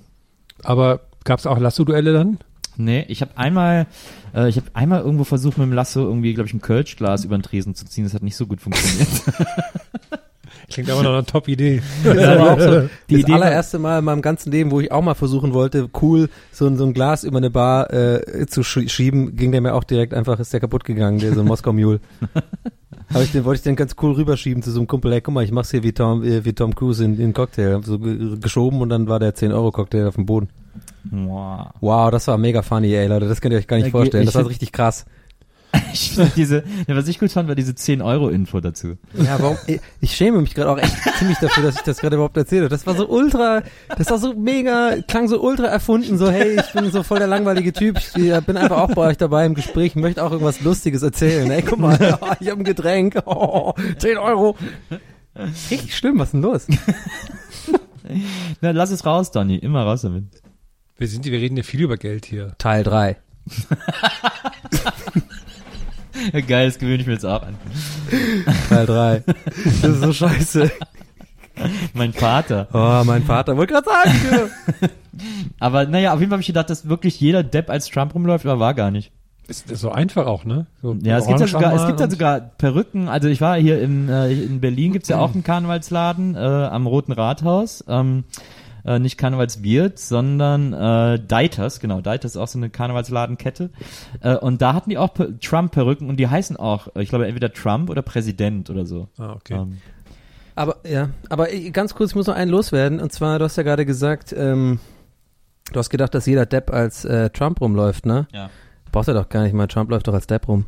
[0.63, 2.39] Aber gab es auch Lasso-Duelle dann?
[2.77, 3.87] Nee, ich habe einmal,
[4.33, 7.37] äh, ich habe einmal irgendwo versucht mit dem Lasso irgendwie, glaube ich, ein Kölschglas über
[7.37, 8.05] den Tresen zu ziehen.
[8.05, 9.09] Das hat nicht so gut funktioniert.
[10.71, 11.83] Klingt aber noch eine Top-Idee.
[12.05, 14.91] Das ist aber auch so Die das allererste Mal in meinem ganzen Leben, wo ich
[14.93, 18.62] auch mal versuchen wollte, cool so, ein- so ein Glas über eine Bar äh, zu
[18.62, 21.47] sch schieben, ging der mir auch direkt einfach, ist der kaputt gegangen, der so ein
[21.47, 22.01] Moskau Mule.
[23.12, 25.35] Aber ich den wollte ich den ganz cool rüberschieben zu so einem Kumpel, ey, guck
[25.35, 27.75] mal, ich mach's hier wie Tom, äh, wie Tom Cruise in, in Cocktail.
[27.75, 30.49] Hab so ge- geschoben und dann war der 10-Euro-Cocktail auf dem Boden.
[31.11, 31.67] Wow.
[31.81, 34.23] Wow, das war mega funny, ey, Leute, das könnt ihr euch gar nicht vorstellen.
[34.23, 35.05] ich Das war richtig krass.
[35.93, 38.97] Ich find diese, ja, was ich gut fand, war diese 10-Euro-Info dazu.
[39.14, 39.57] Ja, warum?
[40.01, 42.68] Ich, schäme mich gerade auch echt ziemlich dafür, dass ich das gerade überhaupt erzähle.
[42.68, 43.62] Das war so ultra,
[43.97, 47.29] das war so mega, klang so ultra erfunden, so hey, ich bin so voll der
[47.29, 51.03] langweilige Typ, ich bin einfach auch bei euch dabei im Gespräch, möchte auch irgendwas Lustiges
[51.03, 51.51] erzählen.
[51.51, 54.57] Ey, guck mal, oh, ich habe ein Getränk, oh, 10 Euro.
[55.70, 56.66] Richtig schlimm, was ist denn los?
[58.61, 59.57] Na, lass es raus, Donny.
[59.57, 60.25] Immer raus damit.
[60.97, 62.55] Wir sind, wir reden ja viel über Geld hier.
[62.59, 63.16] Teil 3.
[66.47, 67.57] Geil, das gewöhne ich mir jetzt auch an.
[68.69, 69.23] Teil 3.
[69.83, 70.71] Das ist so scheiße.
[71.93, 72.69] Mein Vater.
[72.73, 74.51] Oh, mein Vater wollte gerade sagen.
[74.83, 74.89] ja.
[75.61, 78.45] Aber naja, auf jeden Fall habe ich gedacht, dass wirklich jeder Depp als Trump rumläuft,
[78.47, 79.12] aber war gar nicht.
[79.47, 80.67] Ist, ist so einfach auch, ne?
[80.81, 83.09] So Ja, es gibt ja sogar, es gibt ja sogar Perücken.
[83.09, 86.87] Also ich war hier in, äh, in Berlin, gibt's ja auch einen Karnevalsladen äh, am
[86.87, 87.85] Roten Rathaus.
[87.87, 88.25] Ähm,
[88.85, 93.70] äh, nicht Karnevalswirt, sondern äh, Deiters, genau, Deiters ist auch so eine Karnevalsladenkette.
[94.20, 97.53] Äh, und da hatten die auch Per- Trump-Perücken und die heißen auch, ich glaube, entweder
[97.53, 99.09] Trump oder Präsident oder so.
[99.18, 99.55] Ah, okay.
[99.55, 99.78] Ähm,
[100.55, 103.01] Aber ja, aber ganz kurz, ich muss noch einen loswerden.
[103.01, 104.78] Und zwar, du hast ja gerade gesagt, ähm,
[105.72, 108.28] du hast gedacht, dass jeder Depp als äh, Trump rumläuft, ne?
[108.32, 108.51] ja.
[108.93, 109.66] Braucht er doch gar nicht mal.
[109.66, 110.66] Trump läuft doch als Depp rum.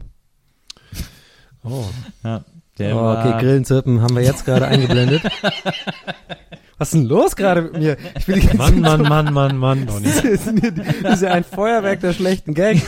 [1.63, 1.85] Oh.
[2.25, 2.45] Ja,
[2.79, 5.23] der Oh, okay, Grillen, Zirpen haben wir jetzt gerade eingeblendet.
[6.79, 7.97] Was ist denn los gerade mit mir?
[8.19, 9.87] Ich will Mann, Mann, Mann, Mann, Mann.
[9.87, 10.09] Donny.
[11.03, 12.83] Das ist ja ein Feuerwerk der schlechten Gags.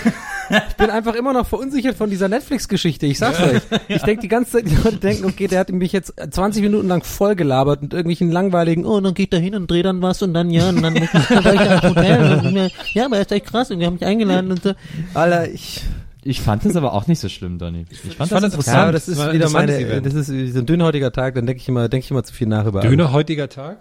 [0.51, 3.07] Ich bin einfach immer noch verunsichert von dieser Netflix-Geschichte.
[3.07, 3.61] Ich sag's euch.
[3.89, 6.89] Ich denke die ganze Zeit, die Leute denken, okay, der hat mich jetzt 20 Minuten
[6.89, 10.23] lang voll gelabert mit irgendwelchen langweiligen, oh, dann geht er hin und dreht dann was
[10.23, 12.39] und dann, ja, und dann, war ich Hotel.
[12.39, 14.73] Und, mir, ja, aber er ist echt krass und wir haben mich eingeladen und so.
[15.15, 15.83] Alter, ich,
[16.29, 17.87] ich fand es aber auch nicht so schlimm, Donny.
[17.91, 18.79] Ich fand, fand das das ja, interessant.
[18.79, 21.63] aber das ist ein wieder meine, das ist wie so ein dünnhäutiger Tag, dann denke
[21.63, 23.81] ich immer, denke ich immer zu viel nach über heutiger Tag?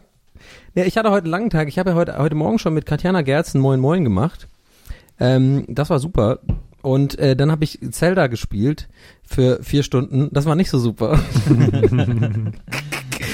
[0.73, 1.67] Ja, ich hatte heute einen langen Tag.
[1.67, 4.47] Ich habe ja heute, heute Morgen schon mit Katjana Gerzen Moin Moin gemacht.
[5.19, 6.39] Ähm, das war super.
[6.81, 8.87] Und äh, dann habe ich Zelda gespielt
[9.23, 10.29] für vier Stunden.
[10.31, 11.19] Das war nicht so super.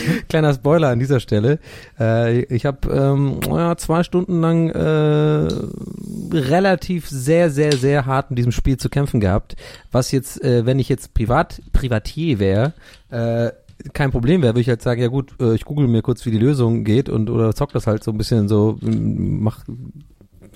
[0.30, 1.60] Kleiner Spoiler an dieser Stelle.
[2.00, 5.48] Äh, ich habe ähm, ja, zwei Stunden lang äh,
[6.38, 9.56] relativ sehr, sehr, sehr hart in diesem Spiel zu kämpfen gehabt.
[9.92, 12.74] Was jetzt, äh, wenn ich jetzt Privat, Privatier wäre,
[13.10, 13.52] äh,
[13.94, 16.32] kein Problem wäre, würde ich halt sagen, ja gut, äh, ich google mir kurz, wie
[16.32, 19.66] die Lösung geht und oder zock das halt so ein bisschen so, mach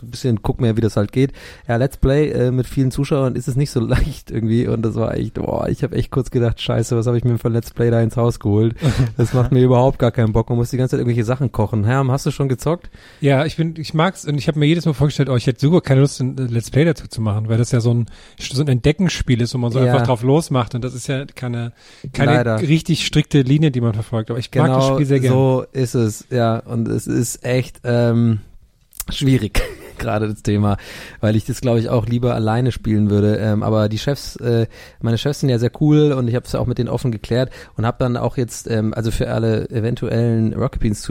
[0.04, 1.32] ein bisschen, guck mir, wie das halt geht.
[1.68, 4.96] Ja, Let's Play äh, mit vielen Zuschauern ist es nicht so leicht irgendwie und das
[4.96, 7.54] war echt, boah, ich habe echt kurz gedacht, scheiße, was habe ich mir für ein
[7.54, 8.76] Let's Play da ins Haus geholt?
[9.18, 10.50] Das macht mir überhaupt gar keinen Bock.
[10.50, 11.84] Man muss die ganze Zeit irgendwelche Sachen kochen.
[11.86, 12.90] Herm, hast du schon gezockt?
[13.22, 15.60] Ja, ich bin, ich mag's und ich habe mir jedes Mal vorgestellt, oh, ich hätte
[15.60, 18.06] super keine Lust, ein Let's Play dazu zu machen, weil das ja so ein
[18.40, 19.86] so ein Entdeckenspiel ist, wo man so Ja.
[19.94, 21.74] einfach drauf losmacht und das ist ja keine
[22.14, 22.62] keine Leider.
[22.62, 24.30] richtig strikte Linie, die man verfolgt.
[24.30, 25.36] Aber ich mag das Spiel sehr gerne.
[25.36, 26.60] Genau so ist es, ja.
[26.60, 28.40] Und es ist echt ähm,
[29.10, 29.62] schwierig,
[30.00, 30.78] gerade das Thema,
[31.22, 33.38] weil ich das, glaube ich, auch lieber alleine spielen würde.
[33.38, 34.68] Ähm, aber die Chefs, äh,
[35.02, 37.12] meine Chefs sind ja sehr cool und ich habe es ja auch mit denen offen
[37.12, 41.02] geklärt und habe dann auch jetzt, ähm, also für alle eventuellen Rocket Beans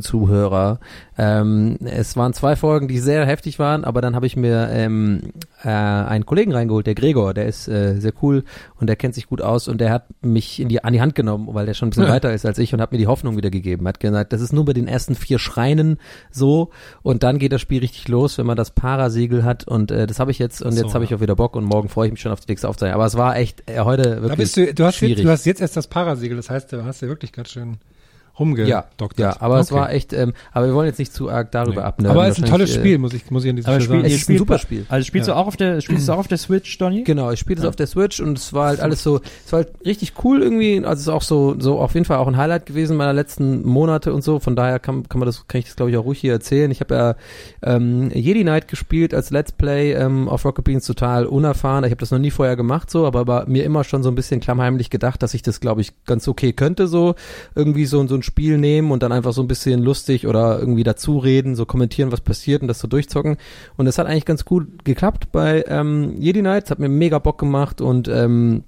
[0.00, 0.80] Zuhörer,
[1.16, 5.32] ähm, es waren zwei Folgen, die sehr heftig waren, aber dann habe ich mir ähm,
[5.62, 8.44] äh, einen Kollegen reingeholt, der Gregor, der ist äh, sehr cool
[8.80, 11.14] und der kennt sich gut aus und der hat mich in die, an die Hand
[11.14, 12.10] genommen, weil der schon ein bisschen Ja.
[12.12, 13.86] weiter ist als ich und hat mir die Hoffnung wieder gegeben.
[13.86, 15.98] Hat gesagt, das ist nur bei den ersten vier Schreinen
[16.30, 16.70] so
[17.02, 20.18] und dann geht das Spiel richtig los, wenn man das Parasiegel hat und äh, das
[20.20, 21.16] habe ich jetzt und so, jetzt habe ich ja.
[21.16, 22.94] auch wieder Bock und morgen freue ich mich schon auf die nächste Aufzeichnung.
[22.94, 25.18] Aber es war echt äh, heute wirklich Da bist du, du hast schwierig.
[25.18, 27.78] jetzt, du hast jetzt erst das Parasiegel, das heißt, du hast ja wirklich ganz schön
[28.38, 29.18] rumgedockt.
[29.18, 29.80] ja, ja, aber es Okay.
[29.80, 31.86] war echt, ähm, aber wir wollen jetzt nicht zu arg darüber Nee.
[31.86, 32.18] abnörden.
[32.18, 33.98] Aber es ist ein tolles Wahrscheinlich, Spiel, muss ich, muss ich an dieser Aber Stelle
[34.00, 34.14] spiel, sagen.
[34.14, 34.86] es ist ein super Spiel.
[34.88, 35.34] Also spielst Ja.
[35.34, 37.04] du auch auf der, spielst du auch auf der Switch, Donny?
[37.04, 37.68] Genau, ich spiele das Ja.
[37.68, 40.78] auf der Switch und es war halt alles so, es war halt richtig cool irgendwie,
[40.78, 43.64] also es ist auch so, so auf jeden Fall auch ein Highlight gewesen meiner letzten
[43.66, 46.04] Monate und so, von daher kann, kann man das, kann ich das glaube ich auch
[46.04, 46.70] ruhig hier erzählen.
[46.70, 47.14] Ich habe ja
[47.62, 51.84] ähm, Jedi Knight gespielt als Let's Play ähm, auf Rocket Beans total unerfahren.
[51.84, 54.14] Ich habe das noch nie vorher gemacht so, aber war mir immer schon so ein
[54.14, 57.14] bisschen klammheimlich gedacht, dass ich das glaube ich ganz okay könnte so,
[57.54, 60.82] irgendwie so, so ein Spiel nehmen und dann einfach so ein bisschen lustig oder irgendwie
[60.82, 63.36] dazu reden, so kommentieren, was passiert und das so durchzocken.
[63.76, 67.38] Und das hat eigentlich ganz gut geklappt bei ähm, Jedi Knights, hat mir mega Bock
[67.38, 68.64] gemacht und ähm,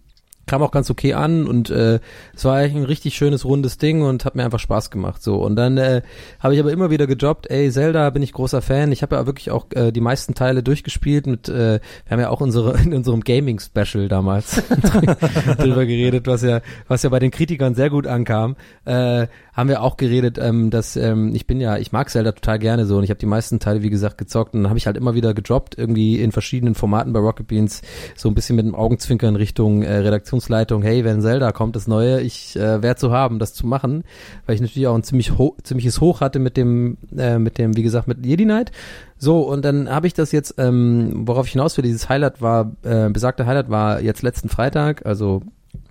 [0.47, 1.99] kam auch ganz okay an und äh,
[2.35, 5.37] es war eigentlich ein richtig schönes rundes Ding und hat mir einfach Spaß gemacht so.
[5.37, 6.03] Und dann äh,
[6.39, 8.93] habe ich aber immer wieder gejobbt ey Zelda bin ich großer Fan.
[8.93, 12.31] Ich habe ja wirklich auch äh, die meisten Teile durchgespielt mit äh, wir haben ja
[12.31, 14.63] auch unsere in unserem Gaming Special damals
[15.59, 18.57] drüber geredet was ja was ja bei den Kritikern sehr gut ankam.
[18.85, 19.27] Äh,
[19.57, 22.85] haben wir auch geredet ähm, dass ähm, ich bin ja ich mag Zelda total gerne
[22.85, 24.99] so und ich habe die meisten Teile wie gesagt gezockt und dann habe ich halt
[24.99, 27.81] immer wieder gedroppt irgendwie in verschiedenen Formaten bei Rocket Beans
[28.15, 32.21] so ein bisschen mit dem Augenzwinkern Richtung äh, Redaktionsleitung hey wenn Zelda kommt das Neue
[32.21, 34.05] ich äh, wär zu haben das zu machen
[34.45, 37.77] weil ich natürlich auch ein ziemlich ho ziemliches Hoch hatte mit dem äh, mit dem
[37.77, 38.73] wie gesagt mit Jedi Knight.
[39.19, 42.73] So und dann habe ich das jetzt ähm, worauf ich hinaus will dieses Highlight war
[42.83, 45.41] äh, besagte Highlight war jetzt letzten Freitag also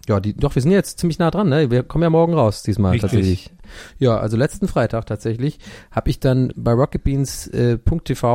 [0.07, 1.71] ja, die, doch, wir sind jetzt ziemlich nah dran, ne?
[1.71, 3.11] Wir kommen ja morgen raus, diesmal Richtig.
[3.11, 3.51] tatsächlich.
[3.97, 7.77] Ja, also letzten Freitag tatsächlich habe ich dann bei Rocketbeans äh,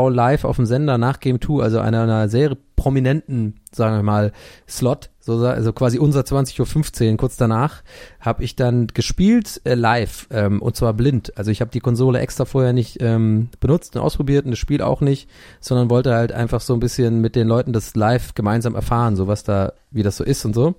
[0.09, 4.33] live auf dem Sender nach Game 2, also einer, einer sehr prominenten, sagen wir mal,
[4.69, 7.83] Slot, so, also quasi unser 20.15 Uhr, kurz danach,
[8.21, 11.37] habe ich dann gespielt äh, live ähm, und zwar blind.
[11.37, 14.83] Also ich habe die Konsole extra vorher nicht ähm, benutzt und ausprobiert und das Spiel
[14.83, 15.29] auch nicht,
[15.61, 19.29] sondern wollte halt einfach so ein bisschen mit den Leuten das live gemeinsam erfahren, so
[19.29, 20.75] was da, wie das so ist und so.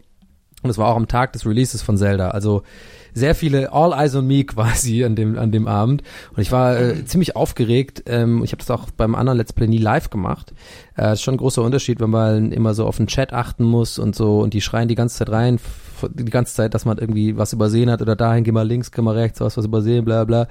[0.63, 2.29] Und es war auch am Tag des Releases von Zelda.
[2.29, 2.63] Also
[3.13, 6.03] sehr viele All Eyes on Me quasi an dem, an dem Abend.
[6.35, 8.03] Und ich war äh, ziemlich aufgeregt.
[8.05, 10.53] Ähm, ich habe das auch beim anderen Let's Play nie live gemacht.
[10.97, 13.99] Äh, ist schon ein großer Unterschied, wenn man immer so auf den Chat achten muss
[13.99, 14.39] und so.
[14.39, 15.59] Und die schreien die ganze Zeit rein,
[16.09, 19.01] die ganze Zeit, dass man irgendwie was übersehen hat oder dahin, geh mal links, geh
[19.01, 20.47] mal rechts, hast was übersehen, bla bla.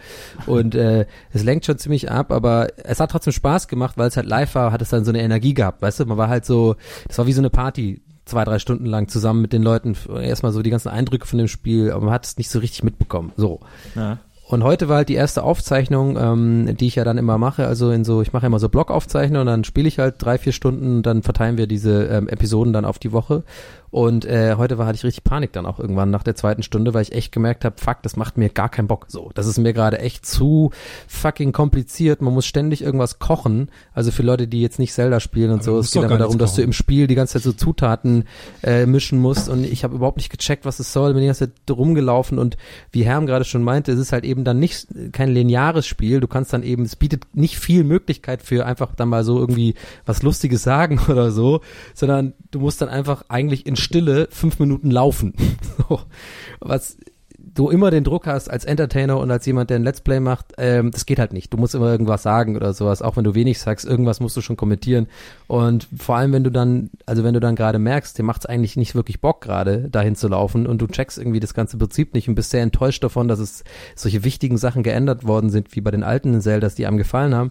[0.47, 4.17] Und äh, es lenkt schon ziemlich ab, aber es hat trotzdem Spaß gemacht, weil es
[4.17, 6.07] halt live war, hat es dann so eine Energie gehabt, weißt du?
[6.07, 6.77] Man war halt so,
[7.09, 8.01] das war wie so eine Party
[8.31, 11.49] zwei, drei Stunden lang zusammen mit den Leuten erstmal so die ganzen Eindrücke von dem
[11.49, 13.33] Spiel, aber man hat es nicht so richtig mitbekommen.
[13.37, 13.61] So.
[13.95, 14.19] Ja.
[14.51, 17.69] Und heute war halt die erste Aufzeichnung, ähm, die ich ja dann immer mache.
[17.69, 20.53] Also in so, ich mache immer so Blog-Aufzeichnungen und dann spiele ich halt drei, vier
[20.53, 23.45] Stunden, dann verteilen wir diese ähm, Episoden dann auf die Woche.
[23.91, 26.95] Und äh, heute war hatte ich richtig Panik dann auch irgendwann nach der zweiten Stunde,
[26.95, 29.07] weil ich echt gemerkt habe, fuck, das macht mir gar keinen Bock.
[29.09, 30.71] So, das ist mir gerade echt zu
[31.09, 32.23] fucking kompliziert.
[32.23, 33.71] Man muss ständig irgendwas kochen.
[33.93, 36.39] Also für Leute, die jetzt nicht Zelda spielen und Aber so, es geht einfach darum,
[36.39, 38.25] dass du im Spiel die ganze Zeit so Zutaten
[38.63, 39.49] äh, mischen musst.
[39.49, 41.13] Und ich habe überhaupt nicht gecheckt, was es soll.
[41.13, 42.57] Bin die ganze Zeit rumgelaufen und
[42.93, 46.21] wie Herm gerade schon meinte, es ist halt eben dann nicht kein lineares Spiel.
[46.21, 49.75] Du kannst dann eben, es bietet nicht viel Möglichkeit für einfach dann mal so irgendwie
[50.07, 51.61] was Lustiges sagen oder so,
[51.95, 55.35] sondern du musst dann einfach eigentlich in Stille fünf Minuten laufen.
[55.89, 56.01] so.
[56.61, 56.97] Was
[57.55, 60.55] du immer den Druck hast als Entertainer und als jemand, der ein Let's Play macht,
[60.59, 61.53] ähm, das geht halt nicht.
[61.53, 64.41] Du musst immer irgendwas sagen oder sowas, auch wenn du wenig sagst, irgendwas musst du
[64.41, 65.09] schon kommentieren.
[65.47, 68.47] Und vor allem, wenn du dann, also wenn du dann gerade merkst, dir macht es
[68.47, 72.15] eigentlich nicht wirklich Bock gerade, dahin zu laufen und du checkst irgendwie das ganze Prinzip
[72.15, 73.65] nicht und bist sehr enttäuscht davon, dass es
[73.97, 77.51] solche wichtigen Sachen geändert worden sind, wie bei den alten Zeldas, die einem gefallen haben,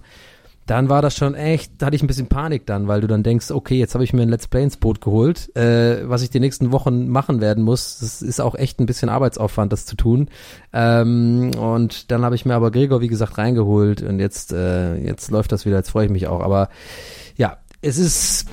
[0.70, 3.24] dann war das schon echt, da hatte ich ein bisschen Panik dann, weil du dann
[3.24, 6.30] denkst, okay, jetzt habe ich mir ein Let's Play ins Boot geholt, äh, was ich
[6.30, 8.00] die nächsten Wochen machen werden muss.
[8.00, 10.30] Das ist auch echt ein bisschen Arbeitsaufwand, das zu tun.
[10.72, 15.32] Ähm, und dann habe ich mir aber Gregor, wie gesagt, reingeholt und jetzt, äh, jetzt
[15.32, 16.42] läuft das wieder, jetzt freue ich mich auch.
[16.42, 16.70] Aber
[17.36, 18.46] ja, es ist,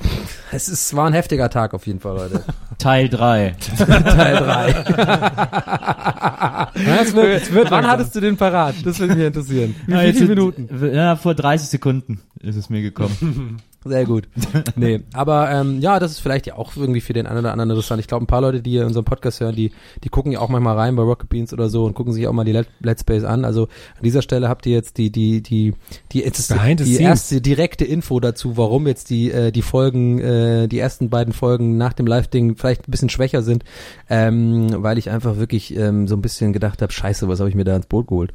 [0.51, 2.43] es ist, war ein heftiger Tag auf jeden Fall heute.
[2.77, 3.55] Teil 3.
[3.77, 4.69] Teil 3.
[7.01, 7.91] es wird, es wird Wann langsam.
[7.91, 8.75] hattest du den parat?
[8.85, 9.75] Das würde mich interessieren.
[9.85, 10.69] Wie Ja, viele Minuten?
[10.93, 13.61] Ja, vor 30 Sekunden ist es mir gekommen.
[13.87, 14.27] Sehr gut.
[14.75, 17.71] Nee, aber ähm, ja, das ist vielleicht ja auch irgendwie für den einen oder anderen
[17.71, 17.99] interessant.
[17.99, 19.71] Ich glaube, ein paar Leute, die hier unseren Podcast hören, die,
[20.03, 22.33] die gucken ja auch manchmal rein bei Rocket Beans oder so und gucken sich auch
[22.33, 23.45] mal die Let Let's Plays an.
[23.45, 25.73] Also an dieser Stelle habt ihr jetzt die, die, die,
[26.11, 26.99] die, jetzt die scenes.
[26.99, 31.77] erste direkte Info dazu, warum jetzt die, äh, die Folgen, äh, die ersten beiden Folgen
[31.77, 33.63] nach dem Live-Ding vielleicht ein bisschen schwächer sind,
[34.09, 37.55] ähm, weil ich einfach wirklich ähm, so ein bisschen gedacht habe, scheiße, was habe ich
[37.55, 38.33] mir da ins Boot geholt?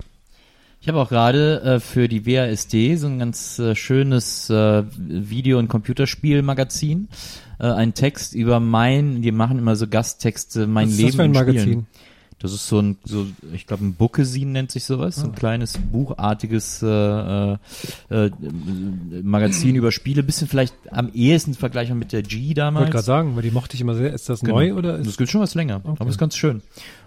[0.83, 5.61] Ich habe auch gerade äh, für die WASD so ein ganz äh, schönes äh, Video-
[5.61, 7.07] und Computerspielmagazin,
[7.61, 11.17] äh, einen Text über mein, die machen immer so Gasttexte, mein Was ist Leben das
[11.17, 11.47] für ein Spielen.
[11.47, 11.87] Magazin?
[12.41, 15.21] Das ist so ein, so, ich glaube, ein Bookesin nennt sich sowas, Ah.
[15.21, 17.57] so ein kleines buchartiges äh, äh,
[18.11, 18.31] äh,
[19.23, 22.81] Magazin über Spiele, bisschen vielleicht am ehesten vergleichbar mit der G Ich damals.
[22.81, 24.13] wollte gerade sagen, weil die mochte ich immer sehr.
[24.13, 24.55] Ist das Genau.
[24.57, 25.97] neu oder ist Das gilt schon was länger, Okay.
[26.01, 26.63] aber ist ganz schön.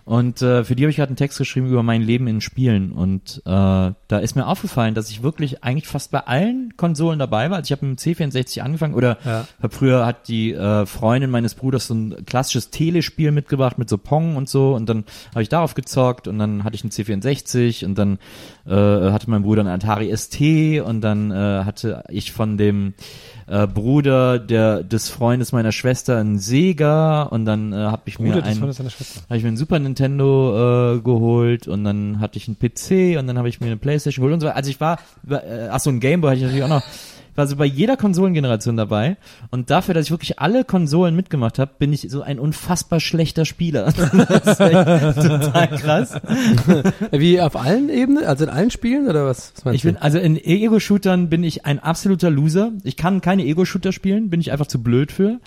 [0.06, 2.92] Und äh, für die habe ich gerade einen Text geschrieben über mein Leben in Spielen.
[2.92, 7.50] Und äh, da ist mir aufgefallen, dass ich wirklich eigentlich fast bei allen Konsolen dabei
[7.50, 7.58] war.
[7.58, 9.48] Also ich habe mit dem C64 angefangen oder Ja.
[9.60, 13.98] hab früher hat die äh, Freundin meines Bruders so ein klassisches Telespiel mitgebracht mit so
[13.98, 14.76] Pong und so.
[14.76, 18.20] Und dann habe ich darauf gezockt und dann hatte ich einen C64 und dann
[18.68, 18.72] äh,
[19.12, 20.40] hatte mein Bruder einen Atari ST
[20.86, 22.94] und dann äh, hatte ich von dem
[23.48, 28.38] äh, Bruder der des Freundes meiner Schwester einen Sega und dann äh, habe ich Bruder
[28.38, 32.58] mir einen habe ich mir einen Super Nintendo äh, geholt und dann hatte ich einen
[32.58, 34.50] PC und dann habe ich mir eine Playstation geholt und so.
[34.50, 36.84] Also ich war, äh, ach so ein Gameboy hatte ich natürlich auch noch.
[37.36, 39.18] Ich war so bei jeder Konsolengeneration dabei
[39.52, 43.44] und dafür, dass ich wirklich alle Konsolen mitgemacht habe, bin ich so ein unfassbar schlechter
[43.44, 43.84] Spieler.
[43.92, 46.16] das ist echt total krass.
[47.12, 49.52] Wie auf allen Ebenen, also in allen Spielen oder was?
[49.66, 52.72] was Ich bin, also in Ego-Shootern bin ich ein absoluter Loser.
[52.86, 55.42] Ich kann keine Ego-Shooter spielen, bin ich einfach zu blöd für.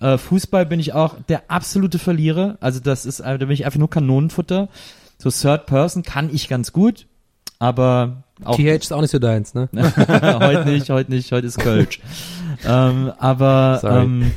[0.00, 2.56] Äh, Fußball bin ich auch der absolute Verlierer.
[2.60, 4.70] Also das ist, äh, da bin ich einfach nur Kanonenfutter.
[5.18, 7.06] So Third Person kann ich ganz gut,
[7.58, 9.68] aber auch TH ist auch nicht so deins, ne?
[9.74, 12.00] heute nicht, heute nicht, heute ist Kölsch.
[12.66, 14.04] ähm, aber Sorry.
[14.04, 14.32] ähm,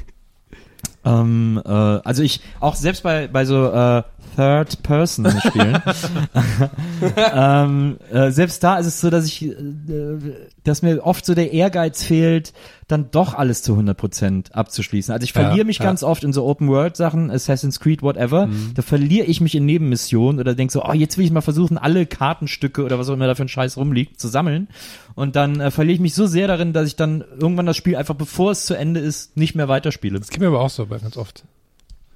[1.06, 4.04] ähm, äh, also ich auch selbst bei bei so äh,
[4.40, 5.82] Third Person Spielen,
[7.34, 9.54] ähm, äh, selbst da ist es so, dass ich, äh,
[10.64, 12.54] dass mir oft so der Ehrgeiz fehlt,
[12.88, 15.14] dann doch alles zu 100% abzuschließen.
[15.14, 15.84] Also ich Ja, verliere mich ja.
[15.84, 18.48] ganz oft in so Open World Sachen, Assassin's Creed, whatever.
[18.76, 21.78] Da verliere ich mich in Nebenmissionen oder denk so, oh, jetzt will ich mal versuchen,
[21.78, 24.70] alle Kartenstücke oder was auch immer da für ein Scheiß rumliegt, zu sammeln.
[25.16, 27.98] Und dann äh, verliere ich mich so sehr darin, dass ich dann irgendwann das Spiel
[27.98, 30.18] einfach, bevor es zu Ende ist, nicht mehr weiterspiele.
[30.18, 31.44] Das geht mir aber auch so bei ganz oft.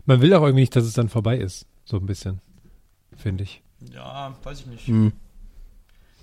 [0.05, 1.65] Man will auch irgendwie nicht, dass es dann vorbei ist.
[1.93, 2.39] So ein bisschen.
[3.15, 3.61] Finde ich.
[3.93, 4.87] Ja, weiß ich nicht.
[4.87, 5.11] Hm.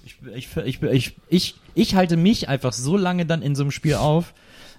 [0.05, 3.71] Ich, ich, ich, ich, ich, ich halte mich einfach so lange dann in so einem
[3.71, 4.35] Spiel auf,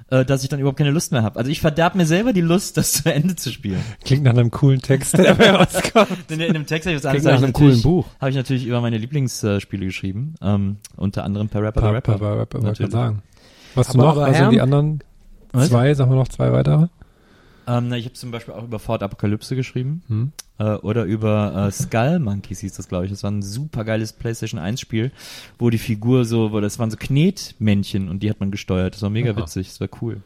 [0.10, 1.40] äh, dass ich dann überhaupt keine Lust mehr habe.
[1.40, 3.82] Also ich verderb mir selber die Lust, das zu Ende zu spielen.
[4.04, 6.10] Klingt nach einem coolen Text, der dabei rauskommt.
[6.30, 8.08] In, in dem Text habe ich was Klingt nach einem coolen natürlich- Buch.
[8.20, 10.36] Habe ich natürlich über meine Lieblingsspiele geschrieben.
[10.42, 12.26] Ähm, unter anderem per Rapper, Rapper, the Rapper.
[12.32, 12.92] Rapper, Rapper, wollte ich Natürlich.
[12.92, 13.24] sagen.
[13.76, 14.12] Was du Aber- noch?
[14.18, 15.04] aber Also Herm- die anderen
[15.54, 15.70] Was?
[15.70, 16.88] zwei, sagen wir noch zwei weitere?
[17.68, 20.04] Ähm, na, ich habe zum Beispiel auch über Ford Apokalypse geschrieben.
[20.08, 20.32] Hm.
[20.58, 23.12] Äh, oder über äh, Skull Monkeys hieß das, glaube ich.
[23.12, 25.12] Das war ein super geiles PlayStation 1 Spiel,
[25.60, 28.96] wo die Figur so, wo das waren so Knetmännchen und die hat man gesteuert.
[28.96, 29.42] Das war mega Aha.
[29.42, 30.18] witzig, das war cool.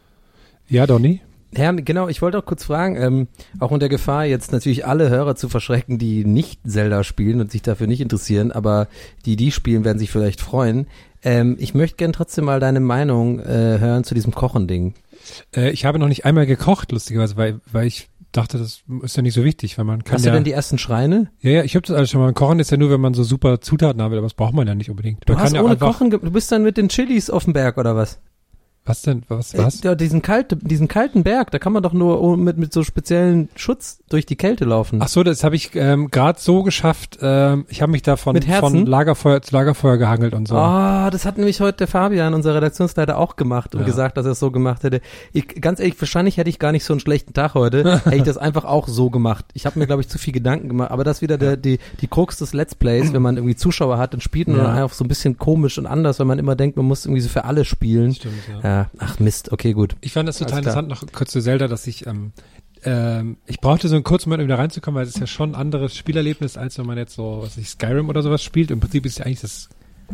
[0.68, 1.22] Ja, Donny?
[1.54, 3.28] Herr, genau, ich wollte auch kurz fragen, ähm,
[3.60, 7.62] auch unter Gefahr, jetzt natürlich alle Hörer zu verschrecken, die nicht Zelda spielen und sich
[7.62, 8.88] dafür nicht interessieren, aber
[9.26, 10.88] die, die spielen, werden sich vielleicht freuen.
[11.24, 14.96] Ähm, ich möchte gern trotzdem mal deine Meinung äh, hören zu diesem Kochen-Ding.
[15.56, 19.22] Äh, ich habe noch nicht einmal gekocht, lustigerweise, weil, weil ich dachte, das ist ja
[19.22, 20.32] nicht so wichtig, weil man kann Hast ja.
[20.32, 21.32] du denn die ersten Schreine?
[21.40, 22.34] ja, ja, ich habe das alles schon mal.
[22.34, 24.68] Kochen ist ja nur, wenn man so super Zutaten haben will, aber das braucht man
[24.68, 25.28] ja nicht unbedingt.
[25.28, 27.78] Du Man hast ja ohne Kochen, du bist dann mit den Chilis auf dem Berg
[27.78, 28.20] oder was?
[28.88, 29.24] Was denn?
[29.30, 29.58] Was?
[29.58, 29.82] Was?
[29.82, 32.72] Äh, ja, diesen, kalte, diesen kalten Berg, da kann man doch nur oh, mit, mit
[32.72, 35.00] so speziellen Schutz durch die Kälte laufen.
[35.02, 37.18] Ach so, das habe ich ähm, gerade so geschafft.
[37.20, 40.56] Ähm, ich habe mich da von, Mit von Lagerfeuer zu Lagerfeuer gehangelt und so.
[40.56, 43.88] Ah, das hat nämlich heute der Fabian, unser Redaktionsleiter, auch gemacht und Ja.
[43.88, 45.02] gesagt, dass er es so gemacht hätte.
[45.34, 48.24] Ich, ganz ehrlich, wahrscheinlich hätte ich gar nicht so einen schlechten Tag heute, hätte ich
[48.24, 49.46] das einfach auch so gemacht.
[49.56, 50.92] Ich habe mir, glaube ich, zu viel Gedanken gemacht.
[50.92, 53.98] Aber das ist wieder der, die, die Krux des Let's Plays, wenn man irgendwie Zuschauer
[53.98, 54.66] hat und spielt und Ja.
[54.66, 57.22] dann einfach so ein bisschen komisch und anders, wenn man immer denkt, man muss irgendwie
[57.22, 58.14] so für alle spielen.
[58.14, 58.75] Stimmt, ja.
[58.75, 59.96] Ja, ach Mist, okay, gut.
[60.02, 60.84] Ich fand das total Alles klar.
[60.84, 62.32] interessant, noch kurz zu Zelda, dass ich, ähm,
[62.84, 65.52] ähm, ich brauchte so einen kurzen Moment, um da reinzukommen, weil es ist ja schon
[65.52, 68.72] ein anderes Spielerlebnis, als wenn man jetzt so, was weiß ich, Skyrim oder sowas spielt.
[68.72, 69.70] Im Prinzip ist ja eigentlich das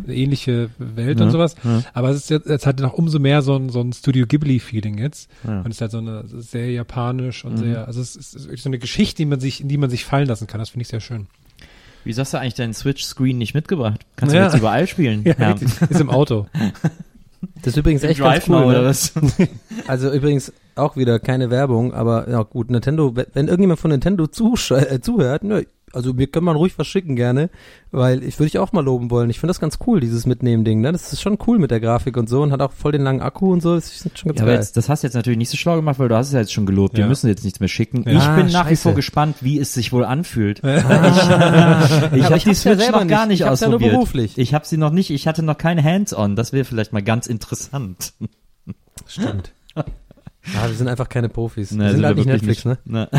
[0.06, 1.56] eine ähnliche Welt Ja, und sowas.
[1.66, 1.84] ja.
[1.94, 4.98] Aber es ist jetzt, jetzt hat noch umso mehr so ein, so ein Studio Ghibli-Feeling
[4.98, 5.30] jetzt.
[5.46, 5.60] Ja.
[5.62, 7.58] Und es ist halt so eine sehr japanisch und Mhm.
[7.58, 9.78] sehr, also es ist, es ist wirklich so eine Geschichte, die man sich, in die
[9.78, 10.60] man sich fallen lassen kann.
[10.60, 11.28] Das finde ich sehr schön.
[12.06, 14.06] Wieso hast du eigentlich deinen Switch-Screen nicht mitgebracht?
[14.16, 14.42] Kannst Ja.
[14.42, 15.24] du jetzt überall spielen?
[15.38, 15.52] Ja.
[15.90, 16.48] Ist im Auto.
[17.56, 18.62] Das ist übrigens echt ganz Drive cool.
[18.62, 18.88] Now oder ne?
[18.88, 19.14] was?
[19.88, 25.02] Also übrigens auch wieder keine Werbung, aber ja gut, Nintendo, wenn irgendjemand von Nintendo äh,
[25.02, 27.50] zuhört, ne, also mir kann man ruhig was schicken gerne,
[27.92, 29.30] weil ich würde ich auch mal loben wollen.
[29.30, 30.92] Ich finde das ganz cool, dieses Mitnehmen-Ding, ne?
[30.92, 33.22] Das ist schon cool mit der Grafik und so und hat auch voll den langen
[33.22, 34.60] Akku und so, das ist schon ganz Ja, aber geil.
[34.62, 36.40] jetzt, das hast du jetzt natürlich nicht so schlau gemacht, weil du hast es ja
[36.40, 36.94] jetzt schon gelobt.
[36.96, 37.08] Wir Ja.
[37.08, 38.04] müssen jetzt nichts mehr schicken.
[38.06, 38.12] Ja.
[38.14, 38.82] Ich Ah, bin nach wie scheiße.
[38.84, 40.60] vor gespannt, wie es sich wohl anfühlt.
[40.64, 43.40] ich Aber habe ich die Switch selber noch gar nicht.
[43.40, 43.92] nicht Ich hab's ja nur ausprobiert.
[43.94, 44.38] beruflich.
[44.38, 45.10] Ich habe sie noch nicht.
[45.10, 46.36] Ich hatte noch keine Hands-on.
[46.36, 48.14] Das wäre vielleicht mal ganz interessant.
[49.08, 49.52] Stimmt.
[49.76, 49.84] Ah,
[50.68, 51.72] wir sind einfach keine Profis.
[51.72, 52.78] Ne, wir sind halt wir nicht Netflix, ne?
[52.86, 53.10] Ne.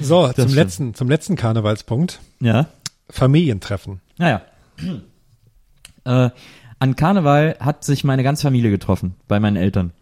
[0.00, 0.54] So, zum stimmt.
[0.54, 2.20] letzten, zum letzten Karnevalspunkt.
[2.40, 2.66] Ja.
[3.10, 4.00] Familientreffen.
[4.18, 4.42] Naja.
[6.04, 6.30] äh,
[6.78, 9.92] an Karneval hat sich meine ganze Familie getroffen bei meinen Eltern.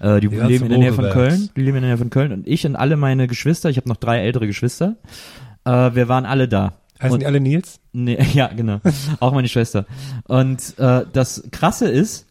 [0.00, 1.14] Äh, die Die leben in der Nähe von Wohlwärts.
[1.36, 1.50] Köln.
[1.56, 3.70] Die leben in der Nähe von Köln und ich und alle meine Geschwister.
[3.70, 4.96] Ich habe noch drei ältere Geschwister.
[5.64, 6.74] Äh, wir waren alle da.
[7.00, 7.80] Heißen Und- die alle Nils?
[7.92, 8.80] Nee, ja, genau.
[9.20, 9.86] Auch meine Schwester.
[10.28, 12.26] Und äh, das Krasse ist,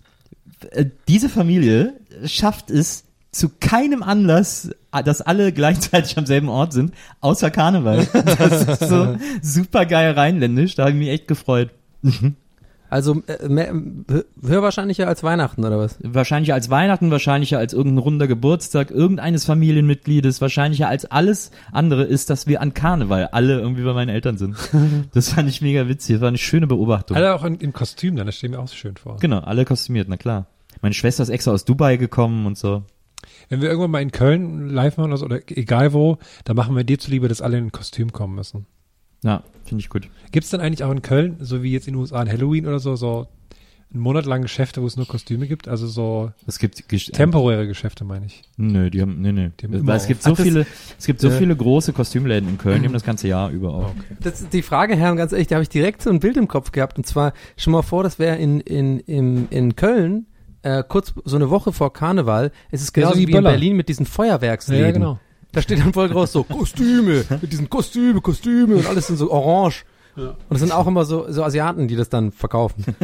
[0.72, 1.94] äh, diese Familie
[2.26, 4.70] schafft es zu keinem Anlass,
[5.06, 8.06] dass alle gleichzeitig am selben Ort sind, außer Karneval.
[8.14, 10.76] Das ist so super geil rheinländisch.
[10.76, 11.70] Da habe ich mich echt gefreut.
[12.90, 15.98] Also äh, mehr, hö- höherwahrscheinlicher als Weihnachten oder was?
[16.04, 22.30] Wahrscheinlicher als Weihnachten, wahrscheinlicher als irgendein runder Geburtstag irgendeines Familienmitgliedes, wahrscheinlicher als alles andere ist,
[22.30, 24.58] dass wir an Karneval alle irgendwie bei meinen Eltern sind.
[25.14, 26.16] Das fand ich mega witzig.
[26.16, 27.16] Das war eine schöne Beobachtung.
[27.16, 29.16] Alle auch in, im Kostüm, dann, das stehen mir auch so schön vor.
[29.22, 30.48] Genau, alle kostümiert, na klar.
[30.82, 32.84] Meine Schwester ist extra aus Dubai gekommen und so.
[33.52, 36.74] Wenn wir irgendwann mal in Köln live machen oder, so, oder egal wo, dann machen
[36.76, 38.66] wir dir zuliebe, dass alle in ein Kostüm kommen müssen.
[39.24, 40.08] Ja, finde ich gut.
[40.32, 42.66] Gibt es denn eigentlich auch in Köln, so wie jetzt in den USA an Halloween
[42.66, 43.28] oder so, so
[43.94, 45.68] einen Monat lang Geschäfte, wo es nur Kostüme gibt?
[45.68, 48.42] Also so Es gibt Gesch temporäre Geschäfte, meine ich.
[48.56, 49.52] Nö, die haben nee, nee.
[49.60, 50.66] Die haben immer Weil es gibt so Ach, viele
[50.98, 51.38] es gibt so Ja.
[51.38, 53.94] viele große Kostümläden in Köln, die haben das ganze Jahr über auch.
[54.22, 56.48] Das ist die Frage, Herr, ganz ehrlich, da habe ich direkt so ein Bild im
[56.48, 56.98] Kopf gehabt.
[56.98, 60.26] Und zwar, schon mal vor, das wäre in, in, in, in Köln,
[60.64, 62.52] äh, kurz so eine Woche vor Karneval.
[62.72, 63.52] Es ist Ja, genauso so wie wie in.
[63.52, 64.86] Berlin mit diesen Feuerwerksläden.
[64.86, 65.20] Ja, genau.
[65.52, 69.32] Da steht dann voll groß so, Kostüme, mit diesen Kostüme, Kostüme und alles sind so
[69.32, 69.84] orange.
[70.16, 72.84] Und es sind auch immer so, so Asiaten, die das dann verkaufen.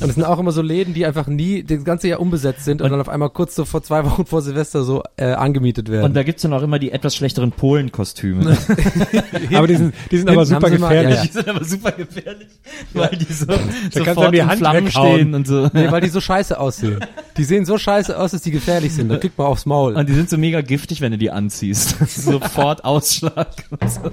[0.00, 2.82] und es sind auch immer so Läden, die einfach nie das ganze Jahr unbesetzt sind
[2.82, 5.88] und, Und- dann auf einmal kurz so vor zwei Wochen vor Silvester so äh, angemietet
[5.90, 6.04] werden.
[6.06, 8.56] Und da gibt's dann auch immer die etwas schlechteren Polenkostüme.
[9.54, 11.14] Aber die sind, die sind aber super sie mal- gefährlich.
[11.14, 11.26] ja, ja.
[11.26, 12.48] Die sind aber super gefährlich,
[12.92, 15.14] weil die so du sofort die Hand Flammen weghauen.
[15.18, 15.70] stehen und so.
[15.72, 17.00] nee, weil die so scheiße aussehen.
[17.36, 19.08] Die sehen so scheiße aus, dass die gefährlich sind.
[19.08, 19.94] Da kriegt man aufs Maul.
[19.96, 21.96] Und die sind so mega giftig, wenn du die anziehst.
[22.08, 23.48] Sofort Ausschlag.
[23.86, 24.10] So.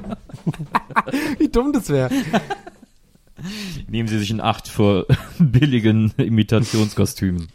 [1.39, 1.96] Wie dumm das wäre.
[3.87, 5.05] Nehmen Sie sich in Acht vor
[5.39, 7.47] billigen Imitationskostümen.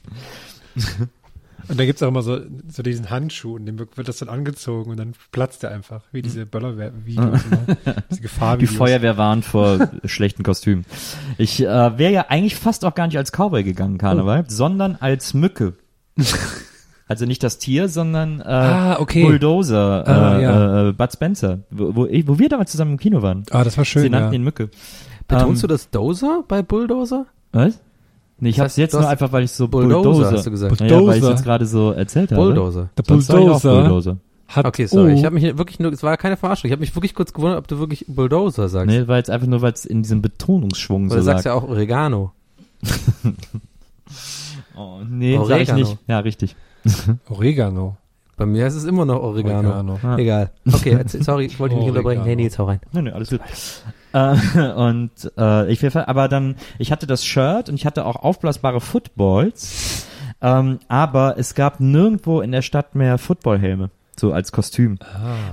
[1.69, 4.90] Und da gibt's auch immer so, so diesen Handschuh und dem wird das dann angezogen
[4.90, 7.40] und dann platzt der einfach, wie diese Böller-Videos.
[7.44, 7.77] immer.
[8.10, 8.77] diese Die Gefahrvideos.
[8.77, 10.85] Feuerwehr warnt vor schlechten Kostümen.
[11.39, 15.35] Ich äh, wäre ja eigentlich fast auch gar nicht als Cowboy gegangen, Karneval, sondern als
[15.35, 15.74] Mücke.
[17.09, 19.23] Also nicht das Tier, sondern äh, Ah, okay.
[19.24, 20.89] Bulldozer, Ah, äh, ja.
[20.89, 23.43] äh, Bud Spencer, wo, wo, wo wir damals zusammen im Kino waren.
[23.51, 24.39] Ah, das war schön, Sie nannten ja.
[24.39, 24.70] ihn Mücke.
[25.29, 27.27] Betonst Ähm, du das Dozer bei Bulldozer?
[27.53, 27.81] Was?
[28.39, 30.81] Nee, ich Das hab's jetzt nur einfach, weil ich so Bulldozer, Bulldozer, hast du gesagt.
[30.81, 31.31] Ja, ja, weil ich Bulldozer.
[31.31, 32.43] jetzt gerade so erzählt habe.
[32.43, 32.89] Bulldozer.
[32.97, 34.16] Der Bulldozer Bulldozer.
[34.49, 35.12] hat Okay, sorry.
[35.12, 36.69] Oh, Ich habe mich wirklich nur, es war keine Verarschung.
[36.69, 38.89] Ich habe mich wirklich kurz gewundert, ob du wirklich Bulldozer sagst.
[38.89, 41.53] Nee, war jetzt einfach nur, weil es in diesem Betonungsschwung Weil so du sagst lag.
[41.53, 42.33] ja auch Oregano.
[44.77, 45.79] Oh, nee, sag ich Oregano.
[45.79, 45.99] nicht.
[46.07, 46.57] Ja, richtig.
[47.28, 47.96] Oregano.
[48.36, 49.68] Bei mir ist es immer noch Oregano.
[49.68, 49.98] Oregano.
[50.02, 50.18] Ja.
[50.18, 50.50] Egal.
[50.70, 52.20] Okay, erzähl, sorry, ich wollte dich nicht unterbrechen.
[52.20, 52.26] Oregano.
[52.26, 52.80] Hey, Nils, hau rein.
[52.92, 53.40] Nö, nö, alles gut.
[54.12, 58.16] Äh, und äh, ich will, aber dann, ich hatte das Shirt und ich hatte auch
[58.16, 60.06] aufblasbare Footballs,
[60.40, 63.90] ähm, aber es gab nirgendwo in der Stadt mehr Footballhelme.
[64.23, 65.01] So als Kostüm.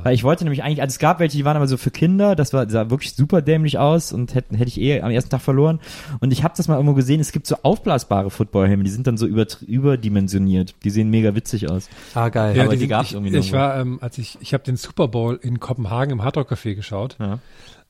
[0.04, 2.36] Weil ich wollte nämlich eigentlich, also es gab welche, die waren aber so für Kinder,
[2.36, 5.42] das war, sah wirklich super dämlich aus und hätten, hätte ich eh am ersten Tag
[5.42, 5.80] verloren.
[6.20, 9.18] Und ich habe das mal irgendwo gesehen, es gibt so aufblasbare Footballhelme, die sind dann
[9.18, 10.76] so über, überdimensioniert.
[10.84, 11.90] Die sehen mega witzig aus.
[12.14, 12.60] Ah, geil.
[12.60, 13.58] aber die sind- gab's ich, irgendwie Ich nirgendwo.
[13.58, 17.16] war, ähm, als ich, ich habe den Super Bowl in Kopenhagen im Hardrock Café geschaut.
[17.20, 17.40] Ja.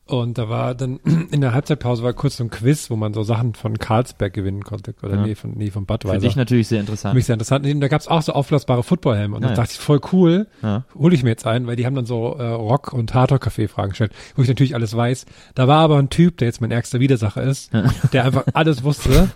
[0.09, 0.99] Und da war dann
[1.31, 4.63] in der Halbzeitpause war kurz so ein Quiz, wo man so Sachen von Carlsberg gewinnen
[4.63, 4.95] konnte.
[5.03, 5.21] Oder Ja.
[5.25, 6.19] nee, von, nee, von Für Budweiser.
[6.19, 7.15] dich natürlich sehr Für interessant.
[7.15, 7.65] mich sehr interessant.
[7.65, 9.35] Und da gab's auch so aufblasbare Footballhelme.
[9.35, 9.61] Und Ja, dann ja.
[9.63, 10.83] dachte ich, voll cool, Ja.
[10.97, 14.11] hole ich mir jetzt einen, weil die haben dann so äh, Rock- und Hardrock-Café-Fragen gestellt,
[14.35, 15.25] wo ich natürlich alles weiß.
[15.55, 17.71] Da war aber ein Typ, der jetzt mein ärgster Widersacher ist,
[18.13, 19.29] der einfach alles wusste.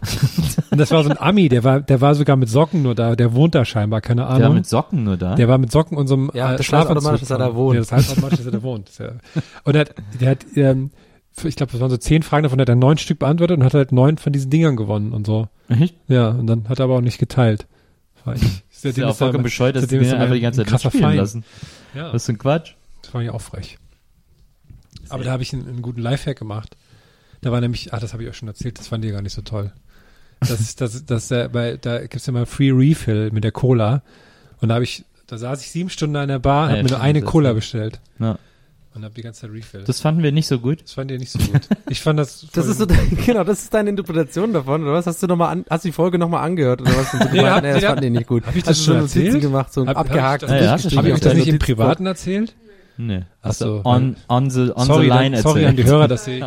[0.71, 3.15] Und das war so ein Ami, der war, der war sogar mit Socken nur da,
[3.15, 4.39] der wohnt da scheinbar, keine Ahnung.
[4.39, 5.35] Der mit Socken nur da.
[5.35, 6.95] Der war mit Socken und so einem Ja, äh, das Schlafanzug.
[6.95, 7.75] heißt automatisch, dass er da wohnt.
[7.75, 8.89] Ja, das heißt automatisch, dass er da wohnt.
[8.97, 9.09] Ja.
[9.63, 10.91] Und er hat, der hat, ähm,
[11.43, 13.73] ich glaube, das waren so zehn Fragen, davon hat er neun Stück beantwortet und hat
[13.73, 15.47] halt neun von diesen Dingern gewonnen und so.
[15.67, 15.95] Echt?
[16.07, 17.67] Ja, und dann hat er aber auch nicht geteilt.
[18.23, 18.41] War ich,
[18.71, 21.17] Das ist ja auch vollkommen bescheuert, dass die mir einfach die ganze Zeit mitspielen Feind.
[21.17, 21.43] lassen.
[21.93, 22.73] Ja, Das ist ein Quatsch.
[23.01, 23.77] das fand ich auch frech.
[25.09, 26.77] Aber da habe ich einen, einen guten Lifehack gemacht.
[27.41, 29.33] Da war nämlich, ah, das habe ich euch schon erzählt, das fand ihr gar nicht
[29.33, 29.71] so toll.
[30.39, 34.01] Das ist, das, das, äh, weil da gibt's ja mal Free Refill mit der Cola.
[34.61, 36.89] Und da habe ich, da saß ich sieben Stunden an der Bar, Ja, habe mir
[36.91, 38.37] nur eine das Cola bestellt Ja.
[38.95, 39.83] Und habe die ganze Zeit Refill.
[39.85, 40.83] Das fanden wir nicht so gut.
[40.83, 41.61] Das fand ihr nicht so gut.
[41.89, 42.45] Ich fand das.
[42.53, 45.07] Das ist so, dein, genau, das ist deine Interpretation davon, oder was?
[45.07, 47.13] Hast du noch mal an, hast die Folge nochmal angehört, oder was?
[47.13, 48.45] Und Nee, gemeint, hab- nee, das nee, fanden die nicht gut.
[48.45, 49.41] hab ich das Hast du schon Notizen erzählt?
[49.41, 50.43] gemacht, so Hab- hab ich abgehakt.
[50.43, 51.59] das- und Ja, ja, durchgestrichen Habe ich das nicht im.
[51.59, 52.55] Privaten erzählt?
[52.95, 53.23] Nee.
[53.41, 55.67] Ach Hast so, du on, on the, on sorry, the dann- line sorry erzählt.
[55.69, 56.39] an die Hörer, dass sie,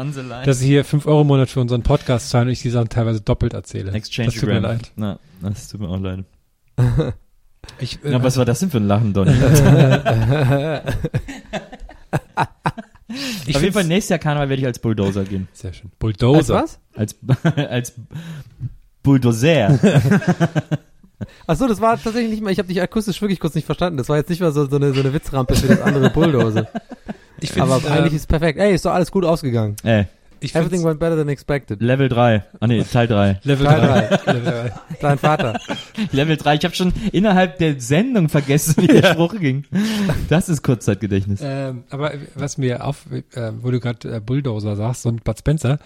[0.44, 2.89] dass sie hier fünf Euro im Monat für unseren Podcast zahlen und ich die Sachen
[2.89, 3.90] teilweise doppelt erzähle.
[3.90, 4.93] Exchange das tut mir leid.
[4.94, 6.20] Na, das tut mir auch leid.
[7.81, 9.32] Ich, äh, Ja, was war das denn für ein Lachen, Donny?
[13.46, 15.48] Ich Auf jeden Fall nächstes Jahr Karneval werde ich als Bulldozer gehen.
[15.52, 15.90] Sehr schön.
[15.90, 16.54] Als Bulldozer.
[16.54, 16.78] was?
[16.94, 17.16] Als,
[17.56, 17.92] als
[19.02, 19.78] Bulldozer.
[21.46, 23.96] Ach so, das war tatsächlich nicht mal, ich habe dich akustisch wirklich kurz nicht verstanden.
[23.96, 26.68] Das war jetzt nicht mal so, so, eine, so eine Witzrampe für das andere Bulldozer.
[27.40, 28.58] Ich find's, Aber äh, eigentlich ist es perfekt.
[28.58, 29.76] Ey, ist doch alles gut ausgegangen.
[29.82, 30.06] Ey,
[30.40, 31.80] ich Everything went better than expected.
[31.80, 32.44] Level 3.
[32.60, 33.40] Ah nee, Teil 3.
[33.44, 34.32] Level Teil 3.
[34.32, 34.72] Level 3.
[35.00, 35.60] Dein Vater.
[36.12, 36.54] Level 3.
[36.56, 39.64] Ich habe schon innerhalb der Sendung vergessen, wie der Spruch ging.
[40.28, 41.40] Das ist Kurzzeitgedächtnis.
[41.42, 45.78] Ähm, aber was mir auf, äh, wo du gerade äh, Bulldozer sagst und Bud Spencer,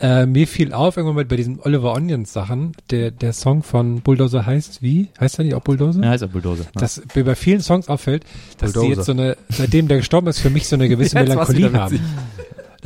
[0.00, 4.00] äh, mir fiel auf irgendwann mal bei diesen Oliver Onions Sachen, der, der Song von
[4.00, 5.08] Bulldozer heißt wie?
[5.18, 6.02] Heißt er nicht auch Bulldozer?
[6.02, 6.64] Ja, heißt auch Bulldozer.
[6.64, 6.80] Ja.
[6.80, 8.24] Dass mir bei vielen Songs auffällt,
[8.58, 8.96] dass die Bulldozer.
[8.96, 12.00] jetzt so eine, seitdem der gestorben ist, für mich so eine gewisse Jetzt Melancholie haben.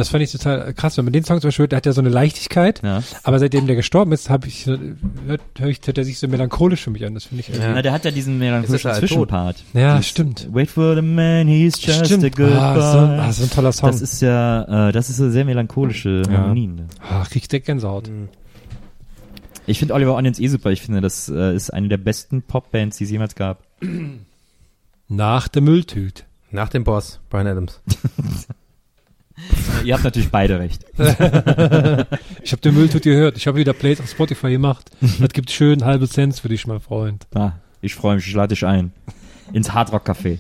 [0.01, 0.97] Das fand ich total krass.
[0.97, 3.03] Wenn man den Song zum Beispiel hört, der hat ja so eine Leichtigkeit, Ja.
[3.23, 6.83] aber seitdem der gestorben ist, habe ich, hört, hör ich, hört er sich so melancholisch
[6.83, 7.15] für mich an.
[7.15, 7.49] Das finde ich.
[7.57, 7.75] Ja.
[7.75, 9.63] Na, der hat ja diesen melancholischen Zwischenpart.
[9.75, 10.49] Ja, Dieses stimmt.
[10.53, 12.25] Wait for the man, he's just Stimmt.
[12.25, 12.57] a goodbye.
[12.59, 13.91] Ah, so, ah, so ein toller Song.
[13.91, 16.39] das ist ja, äh, das ist so sehr melancholische Ja.
[16.39, 16.75] Harmonien.
[16.77, 16.87] ne?
[17.09, 18.11] ah, krieg ich direkt Gänsehaut.
[19.67, 20.71] Ich finde Oliver Onions eh super.
[20.71, 23.63] Ich finde, das äh, ist eine der besten Popbands, die es jemals gab.
[25.09, 26.25] Nach der Mülltüte.
[26.51, 27.81] Nach dem Boss, Brian Adams.
[29.85, 30.85] Ihr habt natürlich beide recht.
[32.43, 33.37] Ich habe den Mülltüte gehört.
[33.37, 34.91] Ich habe wieder Plays auf Spotify gemacht.
[35.21, 37.27] Das gibt schön halbe Cents für dich, mein Freund.
[37.35, 37.53] Ah,
[37.83, 38.93] ich freue mich, ich lade dich ein.
[39.53, 40.39] Ins Hardrock Café.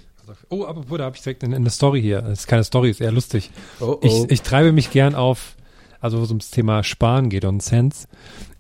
[0.48, 2.22] Oh, aber da habe ich direkt eine, eine Story hier.
[2.22, 3.50] Das ist keine Story, ist eher lustig.
[3.80, 5.54] Oh, Ich, ich treibe mich gern auf,
[6.00, 8.08] also wo es ums Thema Sparen geht und Cents.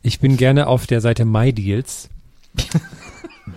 [0.02, 2.08] Ich bin gerne auf der Seite MyDeals.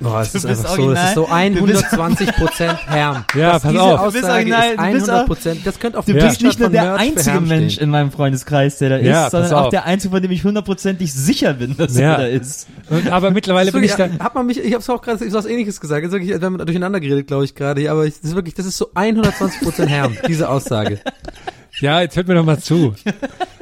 [0.04, 1.54] Oh, es Du ist bist einfach so, es ist so original.
[1.62, 3.26] Du bist- 120 Prozent Herm.
[3.36, 4.00] Ja, Das- pass diese auf.
[4.00, 5.62] Du bist Aussage original, ist du bist 100 Prozent.
[5.66, 7.84] Das könnte auf Du bist nicht nur der Merch einzige Mensch stehen.
[7.86, 11.14] in meinem Freundeskreis, der da Ja, ist, sondern auch der einzige, von dem ich hundertprozentig
[11.14, 12.14] sicher bin, dass Ja.
[12.14, 12.68] er da ist.
[12.90, 14.10] Und, aber mittlerweile bin ich da.
[14.20, 16.04] hat man mich, ich habe es auch gerade, ich was ähnliches gesagt.
[16.04, 18.54] Jetzt wirklich, wir haben durcheinander geredet, glaube ich, gerade hier, aber ich, das ist wirklich,
[18.56, 21.00] das ist so 120 Prozent Herm, diese Aussage.
[21.80, 22.96] Ja, jetzt hört mir doch mal zu.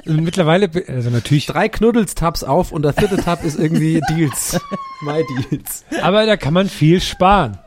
[0.06, 4.60] Mittlerweile, also natürlich, Drei Knuddels-Tabs auf und der vierte Tab ist irgendwie Deals.
[5.02, 5.84] My Deals.
[6.02, 7.58] aber da kann man viel sparen.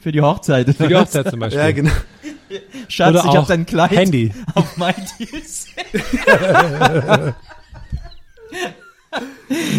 [0.00, 0.74] Für die Hochzeit.
[0.76, 1.60] Für die Hochzeit zum Beispiel.
[1.60, 1.90] Ja, genau.
[2.88, 4.32] Schatz, Oder ich hab auch dein Kleid Handy.
[4.54, 5.66] auf mein Deals.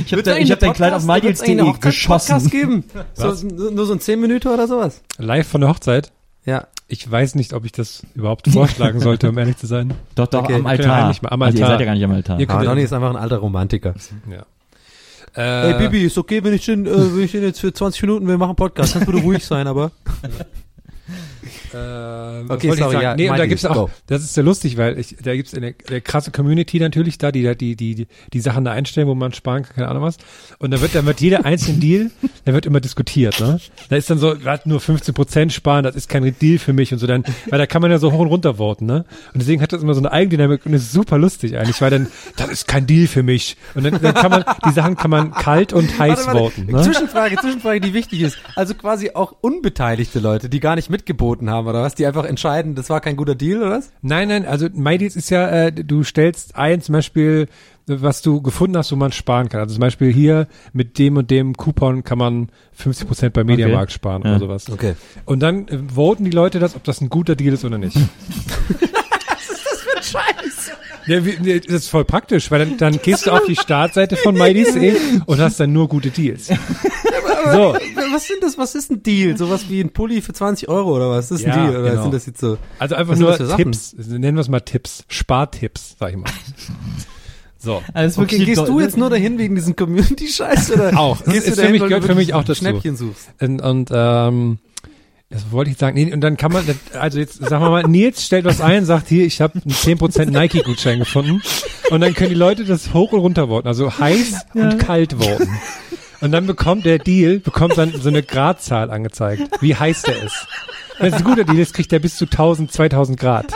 [0.06, 2.32] ich habe hab dein Kleid auf mydeals.de geschossen.
[2.34, 2.84] Podcast geben.
[3.14, 5.02] So, nur so ein 10 Minuten oder sowas.
[5.18, 6.12] Live von der Hochzeit.
[6.46, 6.68] Ja.
[6.94, 9.94] Ich weiß nicht, ob ich das überhaupt vorschlagen sollte, um ehrlich zu sein.
[10.16, 11.06] Doch, doch, Okay, am Altar.
[11.06, 11.74] eigentlich mal am Also ihr Altar.
[11.78, 12.38] seid ja gar nicht am Altar.
[12.40, 13.94] Ihr Ah, Donny ist einfach ein alter Romantiker.
[14.30, 14.46] Ja.
[15.34, 18.02] Ey, Äh, Bibi, ist okay, wenn ich den, äh, wenn ich den jetzt für 20
[18.02, 18.92] Minuten, wir machen Podcast.
[18.92, 19.92] Kannst bitte ruhig sein, aber.
[21.74, 23.90] Ähm, Okay, sorry, ja, nee, und da gibt's auch, go.
[24.08, 27.44] das ist sehr lustig, weil ich, da gibt's eine, eine krasse Community natürlich da, die
[27.44, 30.18] da die, die, die, die Sachen da einstellen, wo man sparen kann, keine Ahnung was.
[30.60, 32.12] Und da wird, dann wird jeder einzelne Deal,
[32.46, 33.60] da wird immer diskutiert, ne?
[33.90, 36.92] Da ist dann so, was, nur 15 Prozent sparen, das ist kein Deal für mich
[36.94, 39.06] und so dann, weil da kann man ja so hoch und runter voten, ne?
[39.34, 42.08] Und deswegen hat das immer so eine Eigendynamik und ist super lustig eigentlich, weil dann,
[42.38, 43.58] das ist kein Deal für mich.
[43.76, 46.40] Und dann, dann kann man, die Sachen kann man kalt und heiß Warte, warte.
[46.40, 46.82] voten, ne?
[46.82, 48.38] Zwischenfrage, Zwischenfrage, die wichtig ist.
[48.56, 52.76] Also quasi auch unbeteiligte Leute, die gar nicht mitgeboten haben oder was, die einfach entscheiden,
[52.76, 53.92] das war kein guter Deal oder was?
[54.02, 57.48] Nein, nein, also MyDeals ist ja, äh, du stellst ein, zum Beispiel,
[57.88, 59.62] was du gefunden hast, wo man sparen kann.
[59.62, 64.24] Also zum Beispiel hier mit dem und dem Coupon kann man 50% bei Mediamarkt sparen
[64.24, 64.32] Ja.
[64.32, 64.70] oder sowas.
[64.70, 64.96] Okay.
[65.26, 67.98] Und dann äh, voten die Leute das, ob das ein guter Deal ist oder nicht.
[71.08, 74.16] Ja, wie, nee, das ist voll praktisch, weil dann, dann gehst du auf die Startseite
[74.18, 76.50] von MyDeals.de und hast dann nur gute Deals.
[77.44, 77.76] So,
[78.14, 79.38] Was sind das, was ist ein Deal?
[79.38, 81.32] Sowas wie ein Pulli für 20 Euro oder was?
[81.32, 82.02] Ist ein Ja, Deal oder genau.
[82.04, 82.58] sind das jetzt so?
[82.80, 83.56] also einfach nur das für?
[83.58, 83.94] Tipps.
[83.98, 85.04] Nennen wir es mal Tipps.
[85.08, 86.30] Spartipps, sag ich mal.
[87.64, 87.84] So.
[87.94, 90.98] Also Okay, gehst du jetzt nur dahin wegen diesem Community-Scheiß oder?
[91.00, 91.22] Auch.
[91.22, 92.56] Das Gehst ist du für dahin, mich- weil du gehört für mich auch dazu.
[92.56, 93.30] Schnäppchen suchst.
[93.40, 94.58] Und, und ähm,
[95.30, 95.94] das wollte ich sagen.
[95.96, 96.66] Nee, und dann kann man,
[97.00, 100.32] also jetzt sagen wir mal, Nils stellt was ein, sagt hier, ich habe einen 10%
[100.32, 101.44] Nike-Gutschein gefunden.
[101.92, 105.48] Und dann können die Leute das hoch und runter voten, also heiß und kalt voten.
[106.22, 110.48] Und dann bekommt der Deal, bekommt dann so eine Gradzahl angezeigt, wie heiß der ist.
[111.00, 113.52] Wenn es ein guter Deal ist, kriegt der bis zu 1000, 2000 Grad.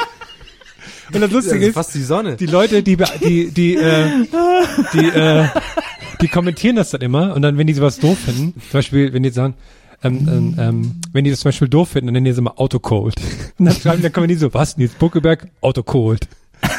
[1.14, 2.36] Und das Das Lustige ist ist, fast die Sonne.
[2.36, 4.08] die Leute, die, die, die, äh,
[4.94, 5.46] die, äh,
[6.22, 9.22] die kommentieren das dann immer und dann, wenn die sowas doof finden, zum Beispiel, wenn
[9.22, 9.54] die sagen,
[10.04, 12.60] ähm, ähm, ähm, wenn die das zum Beispiel doof finden, dann nennen die es immer
[12.60, 13.16] Autocold.
[13.60, 15.48] Und dann schreiben, dann kommen die so, was, Nils Buckeberg?
[15.62, 16.28] Autocold.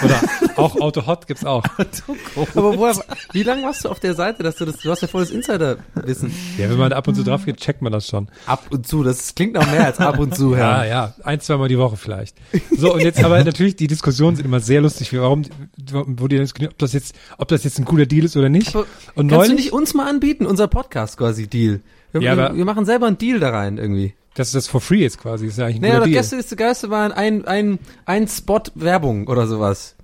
[0.04, 0.20] Oder
[0.56, 1.62] auch Autohot gibt's auch.
[2.54, 2.94] Aber woher,
[3.32, 6.32] wie lange warst du auf der Seite, dass du das, du hast ja volles Insider-Wissen.
[6.58, 8.28] Ja, wenn man ab und zu drauf geht, checkt man das schon.
[8.46, 10.86] Ab und zu, das klingt noch mehr als ab und zu, Ja, Herr.
[10.86, 12.36] ja, ein, zweimal die Woche vielleicht.
[12.76, 15.12] So, und jetzt aber natürlich, die Diskussionen sind immer sehr lustig.
[15.16, 15.42] Warum,
[15.92, 18.68] wo die diskutieren, ob das jetzt, ob das jetzt ein guter Deal ist oder nicht.
[18.74, 21.80] Aber Und Kannst du neulich, nicht uns mal anbieten, unser Podcast quasi Deal?
[22.12, 24.14] Wir, Ja, wir, aber- wir machen selber einen Deal da rein irgendwie.
[24.36, 26.16] Das ist das for free jetzt quasi, das ist ja eigentlich ein Naja, doch Deal.
[26.16, 29.96] Gäste ist der Geiste waren ein, ein, ein Spot Werbung oder sowas.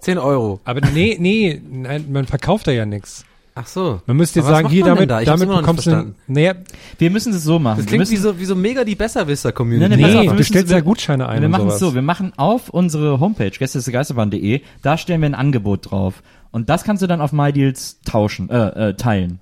[0.00, 0.60] 10 Euro.
[0.64, 3.24] Aber nee, nee, nein, man verkauft da ja nichts.
[3.54, 4.00] Ach so.
[4.06, 5.20] Man müsste jetzt Aber was sagen, macht hier man denn damit, da?
[5.22, 6.14] Ich hab's damit immer noch nicht bekommst du, verstanden.
[6.28, 6.54] naja,
[6.98, 7.78] Wir müssen es so machen.
[7.78, 9.88] Das wir klingt müssen, wie so, wie so mega die Besserwisser-Community.
[9.90, 11.66] Nee, nee, pass auf, nee, wir du müssen- stellst ja Gutscheine ein wir und machen
[11.68, 11.90] es sowas.
[11.90, 16.22] so, wir machen auf unsere Homepage, gästesgeisterbahn.de, da stellen wir ein Angebot drauf.
[16.52, 19.40] Und das kannst du dann auf MyDeals tauschen, äh, äh, teilen.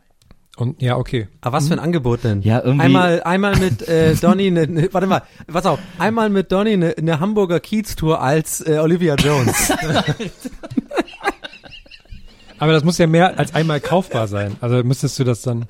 [0.59, 1.29] Und, ja, okay.
[1.41, 2.43] Aber was für ein Angebot denn?
[2.43, 6.51] Ja, irgendwie- Einmal, einmal mit äh, Donny, ne, ne, warte mal, pass auf, einmal mit
[6.51, 9.73] Donny eine ne Hamburger Kiez-Tour als äh, Olivia Jones.
[12.59, 14.57] Aber das muss ja mehr als einmal kaufbar sein.
[14.61, 15.67] Also müsstest du das dann,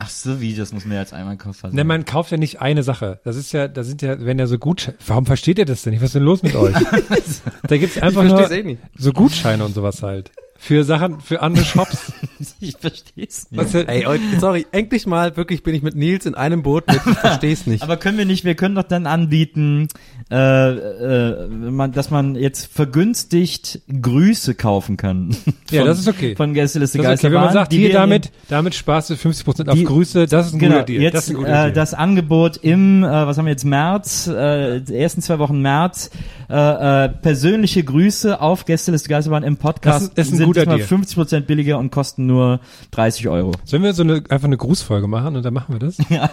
[0.00, 1.74] Ach so, wie, das muss mehr als einmal kaufen.
[1.74, 3.20] ne, man kauft ja nicht eine Sache.
[3.24, 5.92] Das ist ja, da sind ja, wenn ja so Gutscheine, warum versteht ihr das denn
[5.92, 6.00] nicht?
[6.02, 6.74] Was ist denn los mit euch?
[7.66, 8.82] da gibt's einfach Ich nur eh nicht.
[8.96, 10.30] so Gutscheine und sowas halt.
[10.60, 12.12] Für Sachen, für andere Shops.
[12.60, 13.62] ich versteh's nicht.
[13.64, 14.04] Was ja- Ey,
[14.40, 17.82] sorry, endlich mal, wirklich bin ich mit Nils in einem Boot mit, ich versteh's nicht.
[17.82, 19.86] Aber können wir nicht, wir können doch dann anbieten,
[20.30, 25.34] äh, äh, man, dass man jetzt vergünstigt Grüße kaufen kann.
[25.70, 26.34] Ja, Von- das ist okay.
[26.34, 29.68] Von Gästeliste ist okay, wenn man Geisterbahn, sagt, die hier damit, damit sparst du 50%
[29.68, 31.02] auf Die- Grüße, das ist ein Genau, guter Deal.
[31.02, 31.72] jetzt das ist ein guter äh, Deal.
[31.72, 36.08] das Angebot im, äh, was haben wir jetzt, März, äh, die ersten zwei Wochen März,
[36.48, 40.64] äh, äh, persönliche Grüße auf Gästeliste Geisterbahn im Podcast Das ist- ist ein sind guter
[40.64, 40.78] Deal.
[40.80, 42.60] 50% billiger und kosten nur
[42.92, 43.52] 30 Euro.
[43.64, 45.98] Sollen wir so eine, einfach eine Grußfolge machen und dann machen wir das?
[46.08, 46.30] Ja,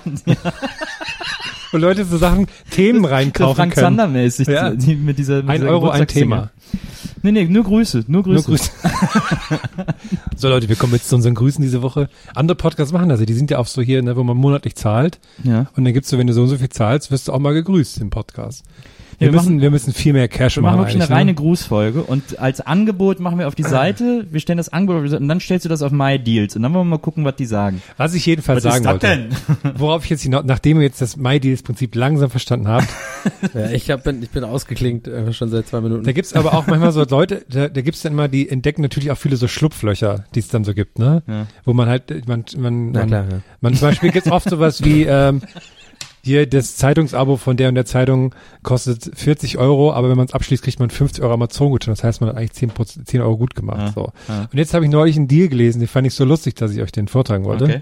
[1.72, 4.12] Wo Leute so Sachen, Themen reinkaufen Frank können.
[4.14, 4.72] Mäßig, Ja.
[4.72, 6.08] die, mit dieser mit Ein dieser Euro, ein.
[6.08, 6.52] Thema.
[7.22, 8.50] Nee, nee, nur Grüße, nur Grüße.
[8.50, 8.72] Nur Grüße.
[10.36, 12.10] so Leute, wir kommen jetzt zu unseren Grüßen diese Woche.
[12.36, 14.76] Andere Podcasts machen das ja, die sind ja auch so hier, ne, wo man monatlich
[14.76, 15.20] zahlt.
[15.44, 15.66] Ja.
[15.76, 17.54] Und dann gibt's so, wenn du so und so viel zahlst, wirst du auch mal
[17.54, 18.64] gegrüßt im Podcast.
[19.18, 20.80] Wir, Wir müssen, machen- wir müssen viel mehr Cash Wir machen machen.
[20.88, 21.36] wirklich eine eigentlich, reine ne?
[21.36, 25.10] Grußfolge und als Angebot machen wir auf die Seite, wir stellen das Angebot auf die
[25.10, 27.24] Seite und dann stellst du das auf My Deals und dann wollen wir mal gucken,
[27.26, 27.82] was die sagen.
[27.98, 29.30] Was ich jedenfalls sagen wollte,
[29.78, 32.88] worauf ich jetzt hinaus, nachdem ihr jetzt das MyDeals-Prinzip langsam verstanden habt,
[33.54, 36.04] Ja, ich, hab, bin, ich bin ausgeklingt äh, schon seit zwei Minuten.
[36.04, 39.10] Da gibt's aber auch manchmal so Leute, da, da gibt's dann immer, die entdecken natürlich
[39.12, 41.24] auch viele so Schlupflöcher, die es dann so gibt, ne?
[41.28, 41.48] Ja.
[41.64, 43.38] Wo man halt, man, man, Na man, klar, ja.
[43.62, 45.42] man zum Beispiel gibt's oft sowas wie, ähm,
[46.26, 48.34] hier das Zeitungsabo von der und der Zeitung
[48.64, 51.94] kostet 40 Euro, aber wenn man es abschließt, kriegt man 50 Euro Amazon-Gutschein.
[51.94, 53.80] Das heißt, man hat eigentlich 10, Prozent- 10 Euro gut gemacht.
[53.80, 54.12] Ja, so.
[54.28, 54.42] ja.
[54.52, 56.82] Und jetzt habe ich neulich einen Deal gelesen, den fand ich so lustig, dass ich
[56.82, 57.66] euch den vortragen wollte.
[57.66, 57.82] Okay.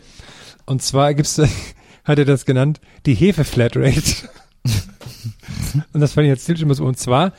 [0.66, 1.42] Und zwar gibt's,
[2.04, 4.28] hat er das genannt, die Hefe-Flatrate.
[5.94, 6.86] und das fand ich jetzt ziemlich immer so.
[6.86, 7.32] Und zwar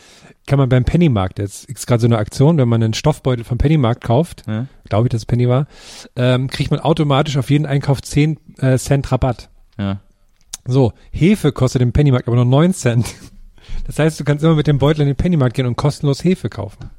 [0.47, 3.57] kann man beim Pennymarkt, jetzt ist gerade so eine Aktion, wenn man einen Stoffbeutel vom
[3.59, 4.67] Pennymarkt kauft, Ja.
[4.89, 5.67] glaube ich, dass es Penny war,
[6.17, 9.49] ähm, kriegt man automatisch auf jeden Einkauf 10 äh, Cent Rabatt.
[9.79, 10.01] Ja.
[10.67, 13.07] So, Hefe kostet im Pennymarkt aber nur 9 Cent.
[13.87, 16.49] Das heißt, du kannst immer mit dem Beutel in den Pennymarkt gehen und kostenlos Hefe
[16.49, 16.91] kaufen.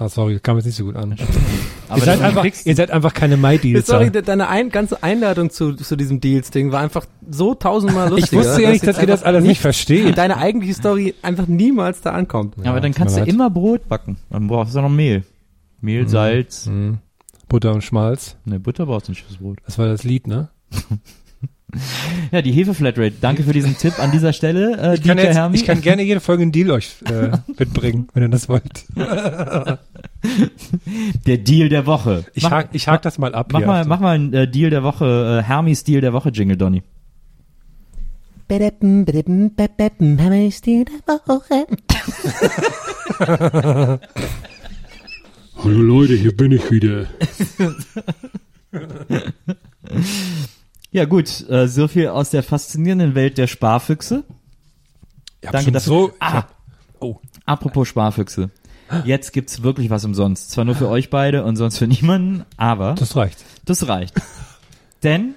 [0.00, 1.16] Ah, sorry, kam jetzt nicht so gut an.
[1.88, 3.86] Aber ihr, seid einfach, ihr seid einfach keine My-Deals.
[3.86, 8.42] Sorry, de- deine ein, ganze Einladung zu, zu diesem Deals-Ding war einfach so tausendmal lustiger.
[8.42, 10.16] Ich wusste ja nicht, dass jetzt ihr das alles nicht versteht.
[10.18, 12.54] Deine eigentliche Story einfach niemals da ankommt.
[12.64, 13.28] aber dann kannst du leid.
[13.28, 14.18] immer Brot backen.
[14.30, 15.24] Dann brauchst du noch Mehl.
[15.80, 16.66] Mehl, Salz.
[16.66, 16.98] Mhm.
[17.48, 18.36] Butter und Schmalz.
[18.44, 19.58] Ne, Butter brauchst du nicht fürs Brot.
[19.64, 20.48] Das war das Lied, ne?
[22.32, 23.14] Ja, die Hefe-Flatrate.
[23.20, 25.56] Danke für diesen Tipp an dieser Stelle, äh, Ich kann, jetzt, Hermi.
[25.56, 28.84] ich kann gerne jede Folge einen Deal euch äh, mitbringen, wenn ihr das wollt.
[31.26, 32.24] Der Deal der Woche.
[32.34, 33.50] Ich mach, hak, ich hak das mal ab.
[33.52, 33.66] mach hier.
[33.66, 36.82] mal, mach mal einen äh, Deal der Woche, äh, Hermis Deal der Woche, Jingle Donny.
[38.48, 41.66] Bedeppen, bedeppen, bedeppen, Hammer ist die der Woche.
[45.62, 47.06] Hallo Leute, hier bin ich wieder.
[50.90, 54.24] Ja gut, äh, so viel aus der faszinierenden Welt der Sparfüchse.
[55.40, 55.88] Ich Danke dafür.
[55.88, 56.32] So, Ah.
[56.34, 56.54] hab,
[57.00, 58.50] oh, Apropos Sparfüchse.
[59.04, 60.50] Jetzt gibt's wirklich was umsonst.
[60.50, 63.44] Zwar nur für euch beide und sonst für niemanden, aber das reicht.
[63.66, 64.14] das reicht.
[65.02, 65.34] Denn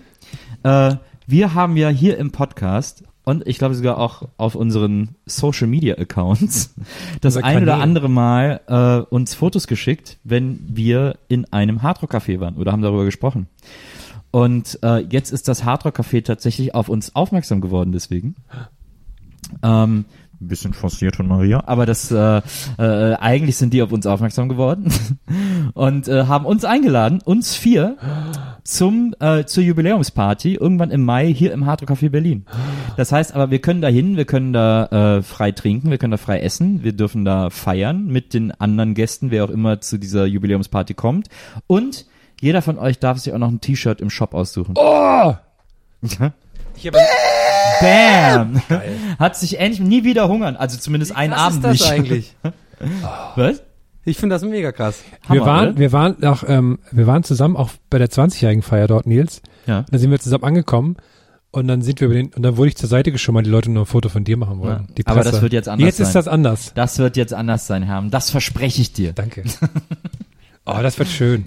[0.64, 0.95] äh,
[1.28, 5.95] wir haben ja hier im Podcast und ich glaube sogar auch auf unseren Social Media
[5.95, 6.73] Accounts
[7.22, 12.40] das ein oder andere Mal äh, uns Fotos geschickt, wenn wir in einem Hardrock Café
[12.40, 13.48] waren oder haben darüber gesprochen.
[14.32, 18.36] Und äh, jetzt ist das Hardrock Café tatsächlich auf uns aufmerksam geworden deswegen.
[19.62, 20.06] Ähm,
[20.41, 22.41] ein bisschen forciert von Maria, aber das äh,
[22.78, 24.91] äh, eigentlich sind die auf uns aufmerksam geworden
[25.74, 27.98] und äh, haben uns eingeladen, uns vier
[28.64, 32.45] zum äh, zur Jubiläumsparty irgendwann im Mai hier im Hard Rock Café Berlin.
[32.98, 36.12] Das heißt, aber wir können da hin, wir können da äh, frei trinken, wir können
[36.12, 39.99] da frei essen, wir dürfen da feiern mit den anderen Gästen, wer auch immer zu
[39.99, 41.28] dieser Jubiläumsparty kommt
[41.68, 42.08] und
[42.41, 44.73] jeder von euch darf sich auch noch ein T-Shirt im Shop aussuchen.
[44.76, 45.35] Oh!
[46.01, 46.19] Ich
[46.88, 46.97] habe
[47.80, 48.61] Bam!
[49.19, 51.91] Hat sich endlich nie wieder hungern, also zumindest einen Was Abend ist das nicht.
[51.91, 52.35] eigentlich?
[53.35, 53.61] Was?
[54.03, 55.03] Ich finde das mega krass.
[55.27, 55.77] wir Hammer, waren, oder?
[55.77, 59.43] wir waren auch, ähm, wir waren zusammen auch bei der 20-jährigen Feier dort, Nils.
[59.68, 59.85] Ja.
[59.91, 60.97] Da sind wir zusammen angekommen
[61.51, 63.51] und dann sind wir über den, und dann wurde ich zur Seite geschoben, weil die
[63.51, 64.88] Leute nur ein Foto von dir machen wollen.
[64.88, 64.93] Ja.
[64.97, 66.19] Die Aber das wird jetzt anders Jetzt ist sein.
[66.23, 66.72] das anders.
[66.73, 68.01] Das wird jetzt anders sein, Herr.
[68.09, 69.13] Das verspreche ich dir.
[69.13, 69.43] Danke.
[70.65, 71.45] Oh, das wird schön.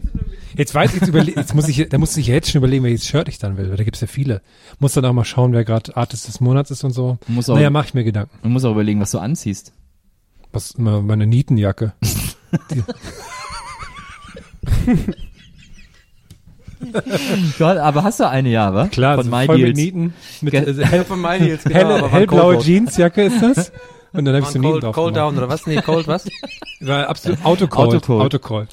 [0.56, 3.06] Jetzt weiß ich, jetzt, überle jetzt muss ich, da muss ich jetzt schon überlegen, welches
[3.06, 4.40] Shirt ich dann will, weil da gibt's ja viele.
[4.78, 7.18] Muss dann auch mal schauen, wer gerade Artist des Monats ist und so.
[7.28, 8.36] Muss auch- naja, mach ich mir Gedanken.
[8.42, 9.72] Man muss auch überlegen, was du anziehst.
[10.52, 11.92] Was, meine Nietenjacke.
[17.58, 18.86] Gott, aber hast du eine, ja, wa?
[18.88, 19.78] Klar, Von so My voll mit Deals.
[19.78, 20.14] Nieten.
[20.42, 23.72] Mit, äh, Von My Deals, genau, helle, hellblaue Jeansjacke ist das.
[24.14, 25.32] Und dann habe ich so Cold, drauf Cold gemacht.
[25.32, 25.66] Down oder was?
[25.66, 26.26] Nee, Cold was?
[26.80, 27.88] War absolut Autocold.
[27.88, 28.22] Autocold.
[28.22, 28.68] Autocold.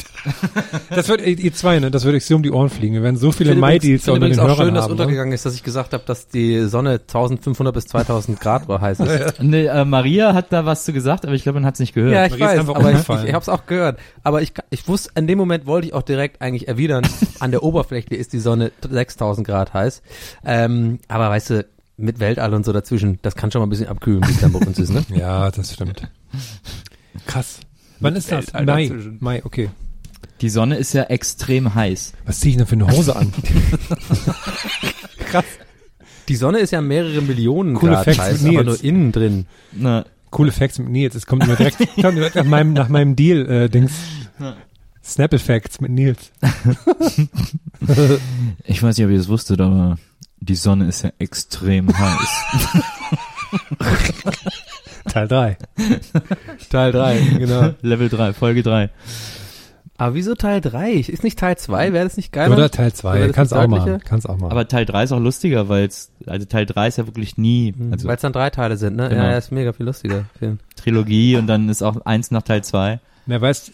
[0.90, 2.94] Das wird, ihr zwei, ne, das würde ich so um die Ohren fliegen.
[2.94, 4.90] Wir werden so viele finde unter den auch Hörern schön, dass haben.
[4.90, 5.02] ne?
[5.02, 9.00] untergegangen ist, dass ich gesagt habe, dass die Sonne 1500 bis 2000 Grad war heiß
[9.00, 9.40] ist.
[9.42, 11.94] Nee, äh, Maria hat da was zu gesagt, aber ich glaube, man hat es nicht
[11.94, 12.14] gehört.
[12.14, 14.00] Ja, ich Marie ist weiß, einfach aber ich, ich habe es auch gehört.
[14.24, 17.04] Aber ich, ich wusste, in dem Moment wollte ich auch direkt eigentlich erwidern,
[17.40, 20.02] an der Oberfläche ist die Sonne 6000 Grad heiß.
[20.46, 21.66] Ähm, aber weißt du,
[21.98, 24.52] mit Weltall und so dazwischen, das kann schon mal ein bisschen abkühlen, wie es dann
[24.52, 25.04] bei uns ist, ne?
[25.16, 26.10] Ja, das stimmt.
[27.26, 27.60] Krass.
[28.00, 28.48] Wann ist das?
[28.48, 28.88] Weltall Mai.
[28.88, 29.18] dazwischen.
[29.20, 29.70] Mai, okay.
[30.42, 32.14] Die Sonne ist ja extrem heiß.
[32.26, 33.32] Was ziehe ich denn für eine Hose an?
[35.30, 35.46] Krass.
[36.28, 39.46] Die Sonne ist ja mehrere Millionen Coole Grad Facts heiß, mit aber nur innen drin.
[39.72, 41.14] Na, Coole Facts mit Nils.
[41.14, 43.92] Es kommt immer direkt, kommt direkt nach meinem, nach meinem Deal, äh, Dings.
[45.04, 46.32] Snapple Facts mit Nils.
[48.64, 49.98] ich weiß nicht, ob ihr das wusstet, aber
[50.42, 52.44] die Sonne ist ja extrem heiß.
[55.12, 55.58] Teil 3.
[56.70, 57.70] Teil 3, genau.
[57.82, 58.90] Level 3, Folge 3.
[59.98, 60.94] Aber wieso Teil 3?
[60.94, 61.94] Ist nicht Teil 2?
[61.94, 62.56] Wäre das nicht geiler?
[62.56, 63.28] Oder Teil Oder 2.
[63.28, 64.00] das Kannst auch machen.
[64.04, 64.52] Kannst auch machen.
[64.52, 67.76] Aber Teil 3 ist auch lustiger, weil es, also Teil 3 ist ja wirklich nie,
[67.92, 69.10] also Weil es dann drei Teile sind, ne?
[69.10, 69.22] Genau.
[69.22, 70.26] Ja, ist mega viel lustiger.
[70.40, 70.58] Film.
[70.76, 73.00] Trilogie und dann ist auch eins nach Teil 2.
[73.28, 73.74] Wer weiß,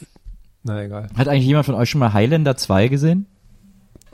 [0.63, 1.07] na egal.
[1.15, 3.25] Hat eigentlich jemand von euch schon mal Highlander 2 gesehen?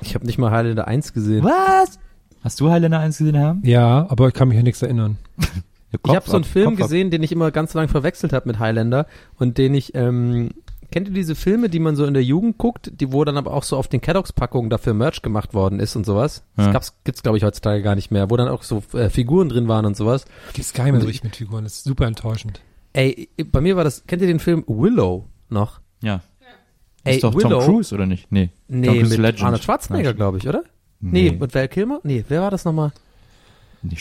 [0.01, 1.43] Ich habe nicht mal Highlander 1 gesehen.
[1.43, 1.97] Was?
[2.43, 3.57] Hast du Highlander 1 gesehen, Herr?
[3.63, 5.17] Ja, aber ich kann mich an nichts erinnern.
[6.07, 9.05] Ich habe so einen Film gesehen, den ich immer ganz lang verwechselt habe mit Highlander
[9.37, 10.49] und den ich, ähm,
[10.91, 13.53] kennt ihr diese Filme, die man so in der Jugend guckt, die wo dann aber
[13.53, 16.45] auch so auf den Kelloggs-Packungen dafür Merch gemacht worden ist und sowas?
[16.57, 16.63] Ja.
[16.63, 19.49] Das gab's, gibt's glaube ich heutzutage gar nicht mehr, wo dann auch so äh, Figuren
[19.49, 20.25] drin waren und sowas.
[20.53, 21.63] Gibt's gar nicht mehr so richtig mit Figuren.
[21.63, 22.61] Das ist super enttäuschend.
[22.93, 25.79] Ey, bei mir war das, kennt ihr den Film Willow noch?
[26.01, 26.21] Ja.
[27.03, 28.31] Ey, ist doch Willow, Tom Cruise, oder nicht?
[28.31, 28.49] Nee.
[28.67, 29.43] Tom Nee, Cruise mit Legend.
[29.43, 30.63] Arnold Schwarzenegger, glaube ich, oder?
[31.11, 31.37] Nee.
[31.39, 31.99] mit Val Kilmer?
[32.03, 32.91] Nee, wer war das nochmal?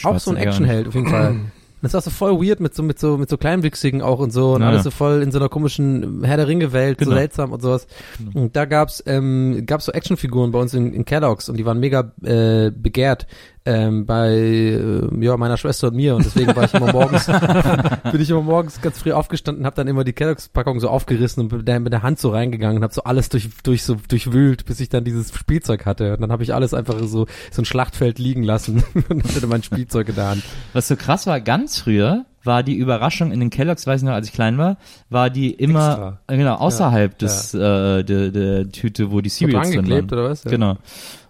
[0.04, 1.36] Auch so ein Actionheld auf jeden Fall.
[1.82, 4.54] Das war so voll weird mit so mit so mit so Kleinwüchsigen auch und so
[4.54, 7.16] und Ja, alles so voll in so einer komischen Herr der Ringe Welt, so Genau.
[7.16, 7.88] seltsam und sowas.
[8.34, 11.80] Und da gab's ähm, gab's so Actionfiguren bei uns in, in Kellogg's und die waren
[11.80, 13.26] mega äh, begehrt.
[13.64, 17.26] Ähm, bei äh, ja, meiner Schwester und mir und deswegen war ich immer morgens,
[18.12, 21.52] bin ich immer morgens ganz früh aufgestanden, habe dann immer die Kelloggs-Packung so aufgerissen und
[21.52, 24.64] mit der, mit der Hand so reingegangen und habe so alles durch, durch so durchwühlt,
[24.64, 27.64] bis ich dann dieses Spielzeug hatte und dann habe ich alles einfach so so ein
[27.64, 30.42] Schlachtfeld liegen lassen und hatte mein Spielzeug in der Hand.
[30.72, 34.14] Was so krass war, ganz früher war die Überraschung in den Kelloggs, weiß ich noch,
[34.14, 34.76] als ich klein war,
[35.10, 36.20] war die immer Extra.
[36.26, 40.04] äh, genau außerhalb des äh, der, der Tüte, wo die Cereals drin waren.
[40.04, 40.44] oder was?
[40.44, 40.50] Ja.
[40.50, 40.76] Genau.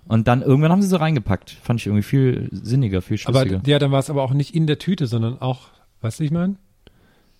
[0.08, 1.50] Und dann irgendwann haben sie so reingepackt.
[1.62, 3.62] Fand ich irgendwie viel sinniger, viel Aber schlüssiger.
[3.66, 5.68] ja, dann war es aber auch nicht in der Tüte, sondern auch,
[6.00, 6.56] weißt du, ich meine?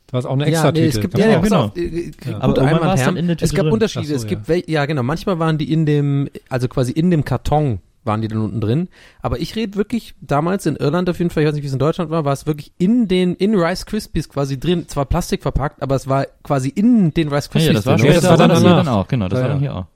[0.06, 0.88] Da war es auch eine extra ja, nee, Tüte.
[0.96, 1.72] es gibt, ja, ja, genau.
[1.74, 3.72] äh, äh, Aber guter irgendwann war es dann in der Tüte Es gab drin.
[3.72, 4.06] Unterschiede.
[4.06, 4.28] So, es ja.
[4.28, 8.20] gibt, wel- ja genau, manchmal waren die in dem, also quasi in dem Karton waren
[8.20, 8.88] die dann unten drin.
[9.22, 11.72] Aber ich rede wirklich damals in Irland auf jeden Fall, ich weiß nicht, wie es
[11.72, 15.42] in Deutschland war, war es wirklich in den, in Rice Krispies quasi drin, zwar Plastik
[15.42, 18.06] verpackt, aber es war quasi in den Rice ja, Krispies ja, das war drin.
[18.06, 18.76] schon Ja, das das war dann danach.
[18.84, 19.70] dann auch, genau, das Ja, war dann ja.
[19.72, 19.86] hier auch.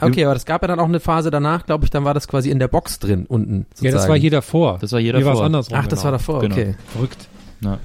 [0.00, 2.28] Okay, aber das gab ja dann auch eine Phase danach, glaube ich, dann war das
[2.28, 3.66] quasi in der Box drin, unten.
[3.70, 3.86] Sozusagen.
[3.86, 4.78] Ja, das war hier davor.
[4.80, 5.46] Das war hier Hier war es davor.
[5.46, 5.76] andersrum.
[5.78, 6.04] Ach, das genau.
[6.04, 6.54] war davor, Genau.
[6.54, 6.74] okay.
[6.92, 7.28] Verrückt.
[7.62, 7.78] Ja.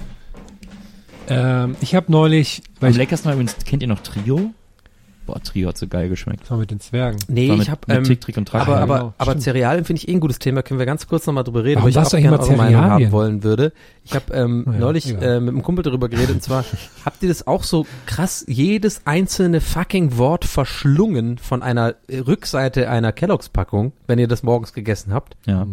[1.27, 4.51] Ähm, ich habe neulich, weil Am ich, leckersten übrigens, kennt ihr noch Trio?
[5.25, 6.43] Boah, Trio hat so geil geschmeckt.
[6.43, 7.19] das war mit den Zwergen.
[7.27, 8.61] Nee, mit, ich habe mit ähm, Tick, Trick und Track.
[8.61, 9.13] aber, ja, aber, genau.
[9.17, 9.39] aber.
[9.39, 10.61] Cerealien finde ich eh ein gutes Thema.
[10.61, 13.11] Können wir ganz kurz nochmal drüber reden, Warum weil ich auch gerne eure Meinung haben
[13.11, 13.73] wollen würde.
[14.03, 15.23] Ich habe ähm, ja, neulich egal.
[15.23, 16.63] äh, mit einem Kumpel darüber geredet und zwar,
[17.05, 23.11] habt ihr das auch so krass jedes einzelne fucking Wort verschlungen von einer Rückseite einer
[23.11, 25.35] Kelloggs-Packung, wenn ihr das morgens gegessen habt?
[25.45, 25.65] ja.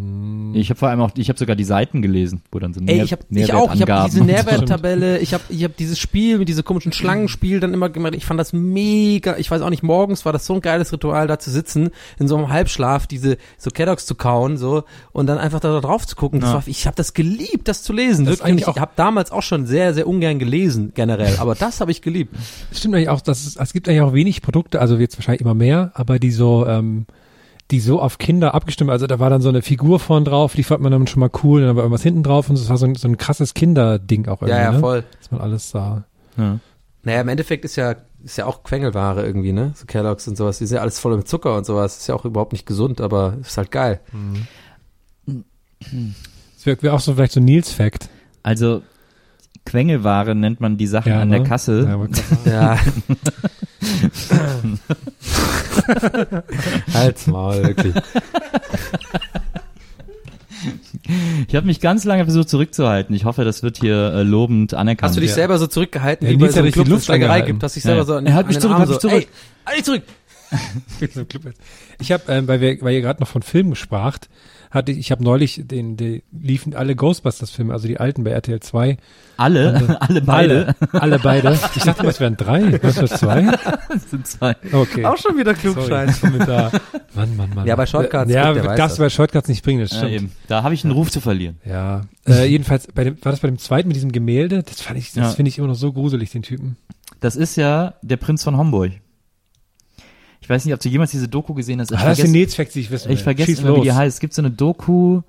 [0.53, 3.01] Ich habe vor allem auch, ich habe sogar die Seiten gelesen, wo dann so Ey,
[3.01, 4.23] ich habe ich auch, ich habe diese.
[4.23, 8.15] Nährwerttabelle, ich habe ich habe dieses Spiel mit diesem komischen Schlangenspiel dann immer gemacht.
[8.15, 11.27] Ich fand das mega, ich weiß auch nicht, morgens war das so ein geiles Ritual
[11.27, 15.37] da zu sitzen, in so einem Halbschlaf diese so Kelloggs zu kauen so und dann
[15.37, 16.41] einfach da drauf zu gucken.
[16.41, 16.53] Ja.
[16.53, 18.25] war, ich habe das geliebt, das zu lesen.
[18.25, 18.67] Das Wirklich.
[18.67, 22.35] ich habe damals auch schon sehr sehr ungern gelesen generell, aber das habe ich geliebt.
[22.71, 25.53] Stimmt eigentlich auch, dass es, es gibt eigentlich auch wenig Produkte, also jetzt wahrscheinlich immer
[25.53, 27.05] mehr, aber die so, ähm,
[27.71, 30.63] die so auf Kinder abgestimmt, also da war dann so eine Figur vorn drauf, die
[30.63, 32.85] fand man dann schon mal cool, dann war irgendwas hinten drauf und das war so
[32.85, 34.79] ein, so ein krasses Kinderding auch irgendwie, Ja, ja, ne?
[34.79, 35.03] voll.
[35.19, 36.03] dass man alles sah.
[36.37, 36.59] Ja.
[37.03, 39.73] Naja, im Endeffekt ist ja ist ja auch Quengelware irgendwie, ne?
[39.75, 41.97] So Kelloggs und sowas, die sind ja alles voll mit Zucker und sowas.
[41.97, 43.99] Ist ja auch überhaupt nicht gesund, aber ist halt geil.
[45.27, 48.09] Das wäre wär auch so vielleicht so Nils Fact.
[48.41, 48.81] Also
[49.65, 51.39] Quengelware nennt man die Sachen an ne?
[51.39, 52.07] der Kasse.
[52.45, 52.77] Ja.
[52.77, 52.79] Ja.
[56.93, 57.95] Halt's Maul, wirklich.
[61.47, 63.13] Ich habe mich ganz lange versucht zurückzuhalten.
[63.15, 65.09] Ich hoffe, das wird hier äh, lobend anerkannt.
[65.09, 65.35] Hast du dich Ja.
[65.35, 67.47] selber so zurückgehalten, Ja, wie bei so hat einem die Club, es Schlägerei angehalten.
[67.47, 68.05] gibt, dass dich Ja, selber ja.
[68.05, 69.13] so an, Er hat mich zurück, Arm hat so, mich zurück.
[69.15, 69.27] ey,
[69.65, 70.03] halt dich zurück.
[71.99, 74.29] Ich habe, ähm, weil, wir, weil ihr gerade noch von Filmen spracht,
[74.73, 78.59] hatte ich, ich habe neulich den, die liefen alle Ghostbusters-Filme, also die alten bei RTL
[78.59, 78.97] 2.
[79.37, 81.59] alle, alle beide Alle, alle beide.
[81.75, 82.81] Ich dachte, es wären drei.
[82.81, 83.51] Was das zwei?
[84.09, 84.55] sind zwei.
[84.71, 85.05] Okay.
[85.05, 86.21] Auch schon wieder Klugscheiß.
[86.21, 86.71] Kommentar.
[87.13, 87.67] Mann, Mann, Mann.
[87.67, 88.97] Ja, bei Shortcuts Ja, darfst du das.
[88.97, 90.11] bei Shortcuts nicht bringen, das Ja, stimmt.
[90.13, 90.31] eben.
[90.47, 91.57] Da habe ich einen Ruf zu verlieren.
[91.65, 92.01] Ja.
[92.27, 94.63] Äh, jedenfalls, bei dem, war das bei dem zweiten mit diesem Gemälde?
[94.63, 95.29] Das fand ich, das Ja.
[95.29, 96.77] finde ich immer noch so gruselig, den Typen.
[97.19, 98.91] Das ist ja der Prinz von Homburg.
[100.43, 101.89] Ich weiß nicht, ob du jemals diese Doku gesehen hast.
[101.91, 102.33] Ich Ah, das ist vergesse-
[102.73, 103.15] die ich wissen will.
[103.15, 104.15] Ich vergesse Schieß immer, wie die heißt.
[104.15, 105.21] Es gibt so eine Doku,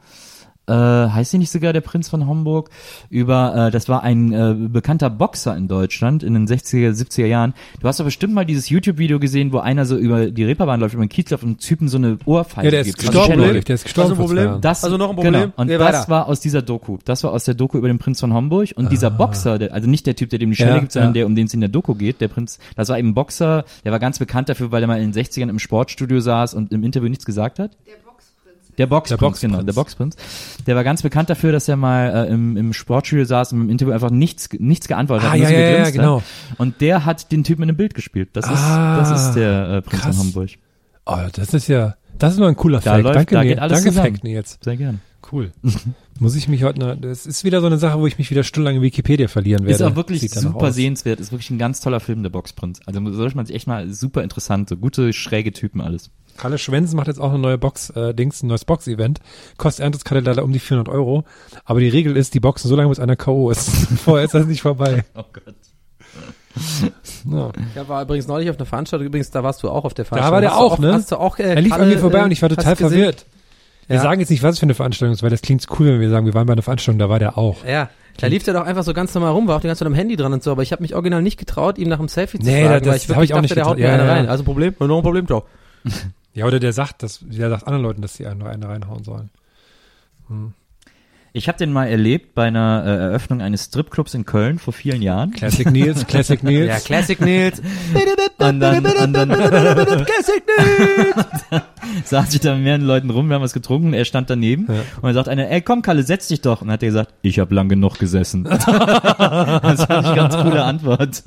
[0.66, 2.70] äh, heißt sie nicht sogar der Prinz von Homburg?
[3.10, 7.54] Über, äh, das war ein äh, bekannter Boxer in Deutschland in den 60er, 70er Jahren.
[7.80, 10.94] Du hast doch bestimmt mal dieses YouTube-Video gesehen, wo einer so über die Reeperbahn läuft,
[10.94, 12.98] über den Kiez läuft und einem Typen so eine Ohrfeige Ja, der ist gibt.
[13.00, 13.60] gestorben, Also.
[13.60, 14.10] Der ist gestorben.
[14.10, 14.60] Also vor Problem?
[14.60, 15.32] Das, Also noch ein Problem?
[15.34, 15.52] Genau.
[15.56, 16.98] Und Geh das war aus dieser Doku.
[17.04, 18.70] Das war aus der Doku über den Prinz von Homburg.
[18.76, 21.10] Und dieser Boxer, der, also nicht der Typ, der dem die Schelle Ja, gibt, sondern
[21.10, 21.14] ja.
[21.14, 23.64] der, um den es in der Doku geht, der Prinz, das war eben ein Boxer,
[23.84, 26.72] der war ganz bekannt dafür, weil er mal in den 60ern im Sportstudio saß und
[26.72, 27.72] im Interview nichts gesagt hat.
[27.86, 27.94] Der
[28.76, 29.08] Boxprinz.
[29.08, 30.16] Der Boxprinz, genau, der Boxprinz.
[30.66, 33.70] Der war ganz bekannt dafür, dass er mal äh, im, im Sportstudio saß und im
[33.70, 35.38] Interview einfach nichts, nichts geantwortet Ah, hat.
[35.38, 35.92] ja, ja, ja, hat.
[35.92, 36.22] genau.
[36.58, 38.30] Und der hat den Typen in einem Bild gespielt.
[38.32, 40.16] Das ist, Ah, das ist der äh, Prinz krass.
[40.16, 40.50] von Homburg.
[41.06, 43.02] Oh, das ist ja, das ist mal ein cooler Da Fact.
[43.04, 43.52] läuft- Danke, da Nils.
[43.54, 44.12] geht alles Danke, zusammen.
[44.14, 44.58] Fact, Nils.
[44.62, 44.98] Sehr gerne.
[45.32, 45.52] Cool.
[46.20, 48.44] Muss ich mich heute noch, das ist wieder so eine Sache, wo ich mich wieder
[48.44, 49.74] stundenlang in Wikipedia verlieren werde.
[49.74, 51.18] Ist auch wirklich super sehenswert.
[51.18, 52.80] Ist wirklich ein ganz toller Film, der Boxprinz.
[52.86, 56.10] Also sollte man sich echt mal super interessant, so gute, schräge Typen alles.
[56.36, 59.20] Kalle Schwensen macht jetzt auch eine neue Box, äh, Dings, ein neues Box-Event.
[59.56, 61.24] Kostet Eintrittskarte leider um die 400 Euro.
[61.64, 63.50] Aber die Regel ist, die Boxen so lange, bis einer K.O.
[63.50, 63.68] ist.
[64.04, 65.04] Vorher ist das nicht vorbei.
[65.14, 65.54] Oh Gott.
[67.28, 67.50] Ja.
[67.74, 70.10] Ja, war übrigens neulich auf einer Veranstaltung, übrigens, da warst du auch auf der Da
[70.10, 70.34] Veranstaltung.
[70.34, 70.92] war der Hast du auch, ne?
[70.92, 72.76] Hast du auch, äh, Er lief an Kalle, mir vorbei äh, und ich war total
[72.76, 73.26] verwirrt.
[73.86, 74.02] Wir Ja.
[74.02, 76.10] sagen jetzt nicht, was es für eine Veranstaltung ist, weil das klingt cool, wenn wir
[76.10, 77.64] sagen, wir waren bei einer Veranstaltung, da war der auch.
[77.64, 79.86] Ja, da lief der doch einfach so ganz normal rum, war auch die ganze Zeit
[79.86, 82.08] am Handy dran und so, aber ich habe mich original nicht getraut, ihm nach dem
[82.08, 83.84] Selfie zu Nee, fragen, das- weil ich wirklich ich auch dachte, nicht der haut mir.
[83.86, 84.28] Ja, eine ja, rein.
[84.28, 85.44] Also Problem, noch ein Problem, ciao.
[86.36, 89.04] Ja, oder der sagt, dass, der sagt anderen Leuten, dass die einen nur eine reinhauen
[89.04, 89.30] sollen.
[91.36, 95.02] Ich habe den mal erlebt bei einer äh, Eröffnung eines Stripclubs in Köln vor vielen
[95.02, 95.32] Jahren.
[95.32, 96.68] Classic Nils, Classic Nils.
[96.68, 97.60] Ja, Classic Nils.
[98.38, 99.28] Und dann, und dann,
[100.04, 101.62] Classic Nils.
[102.04, 105.02] saß ich da mit mehreren Leuten rum, wir haben was getrunken, er stand daneben und
[105.02, 106.60] dann sagt einer, ey komm Kalle, setz dich doch.
[106.60, 108.44] Und dann hat er gesagt, ich habe lang genug gesessen.
[108.44, 111.24] das fand ich eine ganz coole Antwort.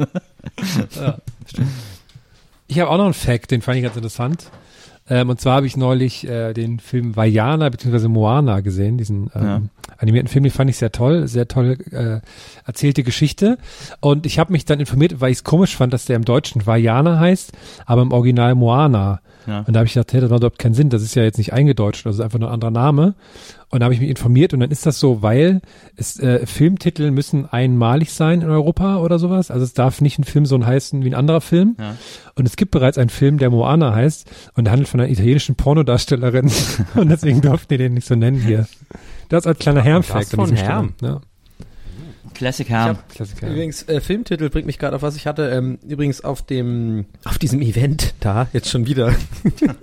[2.67, 4.49] Ich habe auch noch einen Fact, den fand ich ganz interessant.
[5.09, 8.07] Ähm, und zwar habe ich neulich äh, den Film Vajana bzw.
[8.07, 9.61] Moana gesehen, diesen ähm, Ja.
[9.97, 12.19] Animierten Film, den fand ich sehr toll, sehr toll äh,
[12.65, 13.57] erzählte Geschichte.
[13.99, 16.65] Und ich habe mich dann informiert, weil ich es komisch fand, dass der im Deutschen
[16.65, 17.51] Vajana heißt,
[17.85, 19.21] aber im Original Moana.
[19.47, 19.59] Ja.
[19.59, 21.37] Und da habe ich gedacht, hey, das macht überhaupt keinen Sinn, das ist ja jetzt
[21.37, 23.15] nicht eingedeutscht, das ist einfach nur ein anderer Name.
[23.69, 25.61] Und da habe ich mich informiert und dann ist das so, weil
[25.95, 29.51] es, äh, Filmtitel müssen einmalig sein in Europa oder sowas.
[29.51, 31.75] Also es darf nicht ein Film so heißen wie ein anderer Film.
[31.79, 31.95] Ja.
[32.35, 35.55] Und es gibt bereits einen Film, der Moana heißt und der handelt von einer italienischen
[35.55, 36.51] Pornodarstellerin
[36.95, 38.67] und deswegen durften die den nicht so nennen hier.
[39.29, 40.29] Das als kleiner Herm-Fact.
[40.29, 40.71] von dieser Stelle.
[40.71, 40.93] Herm?
[41.01, 41.21] Ja.
[42.37, 42.97] Classic Herm.
[43.09, 43.47] Klassiker.
[43.49, 45.49] Übrigens, äh, Filmtitel bringt mich gerade auf was ich hatte.
[45.49, 49.13] Ähm, übrigens auf dem, auf diesem Event da, jetzt schon wieder,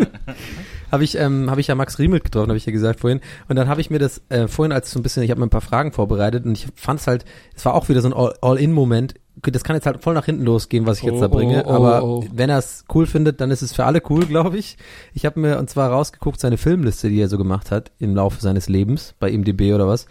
[0.91, 3.21] habe ich, ähm, habe ich ja Max Riemelt getroffen, habe ich ja gesagt vorhin.
[3.49, 5.47] Und dann habe ich mir das äh, vorhin als so ein bisschen, ich habe mir
[5.47, 7.25] ein paar Fragen vorbereitet und ich fand es halt,
[7.55, 9.15] es war auch wieder so ein All- All-In-Moment.
[9.43, 11.65] das kann jetzt halt voll nach hinten losgehen, was ich jetzt Oh, da bringe.
[11.67, 12.25] oh, oh, aber oh.
[12.33, 14.77] wenn er es cool findet, dann ist es für alle cool, glaube ich.
[15.13, 18.41] Ich habe mir und zwar rausgeguckt seine Filmliste, die er so gemacht hat im Laufe
[18.41, 20.07] seines Lebens bei IMDb oder was.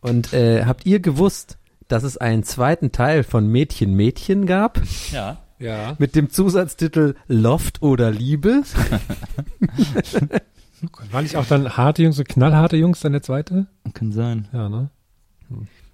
[0.00, 1.58] Und äh, habt ihr gewusst,
[1.92, 4.80] dass es einen zweiten Teil von Mädchen Mädchen gab
[5.12, 5.38] Ja.
[5.58, 5.94] Ja.
[5.98, 8.62] mit dem Zusatztitel Loft oder Liebe?
[11.12, 13.66] War nicht auch dann harte Jungs und knallharte Jungs dann der zweite?
[13.94, 14.48] Kann sein.
[14.52, 14.90] Ja, ne?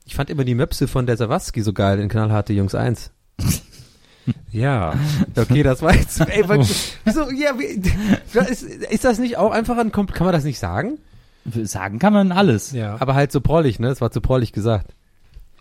[0.06, 3.10] Ich fand immer die Möpse von der Sawatzki so geil in Knallharte Jungs 1.
[4.50, 4.92] Ja.
[5.36, 6.20] Okay, das war jetzt.
[6.28, 7.80] Ey, wieso, ja, wie,
[8.50, 10.98] ist, ist das nicht auch einfach ein Kann man das nicht sagen?
[11.62, 12.72] Sagen kann man alles.
[12.72, 12.96] Ja.
[13.00, 13.88] Aber halt so prollig, ne?
[13.88, 14.94] Es war zu prollig gesagt.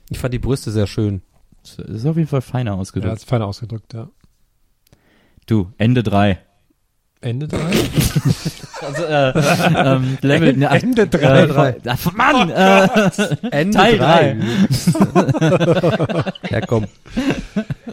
[0.09, 1.21] Ich fand die Brüste sehr schön.
[1.63, 3.17] Das ist auf jeden Fall feiner Ja, ausgedrückt.
[3.17, 4.07] ist fein ausgedrückt, ja.
[5.47, 6.39] Du, Ende drei.
[7.21, 7.71] Ende drei?
[8.79, 9.33] Also, äh,
[9.75, 11.41] ähm, Level, ne, Ende drei.
[11.41, 11.75] Äh, drei.
[11.87, 13.09] ach, Mann, äh,
[13.49, 14.37] Ende Teil drei.
[16.51, 16.85] ja, komm.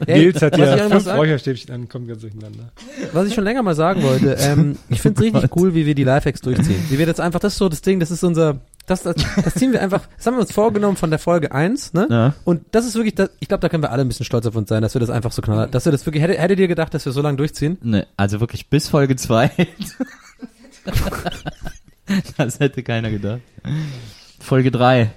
[0.07, 2.71] Ey, Nils hat ja fünf Räucherstäbchen an, kommt ganz durcheinander.
[3.15, 5.95] Was ich schon länger mal sagen wollte, ähm, ich finde es richtig cool, wie wir
[5.95, 6.85] die Lifehacks durchziehen.
[6.91, 9.55] Wie wir jetzt einfach, das ist so das Ding, das ist unser, das, das, das
[9.55, 12.07] ziehen wir einfach, das haben wir uns vorgenommen von der Folge 1, ne?
[12.11, 12.35] Ja.
[12.45, 14.57] Und das ist wirklich, das, ich glaube, da können wir alle ein bisschen stolz auf
[14.57, 16.69] uns sein, dass wir das einfach so knall, dass wir das wirklich, hättet, hättet ihr
[16.69, 17.79] gedacht, dass wir so lange durchziehen?
[17.83, 19.51] ne, also wirklich bis Folge zwei.
[22.37, 23.41] das hätte keiner gedacht.
[24.39, 25.11] Folge drei.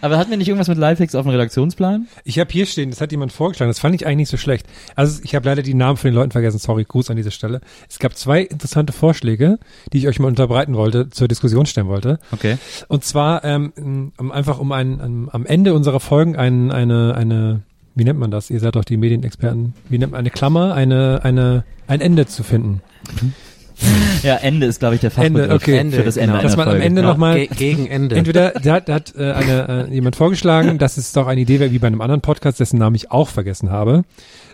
[0.00, 2.06] Aber hatten wir nicht irgendwas mit Lifehacks auf dem Redaktionsplan?
[2.24, 4.66] Ich habe hier stehen, das hat jemand vorgeschlagen, das fand ich eigentlich nicht so schlecht.
[4.94, 7.60] Also ich habe leider die Namen von den Leuten vergessen, sorry, Gruß an dieser Stelle.
[7.88, 9.58] Es gab zwei interessante Vorschläge,
[9.92, 12.18] die ich euch mal unterbreiten wollte, zur Diskussion stellen wollte.
[12.32, 12.58] Okay.
[12.88, 13.72] Und zwar ähm,
[14.18, 17.62] um, einfach um ein, um, am Ende unserer Folgen ein, eine, eine,
[17.94, 18.50] wie nennt man das?
[18.50, 19.74] Ihr seid doch die Medienexperten.
[19.88, 22.80] Wie nennt man eine Klammer, eine, eine, ein Ende zu finden.
[24.22, 25.98] Ja, Ende ist, glaube ich, der Fachbegriff Ende, okay.
[25.98, 26.42] für das Ende Genau.
[26.42, 26.80] Dass man am.
[26.80, 27.08] Ende ja.
[27.08, 28.16] nochmal Ge gegen Ende.
[28.16, 31.72] Entweder da, da hat äh, eine, äh, jemand vorgeschlagen, dass es doch eine Idee wäre,
[31.72, 34.04] wie bei einem anderen Podcast, dessen Namen ich auch vergessen habe,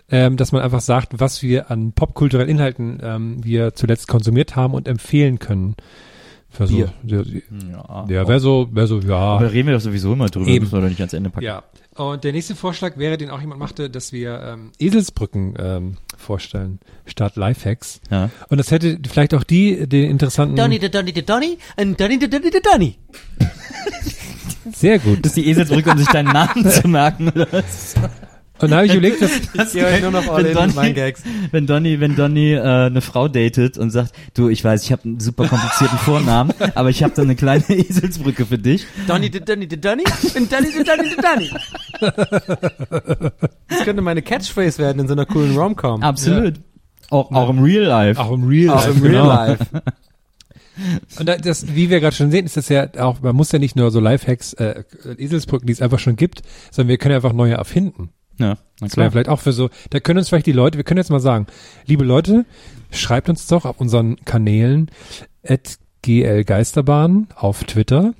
[0.09, 4.73] ähm, dass man einfach sagt, was wir an popkulturellen Inhalten ähm, wir zuletzt konsumiert haben
[4.73, 5.75] und empfehlen können.
[6.49, 6.93] Für so, Wir.
[7.03, 9.15] ja, Ja, wäre so, wäre so, ja.
[9.15, 10.65] Aber da reden wir doch sowieso immer drüber, Eben.
[10.65, 11.45] müssen wir doch nicht ans Ende packen.
[11.45, 11.63] Ja.
[12.09, 16.79] Und der nächste Vorschlag wäre, den auch jemand machte, dass wir ähm, Eselsbrücken ähm, vorstellen,
[17.05, 18.01] statt Lifehacks.
[18.09, 18.29] Ja.
[18.49, 22.17] Und das hätte vielleicht auch die, den interessanten, Donny, the Donny, the Donny, and Donny,
[22.19, 22.97] the Donny, the Donny.
[24.73, 25.19] sehr gut.
[25.21, 27.95] Das ist die Eselsbrücke, um sich deinen Namen zu merken, oder was?
[28.61, 30.93] Und da habe ich überlegt, dass, ich gehe euch nur noch all in Donny- meinen
[30.95, 31.23] Gags.
[31.51, 35.03] Wenn Donny, wenn Donny äh, eine Frau datet und sagt, du, ich weiß, ich habe
[35.05, 38.85] einen super komplizierten Vornamen, aber ich habe da eine kleine Eselsbrücke für dich.
[39.07, 40.03] Donny, the Donny, the Donny,
[40.35, 41.49] and Donny, the Donny, the Donny.
[43.67, 46.03] Das könnte meine Catchphrase werden in so einer coolen Rom-Com.
[46.03, 46.55] Absolut.
[47.09, 48.19] Auch, auch im Real Life.
[48.21, 49.27] auch im Real Auch Life, im Real genau.
[49.27, 49.65] Life.
[51.19, 53.59] Und da- das, wie wir gerade schon sehen, ist das ja auch, man muss ja
[53.59, 54.83] nicht nur so Lifehacks, äh,
[55.17, 58.09] Eselsbrücken, die es einfach schon gibt, sondern wir können ja einfach neue erfinden.
[58.41, 60.83] Ja, na Das wäre vielleicht auch für so, da können uns vielleicht die Leute, wir
[60.83, 61.47] können jetzt mal sagen,
[61.85, 62.45] liebe Leute,
[62.91, 64.89] schreibt uns doch auf unseren Kanälen
[65.47, 68.13] at glgeisterbahn auf Twitter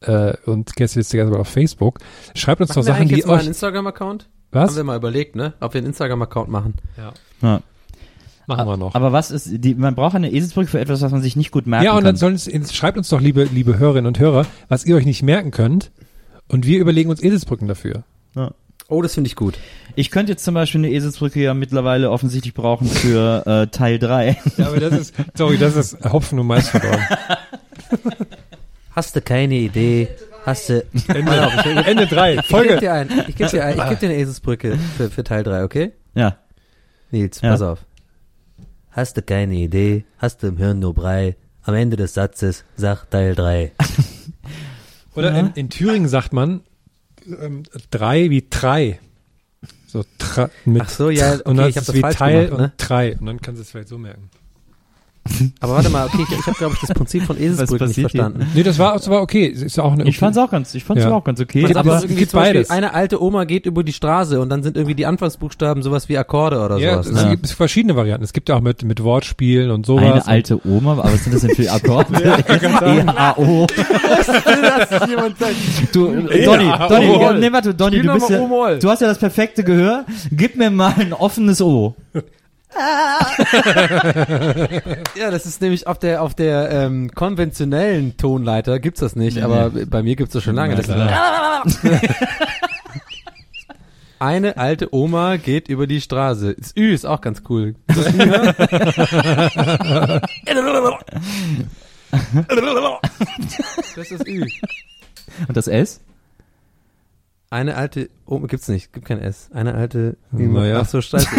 [0.00, 1.98] äh, und Gästeliste Geisterbahn auf Facebook.
[2.34, 4.28] Schreibt uns Machen doch Sachen, die jetzt mal einen euch, Instagram-Account?
[4.52, 4.70] was?
[4.70, 5.52] Haben wir mal überlegt, ne?
[5.60, 6.74] Ob wir einen Instagram-Account machen.
[7.42, 7.60] Ja.
[8.46, 8.94] Machen wir noch.
[8.94, 11.66] Aber was ist, die, man braucht eine Eselsbrücke für etwas, was man sich nicht gut
[11.66, 12.04] merken Ja, und kann.
[12.04, 15.04] dann sollen es, jetzt schreibt uns doch, liebe, liebe Hörerinnen und Hörer, was ihr euch
[15.04, 15.90] nicht merken könnt.
[16.48, 18.04] Und wir überlegen uns Eselsbrücken dafür.
[18.88, 19.58] Oh, das finde ich gut.
[19.96, 24.36] ich könnte jetzt zum Beispiel eine Eselsbrücke ja mittlerweile offensichtlich brauchen für äh, Teil 3.
[24.58, 27.04] Ja, aber das ist, sorry, das ist Hopfen und Mais verdorben.
[28.92, 30.08] Hast du keine Idee?
[30.44, 31.32] Hast du, Ende,
[31.84, 32.76] Ende drei, Ich gebe Folge.
[32.78, 35.64] dir ein, ich gebe dir, ein, ich geb dir eine Eselsbrücke für, für Teil 3,
[35.64, 35.92] okay?
[36.14, 36.36] ja.
[37.10, 37.50] Nils, Ja.
[37.50, 37.78] pass auf.
[38.90, 41.36] Hast du keine Idee, hast du im Hirn nur Brei.
[41.62, 43.72] Am Ende des Satzes sag Teil 3.
[45.14, 46.60] Oder in, in Thüringen sagt man
[47.26, 49.00] ähm, drei wie drei.
[49.86, 52.46] So tra, mit Ach so, ja, okay, und dann ich hab ist das wie Teil
[52.46, 52.64] gemacht, ne?
[52.64, 53.16] und drei.
[53.16, 54.30] Und dann kannst du es vielleicht so merken.
[55.60, 58.12] Aber warte mal, okay, ich, ich habe, glaube ich, das Prinzip von Eselsbrücken nicht passiert
[58.12, 58.20] hier?
[58.22, 58.50] verstanden.
[58.54, 59.46] Nee, das war, das war okay.
[59.46, 61.10] Ist auch eine, Ich fand's auch ganz, ich fand's Ja.
[61.12, 61.62] auch ganz okay.
[61.62, 62.70] Geht Aber aber es irgendwie zum Beispiel, beides.
[62.70, 66.18] eine alte Oma geht über die Straße und dann sind irgendwie die Anfangsbuchstaben sowas wie
[66.18, 67.06] Akkorde oder Ja, sowas.
[67.18, 67.30] es Ne?
[67.30, 68.24] gibt verschiedene Varianten.
[68.24, 70.04] Es gibt ja auch mit, mit Wortspielen und sowas.
[70.04, 72.06] eine alte Oma, aber was sind das denn für Akkorde?
[72.46, 73.66] E-H-O.
[75.92, 79.64] Du, äh, Donny, Donny, nee, warte, Donny, du bist ja, du hast ja das perfekte
[79.64, 80.04] Gehör.
[80.30, 81.94] Gib mir mal ein offenes O.
[85.16, 89.70] Ja, das ist nämlich auf der auf der ähm, konventionellen Tonleiter gibt's das nicht, aber
[89.70, 90.76] bei mir gibt's das schon lange.
[90.76, 90.88] Das
[94.18, 96.54] Eine alte Oma geht über die Straße.
[96.58, 97.74] Das Ü ist auch ganz cool.
[97.88, 98.54] Ne?
[103.94, 104.46] Das ist Ü.
[105.48, 106.00] Und das S?
[107.48, 109.48] Eine alte Oma gibt's nicht, gibt kein S.
[109.52, 110.80] Eine alte Naja.
[110.80, 111.28] Ach so, scheiße.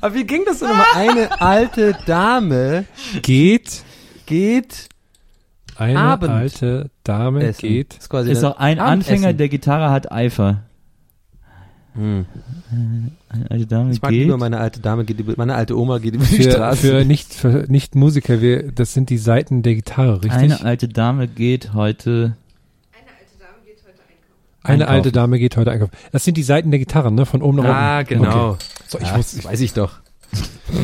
[0.00, 0.86] Aber wie ging das denn nochmal?
[0.94, 2.84] Eine alte Dame
[3.22, 3.82] geht
[4.26, 4.88] geht
[5.76, 7.60] eine Abend alte Dame essen.
[7.60, 7.96] geht.
[7.98, 9.12] Ist quasi Ist doch ein Abendessen.
[9.14, 10.62] Anfänger, der Gitarre hat Eifer.
[11.98, 12.26] Hm.
[13.28, 14.22] Eine alte Dame Ich mag geht.
[14.22, 16.80] lieber meine alte Dame geht über, meine alte Oma geht über die Für, Straße.
[17.00, 20.32] für nicht für nicht Musiker, wir, das sind die Seiten der Gitarre, richtig?
[20.32, 22.36] Eine alte Dame geht heute.
[24.62, 24.94] Eine einkaufen.
[24.96, 25.92] alte Dame geht heute einkaufen.
[26.12, 27.26] Das sind die Seiten der Gitarren, ne?
[27.26, 27.74] Von oben nach unten.
[27.76, 28.50] ah, genau.
[28.50, 28.64] Okay.
[28.86, 29.98] So, ich ja, muss, das weiß ich doch.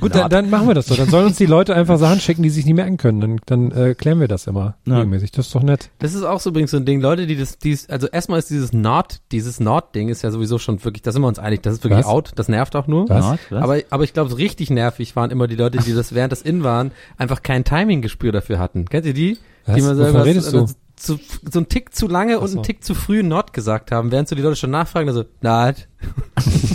[0.00, 0.94] gut, dann, dann machen wir das so.
[0.94, 3.20] Dann sollen uns die Leute einfach Sachen schicken, die sich nicht merken können.
[3.20, 4.94] Dann, dann äh, klären wir das immer Ja.
[4.96, 5.32] regelmäßig.
[5.32, 5.90] Das ist doch nett.
[5.98, 7.00] Das ist auch so übrigens so ein Ding.
[7.00, 10.82] Leute, die das, dies, also erstmal ist dieses Nord, dieses Nord-Ding ist ja sowieso schon
[10.84, 12.06] wirklich, da sind wir uns einig, das ist wirklich Was?
[12.06, 13.08] out, das nervt auch nur.
[13.08, 13.24] Was?
[13.24, 13.62] Nord, was?
[13.62, 16.42] Aber, aber ich glaube, so richtig nervig waren immer die Leute, die das während das
[16.42, 18.86] In waren, einfach kein Timing-Gespür dafür hatten.
[18.86, 19.38] Kennt ihr die?
[19.66, 19.76] Was?
[19.76, 20.58] Die mal so, Wovon irgendwas- redest du?
[20.60, 21.18] äh, Zu,
[21.52, 22.58] so ein Tick zu lange und so.
[22.58, 25.88] ein Tick zu früh Nord gesagt haben, während so die Leute schon nachfragen, also, Nord.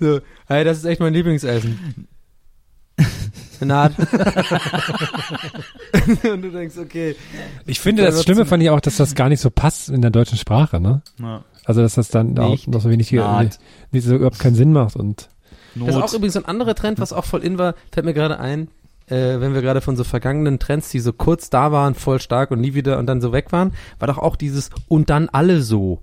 [0.00, 2.06] so, hey, das ist echt mein Lieblingsessen.
[3.60, 3.92] Nord.
[6.30, 7.16] und du denkst, okay.
[7.64, 10.02] Ich finde, Da das Schlimme fand ich auch, dass das gar nicht so passt in
[10.02, 11.02] der deutschen Sprache, ne?
[11.20, 11.44] Ja.
[11.64, 12.68] Also, dass das dann auch Nicht.
[12.68, 13.58] noch so wenig, Naht.
[13.90, 15.28] nicht so überhaupt keinen Sinn macht und
[15.74, 18.38] Das ist auch übrigens ein anderer Trend, was auch voll in war, fällt mir gerade
[18.38, 18.68] ein,
[19.08, 22.50] äh, wenn wir gerade von so vergangenen Trends, die so kurz da waren, voll stark
[22.50, 25.62] und nie wieder und dann so weg waren, war doch auch dieses und dann alle
[25.62, 26.02] so.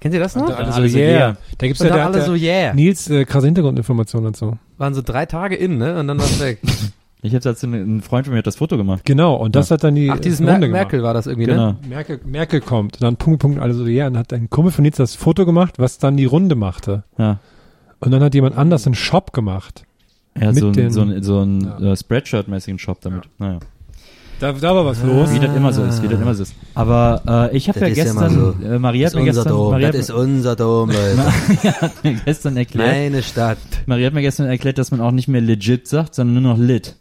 [0.00, 0.46] Kennt ihr das noch?
[0.48, 1.10] dann alle so, alle so, yeah.
[1.10, 1.36] yeah.
[1.58, 2.72] Da gibt's Und ja der, alle so, yeah.
[2.74, 4.58] Nils äh, krasse Hintergrundinformationen dazu.
[4.78, 5.98] Waren so drei Tage in, ne?
[5.98, 6.58] Und dann war's weg.
[7.22, 9.02] Ich habe dazu ein Freund von mir hat das Foto gemacht.
[9.04, 11.48] Genau, und das hat dann die Ach, dieses äh, Mer Runde Merkel war das irgendwie,
[11.48, 11.72] Genau.
[11.72, 11.76] ne?
[11.86, 14.84] Merkel, Merkel kommt, und dann Punkt, Punkt, alle so, ja, und hat ein Kumpel von
[14.84, 17.04] Nils das Foto gemacht, was dann die Runde machte.
[17.18, 17.38] Ja.
[17.98, 19.82] Und dann hat jemand anders einen Shop gemacht.
[20.32, 21.92] Er hat Mit so ein, den- so ein, so ein Ja.
[21.92, 23.24] äh, Spreadshirt-mäßigen Shop damit.
[23.36, 23.58] Naja.
[24.40, 25.32] Da, da war was los.
[25.32, 26.54] Wie das immer so ist, wie das immer so ist.
[26.74, 27.22] Aber
[27.52, 28.30] äh, ich habe Das ja gestern,
[28.60, 28.66] so.
[28.66, 29.70] äh, Maria Das hat ist mir unser gestern, Dom.
[29.70, 31.16] Maria Das hat, ist unser Dom, Leute.
[31.16, 33.58] Maria hat mir gestern erklärt, Meine Stadt.
[33.86, 36.58] Maria hat mir gestern erklärt, dass man auch nicht mehr legit sagt, sondern nur noch
[36.58, 36.96] lit.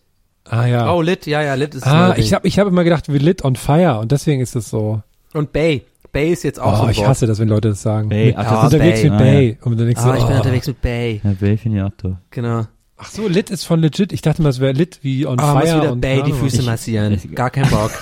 [0.50, 0.92] Ah, ja.
[0.94, 3.20] Oh, Lit, ja, ja, Lit ist ah, so ich habe ich hab immer gedacht, wir
[3.20, 5.02] lit on fire, und deswegen ist es so.
[5.34, 5.84] Und Bay.
[6.12, 7.08] Bay ist jetzt auch so Oh, ein ich Wort.
[7.10, 8.10] hasse das, wenn Leute das sagen.
[8.10, 9.10] Bay, ach, das ist unterwegs Bay.
[9.12, 9.32] mit Ah, ja.
[9.32, 9.58] Bay.
[9.62, 10.38] Und dann denkst du, Ah, ich bin oh.
[10.40, 11.22] unterwegs mit Bay.
[11.24, 12.16] Ja, Bay finde ich auch doof.
[12.32, 12.66] Genau.
[13.02, 14.12] Ach so, lit ist von legit.
[14.12, 15.82] Ich dachte mal, es wäre lit wie on Ah, muss fire.
[15.82, 16.34] wieder und Bay die.
[16.34, 17.14] Füße Ich- massieren.
[17.14, 17.92] ich- Gar kein Bock.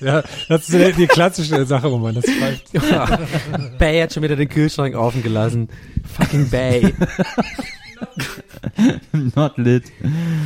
[0.00, 2.14] Ja, das ist die, die klassische Sache, Roman.
[2.14, 2.70] Das reicht.
[3.78, 5.68] Bay hat schon wieder den Kühlschrank offen gelassen.
[6.18, 6.92] Fucking Bay.
[9.34, 9.84] not lit.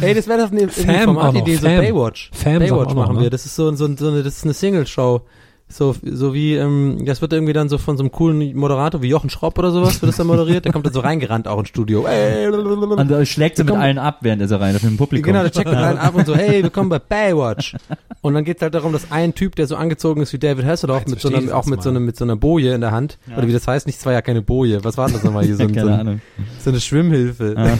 [0.00, 1.78] Ey, das wäre doch eine, eine Formatidee, so Fam.
[1.78, 2.30] Baywatch.
[2.34, 3.22] Fam Baywatch machen ne?
[3.22, 3.30] wir.
[3.30, 5.22] Das ist so, so, so eine, das ist eine Single-Show.
[5.70, 9.09] So, so wie, ähm, das wird irgendwie dann so von so einem coolen Moderator wie
[9.09, 10.65] Jochen Schropp oder sowas, wird das dann moderiert.
[10.65, 12.07] Der kommt dann so reingerannt auch ins Studio.
[12.07, 15.31] Ey, Und da schlägt sie mit allen ab, während er so rein, auf dem Publikum.
[15.31, 17.77] Genau, der checkt mit allen ab und so, hey, willkommen bei Baywatch.
[18.23, 21.07] Und dann geht's halt darum, dass ein Typ, der so angezogen ist wie David Hasselhoff,
[21.07, 21.97] mit so ich auch mit so, mal.
[21.99, 24.15] einer, mit so einer Boje in der Hand, oder wie das heißt, nicht, es war
[24.15, 26.20] ja keine Boje, was war denn das nochmal hier, so, ein, so, Keine ein, Ahnung.
[26.61, 27.55] so eine Schwimmhilfe.
[27.57, 27.78] Ja.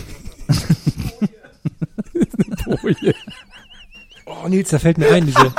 [2.82, 3.15] Boje.
[4.27, 5.52] Oh, Nils, da fällt mir ein, diese.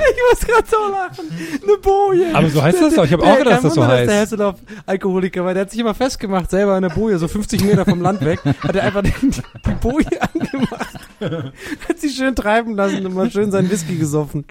[0.10, 1.30] Ich muss gerade so lachen.
[1.62, 2.34] Eine Boje.
[2.34, 3.04] Aber so heißt das doch.
[3.04, 4.08] Ich habe auch gedacht, dass das so Wunder, heißt.
[4.08, 4.54] Dass der Hasselhoff
[4.86, 5.54] Alkoholiker war.
[5.54, 8.40] Der hat sich immer festgemacht, selber in der Boje, so 50 Meter vom Land weg,
[8.44, 10.94] hat er einfach den, die Boje angemacht.
[11.88, 14.44] Hat sie schön treiben lassen und mal schön seinen Whisky gesoffen.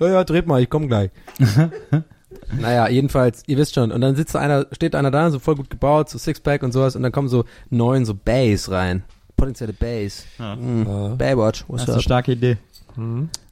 [0.00, 1.10] Ja, ja, dreht mal, ich komm gleich.
[2.60, 3.92] naja, jedenfalls, ihr wisst schon.
[3.92, 6.96] Und dann sitzt einer, steht einer da, so voll gut gebaut, so Sixpack und sowas,
[6.96, 9.04] und dann kommen so neun so Bays rein.
[9.36, 10.24] potenzielle Bays.
[10.38, 10.56] Ja.
[10.56, 11.16] Mm.
[11.16, 12.02] Baywatch, Das what's ist eine up?
[12.02, 12.56] starke Idee.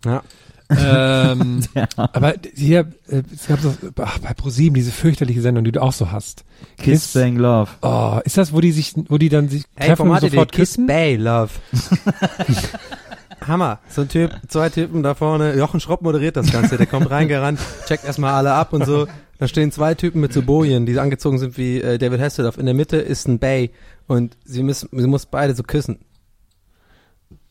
[0.05, 0.23] Ja.
[0.71, 1.63] Ähm,
[1.97, 5.93] Aber hier, äh, es gab so, ach, bei ProSieben diese fürchterliche Sendung, die du auch
[5.93, 6.45] so hast.
[6.79, 7.71] Kiss, Bang, Love.
[7.83, 10.71] Oh, ist das, wo die sich, wo die dann sich Ey, treffen und sofort Kiss
[10.73, 10.87] küssen?
[10.87, 11.51] Bay, Love.
[13.47, 13.81] Hammer.
[13.89, 15.55] So ein Typ, zwei Typen da vorne.
[15.55, 16.77] Jochen Schropp moderiert das Ganze.
[16.77, 19.07] Der kommt reingerannt, checkt erstmal alle ab und so.
[19.39, 22.59] Da stehen zwei Typen mit so Bojen, die angezogen sind wie äh, David Hasselhoff.
[22.59, 23.71] In der Mitte ist ein Bay
[24.07, 25.99] und sie müssen, sie muss beide so küssen.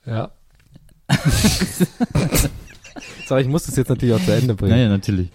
[0.06, 0.32] Ja.
[3.28, 4.72] So, ich muss das jetzt natürlich auch zu Ende bringen.
[4.78, 5.30] Ja, ja, natürlich.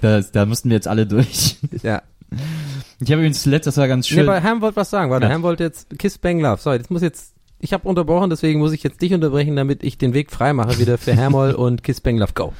[0.00, 1.56] Da, da mussten wir jetzt alle durch.
[1.82, 2.02] Ja.
[3.00, 4.28] Ich habe übrigens zuletzt, das war ganz Nee, schön.
[4.28, 5.10] aber Ham wollte was sagen.
[5.10, 5.32] Warte, Ja.
[5.32, 6.60] Ham wollte jetzt Kiss Bang Love.
[6.60, 9.96] Sorry, das muss jetzt, ich habe unterbrochen, deswegen muss ich jetzt dich unterbrechen, damit ich
[9.96, 12.52] den Weg frei mache wieder für Hermol und Kiss Bang Love Go.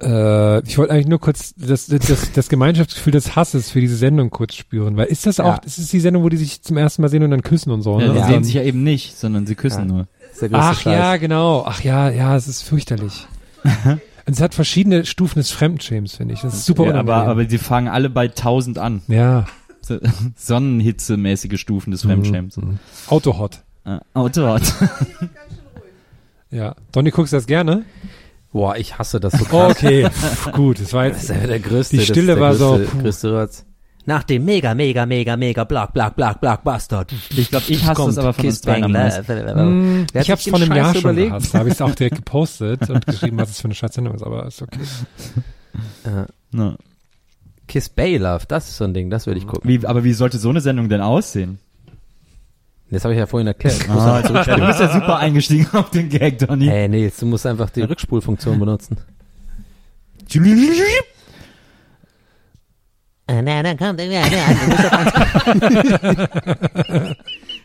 [0.00, 4.30] Äh, ich wollte eigentlich nur kurz das, das, das, Gemeinschaftsgefühl des Hasses für diese Sendung
[4.30, 5.60] kurz spüren, weil ist das auch, Ja.
[5.64, 7.82] ist es die Sendung, wo die sich zum ersten Mal sehen und dann küssen und
[7.82, 8.12] so, ja, ne?
[8.14, 9.94] die Und sehen sich ja eben nicht, sondern sie küssen Ja.
[9.94, 10.06] nur.
[10.52, 10.92] Ach Scheiß.
[10.92, 11.64] ja, genau.
[11.66, 13.26] Ach ja, ja, es ist fürchterlich.
[13.64, 16.40] Und es hat verschiedene Stufen des Fremdschäms, finde ich.
[16.40, 17.30] Das ist super Ja, aber, unangenehm.
[17.30, 19.02] aber sie fangen alle bei 1000 an.
[19.08, 19.46] ja,
[19.80, 19.98] So,
[20.36, 22.56] Sonnenhitze-mäßige Stufen des Fremdschäms.
[22.56, 22.78] Mhm.
[23.08, 23.60] Autohot.
[23.84, 24.62] Äh, Autohot.
[26.50, 26.74] Ja.
[26.92, 27.84] Donny, guckst du das gerne?
[28.52, 29.72] Boah, ich hasse das so krass.
[29.72, 30.80] Okay, pff, gut.
[30.80, 31.90] Das war Das jetzt, ist ja der größte.
[31.92, 33.02] Die das ist Stille der war so, größte, puh.
[33.02, 33.64] größte Rotz.
[34.08, 37.04] Nach dem mega, mega, mega, mega, black, black, black, black, Buster.
[37.36, 38.42] Ich glaube, ich hasse das aber von.
[38.46, 41.28] Hm, Wer hat ich hab's sich vor einem Jahr schon überlegt?
[41.28, 41.52] gehasst.
[41.52, 44.22] Da habe ich es auch direkt gepostet und geschrieben, was es für eine Scheißsendung ist,
[44.22, 44.80] aber ist okay.
[46.04, 46.76] Äh, Ja.
[47.66, 49.68] Kiss Bay Love, das ist so ein Ding, das würde ich gucken.
[49.68, 51.58] Wie, aber wie sollte so eine Sendung denn aussehen?
[52.90, 53.86] Das habe ich ja vorhin erklärt.
[53.90, 54.48] Ah, du bist
[54.80, 56.64] ja super eingestiegen auf den Gag, Donny.
[56.64, 58.96] Hey, nee, du musst einfach die Rückspulfunktion benutzen.
[58.96, 59.02] Ah,
[60.30, 61.04] na, dann kommt er wieder.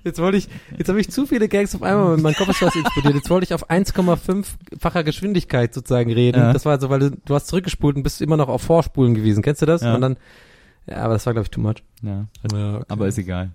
[0.03, 2.57] Jetzt wollte ich, jetzt habe ich zu viele Gags auf einmal und mein Kopf ist
[2.57, 3.15] fast explodiert.
[3.15, 6.41] Jetzt wollte ich auf 1,5-facher Geschwindigkeit sozusagen reden.
[6.41, 6.51] Ja.
[6.51, 9.41] Das war so, weil du, du hast zurückgespult und bist immer noch auf Vorspulen gewesen.
[9.41, 9.81] Kennst du das?
[9.81, 9.95] Ja.
[9.95, 10.17] Und dann,
[10.87, 11.83] ja, aber das war glaube ich too much.
[12.01, 12.85] Ja, Ja, okay.
[12.89, 13.51] aber ist egal.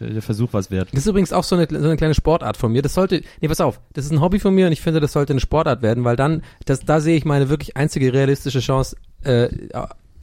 [0.00, 0.88] Der Versuch war's wert.
[0.92, 2.82] Das ist übrigens auch so eine, so eine kleine Sportart von mir.
[2.82, 5.12] Das sollte, nee, pass auf, das ist ein Hobby von mir und ich finde, das
[5.12, 8.96] sollte eine Sportart werden, weil dann, das, da sehe ich meine wirklich einzige realistische Chance,
[9.24, 9.48] äh,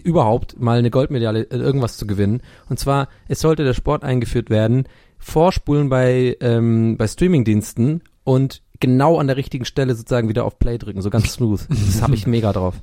[0.03, 2.41] überhaupt mal eine Goldmedaille, äh, irgendwas zu gewinnen.
[2.69, 4.85] Und zwar, es sollte der Sport eingeführt werden,
[5.17, 10.77] vorspulen bei, ähm, bei Streamingdiensten und genau an der richtigen Stelle sozusagen wieder auf Play
[10.77, 11.61] drücken, so ganz smooth.
[11.69, 12.76] Das habe ich mega drauf.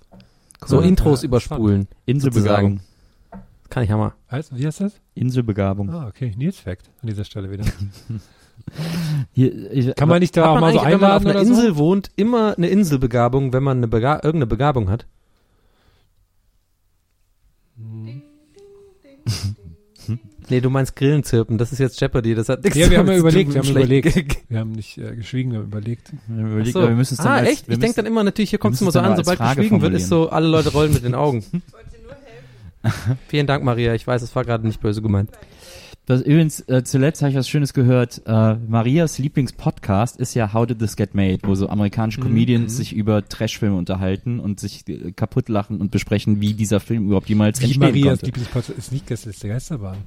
[0.65, 0.85] So Cool.
[0.85, 1.89] Intros Ja, überspulen.
[2.07, 2.81] Inselbegabung.
[3.31, 4.15] Das kann ich hammer.
[4.31, 5.01] Heißt, wie heißt das?
[5.15, 5.91] Inselbegabung.
[5.91, 6.33] Ah, okay.
[6.37, 7.65] Nils Fact an dieser Stelle wieder.
[9.33, 11.37] Hier, ich, Kann man nicht da auch man mal so eigentlich, wenn man auf einladen
[11.37, 11.77] einer Insel so?
[11.77, 15.07] wohnt, immer eine Inselbegabung, wenn man eine Bega irgendeine Begabung hat?
[20.49, 23.17] Nee, du meinst Grillenzirpen, das ist jetzt Jeopardy, das hat nichts Ja, wir haben ja
[23.17, 24.37] überlegt, wir haben überlegt.
[24.49, 26.13] Wir haben nicht äh, geschwiegen, wir haben überlegt.
[26.29, 26.79] Wir haben überlegt, so.
[26.79, 27.69] aber wir müssen es dann Ah, als, echt?
[27.69, 29.95] Ich denke dann immer, natürlich, hier kommt es immer so an, sobald Frage geschwiegen wird,
[29.95, 31.45] ist so, alle Leute rollen mit den Augen.
[33.29, 35.31] Vielen Dank, Maria, ich weiß, es war gerade nicht böse gemeint.
[36.07, 38.23] Das, übrigens, äh, zuletzt habe ich was Schönes gehört.
[38.27, 42.95] Äh, Marias Lieblingspodcast ist ja How Did This Get Made, wo so amerikanische Comedians sich
[42.95, 47.61] über Trashfilme unterhalten und sich äh, kaputt lachen und besprechen, wie dieser Film überhaupt jemals
[47.61, 48.27] Wie entstehen Marias konnte.
[48.27, 49.99] Lieblingspodcast ist nicht Gästeliste Geisterbahn.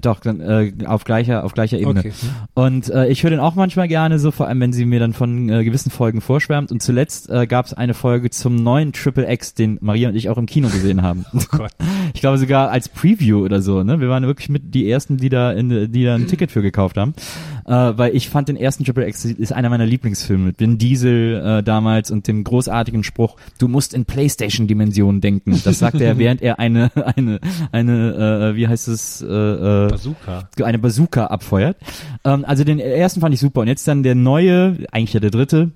[0.00, 2.00] Doch, äh, auf gleicher auf gleicher Ebene.
[2.00, 2.12] Okay.
[2.54, 5.12] Und äh, ich höre den auch manchmal gerne, so vor allem, wenn sie mir dann
[5.12, 6.72] von äh, gewissen Folgen vorschwärmt.
[6.72, 10.28] Und zuletzt äh, gab es eine Folge zum neuen Triple X, den Maria und ich
[10.28, 11.24] auch im Kino gesehen haben.
[11.52, 11.72] Oh Gott.
[12.12, 13.82] Ich glaube sogar als Preview oder so.
[13.82, 16.60] Ne, wir waren wirklich mit die ersten, die da in, die da ein Ticket für
[16.60, 17.14] gekauft haben,
[17.70, 21.36] äh, weil ich fand den ersten Triple X ist einer meiner Lieblingsfilme mit Vin Diesel
[21.36, 25.60] äh, damals und dem großartigen Spruch: Du musst in PlayStation-Dimensionen denken.
[25.64, 27.38] Das sagt er, während er eine eine
[27.70, 30.48] eine äh, wie heißt es äh, äh, Bazooka.
[30.64, 31.76] eine Bazooka abfeuert.
[32.24, 35.30] Ähm, also den ersten fand ich super und jetzt dann der neue, eigentlich ja der
[35.30, 35.70] dritte,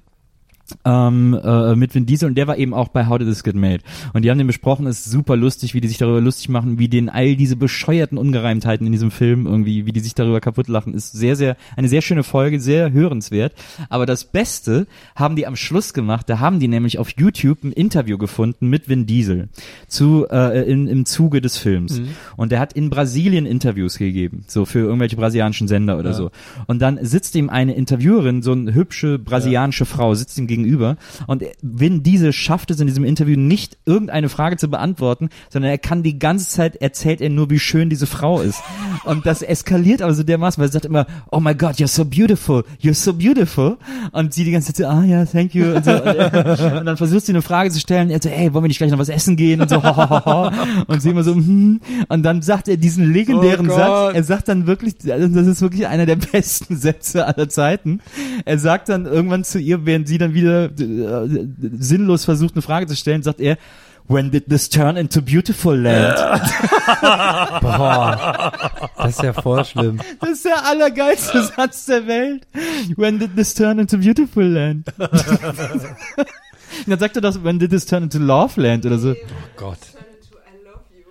[0.85, 3.55] ähm, äh, mit Vin Diesel und der war eben auch bei How Did This Get
[3.55, 3.81] Made.
[4.13, 6.89] Und die haben den besprochen, ist super lustig, wie die sich darüber lustig machen, wie
[6.89, 10.95] den all diese bescheuerten Ungereimtheiten in diesem Film irgendwie, wie die sich darüber kaputt lachen,
[10.95, 13.55] ist sehr, sehr, eine sehr schöne Folge, sehr hörenswert,
[13.89, 17.73] aber das Beste haben die am Schluss gemacht, da haben die nämlich auf YouTube ein
[17.73, 19.49] Interview gefunden mit Vin Diesel
[19.89, 22.01] zu, äh, in, im Zuge des Films.
[22.37, 26.31] Und der hat in Brasilien Interviews gegeben, so für irgendwelche brasilianischen Sender oder so.
[26.67, 30.97] Und dann sitzt ihm eine Interviewerin, so eine hübsche brasilianische Frau, sitzt ihm gegenüber.
[31.27, 35.79] Und Vin Diesel schafft es in diesem Interview nicht, irgendeine Frage zu beantworten, sondern er
[35.79, 38.63] kann die ganze Zeit erzählt er nur, wie schön diese Frau ist.
[39.05, 42.05] Und das eskaliert aber so dermaßen, weil er sagt immer, oh my God, you're so
[42.05, 43.77] beautiful, you're so beautiful.
[44.13, 45.75] Und sie die ganze Zeit so, ah ja, thank you.
[45.75, 48.53] Und, so, und, er, und dann versucht sie eine Frage zu stellen, er so, hey,
[48.53, 49.61] wollen wir nicht gleich noch was essen gehen?
[49.61, 50.51] Und so, ho, ho, ho.
[50.87, 51.81] Und sie immer so, hm.
[52.09, 55.61] Und dann sagt er diesen legendären Oh Satz, er sagt dann wirklich, also das ist
[55.61, 58.01] wirklich einer der besten Sätze aller Zeiten.
[58.45, 61.47] Er sagt dann irgendwann zu ihr, während sie dann wieder äh,
[61.79, 63.59] sinnlos versucht, eine Frage zu stellen, sagt er,
[64.07, 66.19] When did this turn into beautiful land?
[67.63, 68.53] Boah,
[68.99, 69.99] das ist ja voll schlimm.
[70.21, 72.47] Das ist der allergeilste Satz der Welt.
[72.97, 74.89] When did this turn into beautiful land?
[74.99, 75.11] Und
[76.87, 79.13] dann sagt er das, when did this turn into love land oder so.
[79.13, 79.17] Oh
[79.57, 79.79] Gott.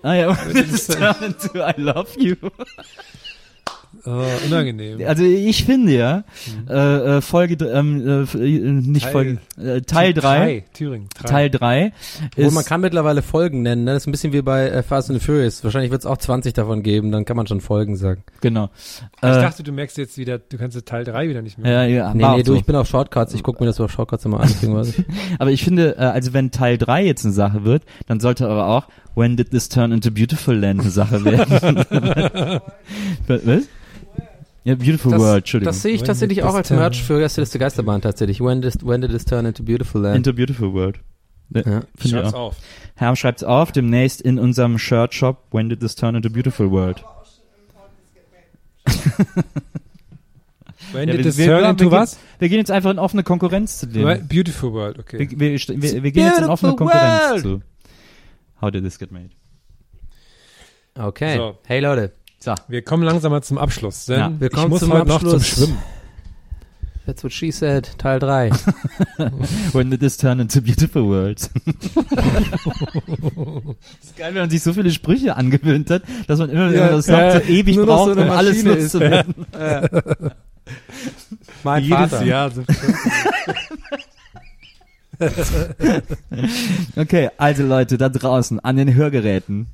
[0.04, 2.36] Ah ja, when did this turn into I love you.
[4.06, 5.00] Oh, unangenehm.
[5.08, 6.24] Also ich finde ja,
[6.70, 11.08] äh, äh, Folge, ähm, äh, äh, nicht Teil- Folge, äh, Teil 3, Drei, Thüringen.
[11.18, 11.30] Drei.
[11.30, 11.94] Teil 3
[12.38, 13.94] Obwohl man kann mittlerweile Folgen nennen, ne?
[13.94, 15.64] Das ist ein bisschen wie bei äh, Fast and Furious.
[15.64, 18.24] Wahrscheinlich wird es auch 20 davon geben, dann kann man schon Folgen sagen.
[18.42, 18.70] genau.
[19.22, 21.72] Ich Äh, dachte, du merkst jetzt wieder, du kannst jetzt Teil 3 wieder nicht mehr.
[21.72, 22.58] ja, ja, Nee, nee, du, so.
[22.58, 23.34] ich bin auf Shortcuts.
[23.34, 24.50] Ich gucke mir das auf Shortcuts immer an.
[25.40, 28.68] Aber ich finde, äh, also wenn Teil 3 jetzt eine Sache wird, dann sollte aber
[28.68, 31.80] auch When did this turn into beautiful land eine Sache werden.
[33.28, 33.64] Was?
[34.66, 35.74] Ja, beautiful Das, world, Entschuldigung.
[35.74, 38.40] das sehe ich tatsächlich auch als Merch für Gästeliste Geisterbahn tatsächlich.
[38.40, 40.16] When did, when did this turn into beautiful land?
[40.18, 41.00] into beautiful world.
[41.50, 41.82] Ja, Ja.
[42.06, 42.56] Schreib's auf.
[42.96, 47.04] Herr schreibt's auf, demnächst in unserem Shirt Shop When did this turn into beautiful world.
[50.92, 52.18] When Ja, did wir- this turn into was?
[52.40, 54.28] Wir gehen jetzt einfach in offene Konkurrenz zu dem.
[54.28, 55.20] Beautiful World, okay.
[55.20, 57.42] Wir, wir, wir, wir gehen jetzt in offene Konkurrenz world.
[57.42, 57.62] zu.
[58.62, 59.30] How did this get made?
[60.96, 61.38] Okay.
[61.38, 61.58] So.
[61.66, 62.14] Hey Leute,
[62.44, 62.56] So.
[62.68, 64.34] Wir kommen langsam mal zum Abschluss, denn Ja.
[64.38, 65.32] Wir ich kommen muss zum heute noch Abschluss.
[65.32, 65.78] zum Schwimmen.
[67.06, 68.50] that's what she said, Teil 3.
[69.72, 71.40] When did this turn into beautiful world?
[71.66, 71.80] das
[74.04, 77.08] ist geil, wenn man sich so viele Sprüche angewöhnt hat, dass man immer Ja, das
[77.08, 78.94] noch ja, so ewig noch braucht, so um alles Maschine ist.
[78.94, 79.36] loszuwerden.
[81.64, 82.26] mein Jedes Vater.
[82.26, 82.52] Jahr
[86.98, 89.68] Okay, also Leute, da draußen, an den Hörgeräten,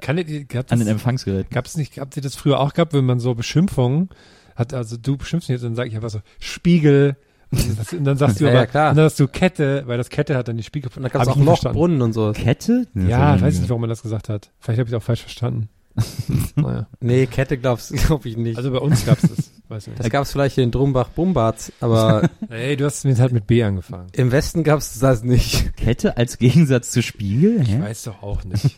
[0.00, 1.50] Kann habt an den Empfangsgeräten.
[1.52, 4.08] gab's nicht, habt ihr das früher auch gehabt, wenn man so Beschimpfungen
[4.56, 7.16] hat, also du beschimpfst mich jetzt und dann sag ich einfach so, Spiegel,
[7.52, 8.90] und dann sagst du Ja, aber, ja, klar.
[8.90, 10.90] und dann sagst du Kette, weil das Kette hat dann die Spiegel.
[10.94, 11.76] Und da gab es auch ich verstanden.
[11.78, 12.32] Brunnen und so.
[12.32, 12.86] Kette?
[12.94, 14.50] Ja, ich weiß nicht, warum man das gesagt hat.
[14.60, 15.68] Vielleicht habe ich es auch falsch verstanden.
[16.54, 16.86] naja.
[17.00, 18.56] Nee, Kette glaubst glaub ich nicht.
[18.56, 19.50] Also bei uns gab's das.
[19.68, 20.10] Weiß das nicht.
[20.10, 24.06] gab es vielleicht in Drumbach-Bumbarz, aber Ey, du hast mit halt mit B angefangen.
[24.12, 25.76] im Westen gab es das nicht.
[25.76, 27.62] Kette als Gegensatz zu Spiegel?
[27.62, 27.80] Ich Hä?
[27.80, 28.76] weiß doch auch nicht.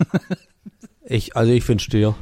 [1.13, 2.15] Ich, also ich finde still.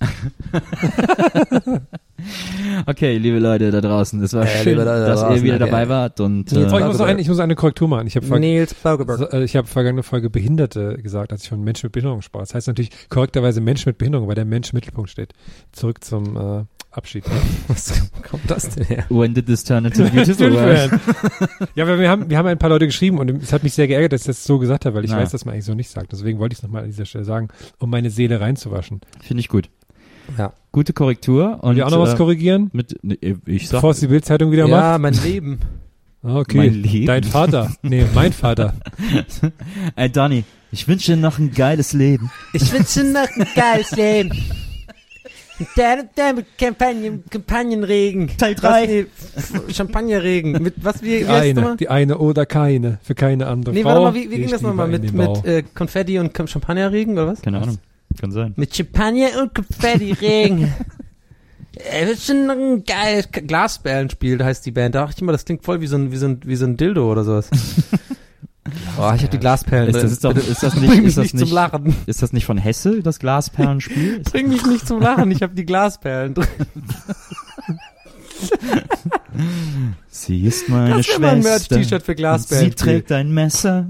[2.86, 5.54] Okay, liebe Leute da draußen, es war Äh, schön, Leute da dass ihr draußen, wieder
[5.56, 5.64] okay.
[5.66, 8.06] dabei wart und Nils Oh, äh, ich, muss noch eine, ich muss eine Korrektur machen.
[8.06, 11.92] Ich habe ver also, äh, habe vergangene Folge Behinderte gesagt, als ich von Menschen mit
[11.92, 12.40] Behinderung sprach.
[12.40, 15.32] Das heißt natürlich korrekterweise Menschen mit Behinderung, weil der Mensch im Mittelpunkt steht.
[15.72, 17.24] Zurück zum äh, Abschied.
[17.68, 19.04] Was kommt das denn her?
[19.08, 20.92] When did this turn into beautiful world?
[21.74, 24.12] ja, wir haben, wir haben ein paar Leute geschrieben und es hat mich sehr geärgert,
[24.12, 25.18] dass ich das so gesagt habe, weil ich Na.
[25.18, 26.12] weiß, dass man eigentlich so nicht sagt.
[26.12, 29.00] Deswegen wollte ich es nochmal an dieser Stelle sagen, um meine Seele reinzuwaschen.
[29.20, 29.70] Finde ich gut.
[30.38, 30.52] Ja.
[30.72, 31.58] Gute Korrektur.
[31.62, 34.50] Und wir auch noch was äh, korrigieren, mit, ne, ich sag, bevor es die Bildzeitung
[34.50, 35.00] wieder Ja, macht?
[35.02, 35.58] mein Leben.
[36.22, 37.06] Ah, Okay, mein Leben.
[37.06, 37.70] dein Vater.
[37.82, 38.74] Nee, mein Vater.
[39.96, 42.30] Ey, Donny, ich wünsche dir noch ein geiles Leben.
[42.54, 44.30] Ich wünsche noch ein geiles Leben.
[45.76, 48.28] Der, der mit Kampagnen, Kampagnenregen.
[48.38, 48.86] Teil Was, drei.
[48.86, 49.06] nee,
[49.36, 50.60] F- Champagnerregen.
[50.60, 53.82] Mit was, wie, wie Die das eine, die eine oder keine, für keine andere Nee,
[53.82, 53.90] Frau.
[53.90, 54.88] warte mal, wie, wie ging das nochmal?
[54.88, 57.40] Mit, mit äh, Konfetti und Champagnerregen oder was?
[57.42, 57.78] Keine Ahnung.
[58.20, 58.52] Kann sein.
[58.56, 60.72] Mit Champagner und Konfetti-Regen.
[61.76, 64.94] Er wird schon noch ein geiles Glasperlenspiel, heißt die Band.
[64.94, 66.66] Da dachte ich immer, das klingt voll wie so ein, wie so ein, wie so
[66.66, 67.50] ein Dildo oder sowas.
[68.96, 69.88] oh, ich hab die Glasperlen.
[69.88, 71.96] Ist das, ist, doch, ist das bring nicht, mich ist das nicht nicht, zum Lachen.
[72.06, 74.18] ist das nicht von Hesse, das Glasperlenspiel?
[74.18, 76.46] Ist- Bring mich nicht zum Lachen, ich hab die Glasperlen drin.
[80.08, 81.74] Sie ist meine Das ist immer ein Schwester.
[81.76, 82.64] Merch-T-Shirt für Glasperlen.
[82.66, 83.86] Sie trägt ein Messer.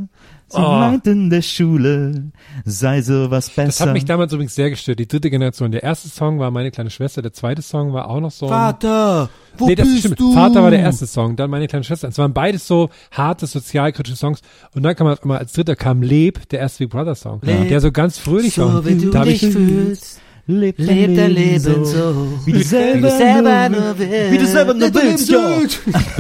[0.55, 0.79] Sie Oh.
[0.79, 2.31] meint in der Schule,
[2.65, 3.67] sei sowas besser.
[3.67, 4.99] Das hat mich damals übrigens sehr gestört.
[4.99, 5.73] Die dritte Generation.
[5.73, 7.23] Der erste Song war meine kleine Schwester.
[7.23, 8.49] Der zweite Song war auch noch so.
[8.49, 10.21] Vater, wo nee, das bist stimmt.
[10.21, 10.33] du?
[10.33, 12.09] Vater war der erste Song, dann meine kleine Schwester.
[12.09, 14.41] Es waren beides so harte sozialkritische Songs.
[14.75, 17.69] Und dann kam auf einmal als dritter kam Leb, der erste Big Brother Song, Leb,
[17.69, 18.71] der so ganz fröhlich war.
[18.73, 23.11] So wie du da dich ich, fühlst, Leb lebt dein Leben so, Wie du selber,
[23.11, 24.33] selber nur, nur willst.
[24.33, 25.41] wie du selber nur willst, ja.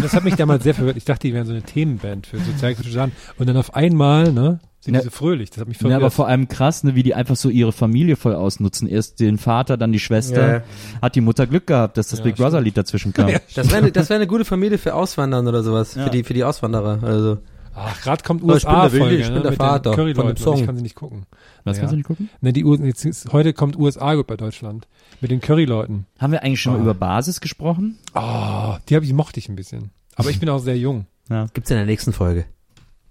[0.00, 0.96] das hat mich damals sehr verwirrt.
[0.96, 3.12] Ich dachte, die wären so eine Themenband für sozialkritische Sachen.
[3.38, 5.00] Und dann auf einmal, ne, sind Ja.
[5.00, 5.50] die so fröhlich.
[5.50, 6.00] Das hat mich Ja, verwirrt.
[6.00, 8.88] aber vor allem krass, ne, wie die einfach so ihre Familie voll ausnutzen.
[8.88, 10.54] Erst den Vater, dann die Schwester.
[10.56, 10.62] Ja.
[11.02, 13.30] Hat die Mutter Glück gehabt, dass das Ja, Big Brother Lied dazwischen kam.
[13.54, 16.04] Das wäre das wär eine gute Familie für Auswandern oder sowas, Ja.
[16.04, 16.98] für, die, für die Auswanderer.
[17.02, 17.38] Also
[17.76, 19.90] Ach, gerade kommt Oh, ich bin der Willi, USA-Folge, ich bin ne, der mit Vater
[19.90, 20.16] den Curryleuten.
[20.16, 20.66] von dem und Ich Song.
[20.66, 21.26] kann sie nicht gucken.
[21.64, 21.80] Was Ja.
[21.82, 22.28] kannst du nicht gucken?
[22.40, 24.86] Ne, die, U- jetzt ist, heute kommt USA gut bei Deutschland.
[25.20, 26.06] Mit den Curryleuten.
[26.18, 26.82] Haben wir eigentlich schon mal Ah.
[26.82, 27.98] über Basis gesprochen?
[28.14, 29.90] Oh, die habe ich mochte ich ein bisschen.
[30.16, 31.06] Aber ich bin auch sehr jung.
[31.54, 32.44] Gibt's in der nächsten Folge.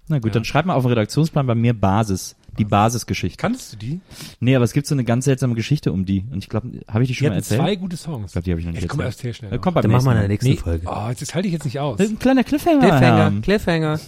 [0.07, 2.35] Na gut, dann schreib mal auf den Redaktionsplan bei mir Basis.
[2.60, 3.38] Die Basisgeschichte.
[3.38, 3.99] Kannst du die?
[4.40, 6.23] Nee, aber es gibt so eine ganz seltsame Geschichte um die.
[6.31, 7.61] Und ich glaube, habe ich die Die schon mal hatten erzählt?
[7.61, 8.27] zwei gute Songs.
[8.27, 9.06] Ich glaube, die habe ich noch nicht Ich erzählt.
[9.07, 9.53] erst sehr schnell.
[9.53, 9.57] Äh.
[9.57, 10.57] Kommt beim Dann machen wir in der nächsten Nee.
[10.57, 10.85] Folge.
[10.88, 11.98] Oh, jetzt das halte ich jetzt nicht aus.
[11.98, 12.06] Mal.
[12.10, 12.80] Ein kleiner Cliffhanger.
[12.81, 13.41] Cliffhanger.
[13.41, 13.99] Cliffhanger.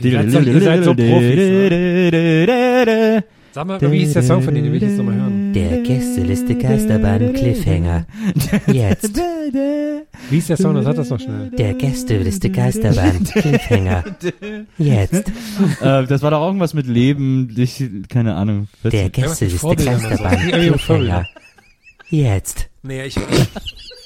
[0.00, 1.36] Ihr seid so, ihr seid so Profis.
[1.36, 3.24] Ne?
[3.54, 4.64] Sag mal, wie ist der Song von denen?
[4.64, 5.52] Den will ich jetzt nochmal hören.
[5.52, 8.04] Der Gästeliste Geisterbahn Cliffhanger.
[8.66, 9.16] Jetzt.
[10.30, 10.74] Wie ist der Song?
[10.74, 11.50] Das hat das noch schnell.
[11.50, 14.02] Der Gästeliste Geisterbahn Cliffhanger.
[14.76, 15.28] Jetzt.
[15.80, 17.54] äh, das war doch irgendwas mit Leben.
[17.56, 18.66] Ich, keine Ahnung.
[18.82, 19.76] Der Gästeliste.
[19.76, 21.24] Geisterbahn Cliffhanger.
[22.10, 22.68] Jetzt.
[22.82, 23.16] Nee, ich,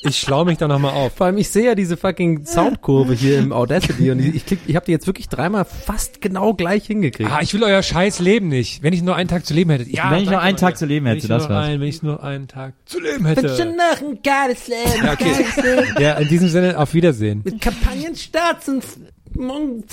[0.03, 1.15] ich schlau mich da nochmal auf.
[1.15, 4.61] Vor allem, ich sehe ja diese fucking Soundkurve hier im Audacity und ich, ich, klick,
[4.66, 7.31] ich habe die jetzt wirklich dreimal fast genau gleich hingekriegt.
[7.31, 8.83] Ah, ich will euer scheiß Leben nicht.
[8.83, 9.91] Wenn ich nur einen Tag zu leben hätte.
[9.91, 11.66] Ja, Wenn ich nur einen Tag zu leben Wenn hätte, ich das war's.
[11.66, 13.43] Ein, wenn ich nur einen Tag zu leben hätte.
[13.49, 15.05] noch ein geiles Leben.
[15.05, 15.45] Ja, okay.
[15.99, 17.43] Ja, in diesem Sinne, auf Wiedersehen.
[17.45, 18.85] Mit Kampagnenstarts und
[19.35, 19.85] Mon,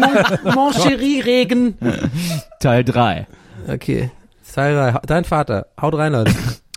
[0.00, 1.76] Mon, Mon Cherie Regen.
[2.60, 3.26] Teil 3.
[3.68, 4.10] Okay.
[4.42, 5.66] Sarah, dein Vater.
[5.80, 6.32] Haut rein, Leute.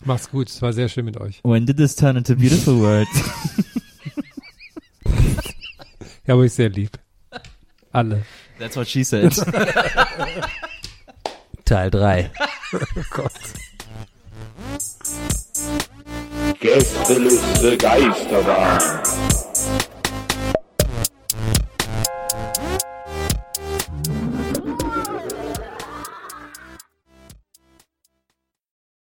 [0.06, 0.50] Macht's gut.
[0.50, 1.42] Es war sehr schön mit euch.
[1.44, 3.10] When did this turn into beautiful words?
[6.28, 6.98] Ja, aber ich sehr lieb.
[7.92, 8.24] Alle.
[8.58, 9.32] That's what she said.
[11.66, 12.32] Teil 3.
[16.60, 18.82] Gästeliste Geisterbahn.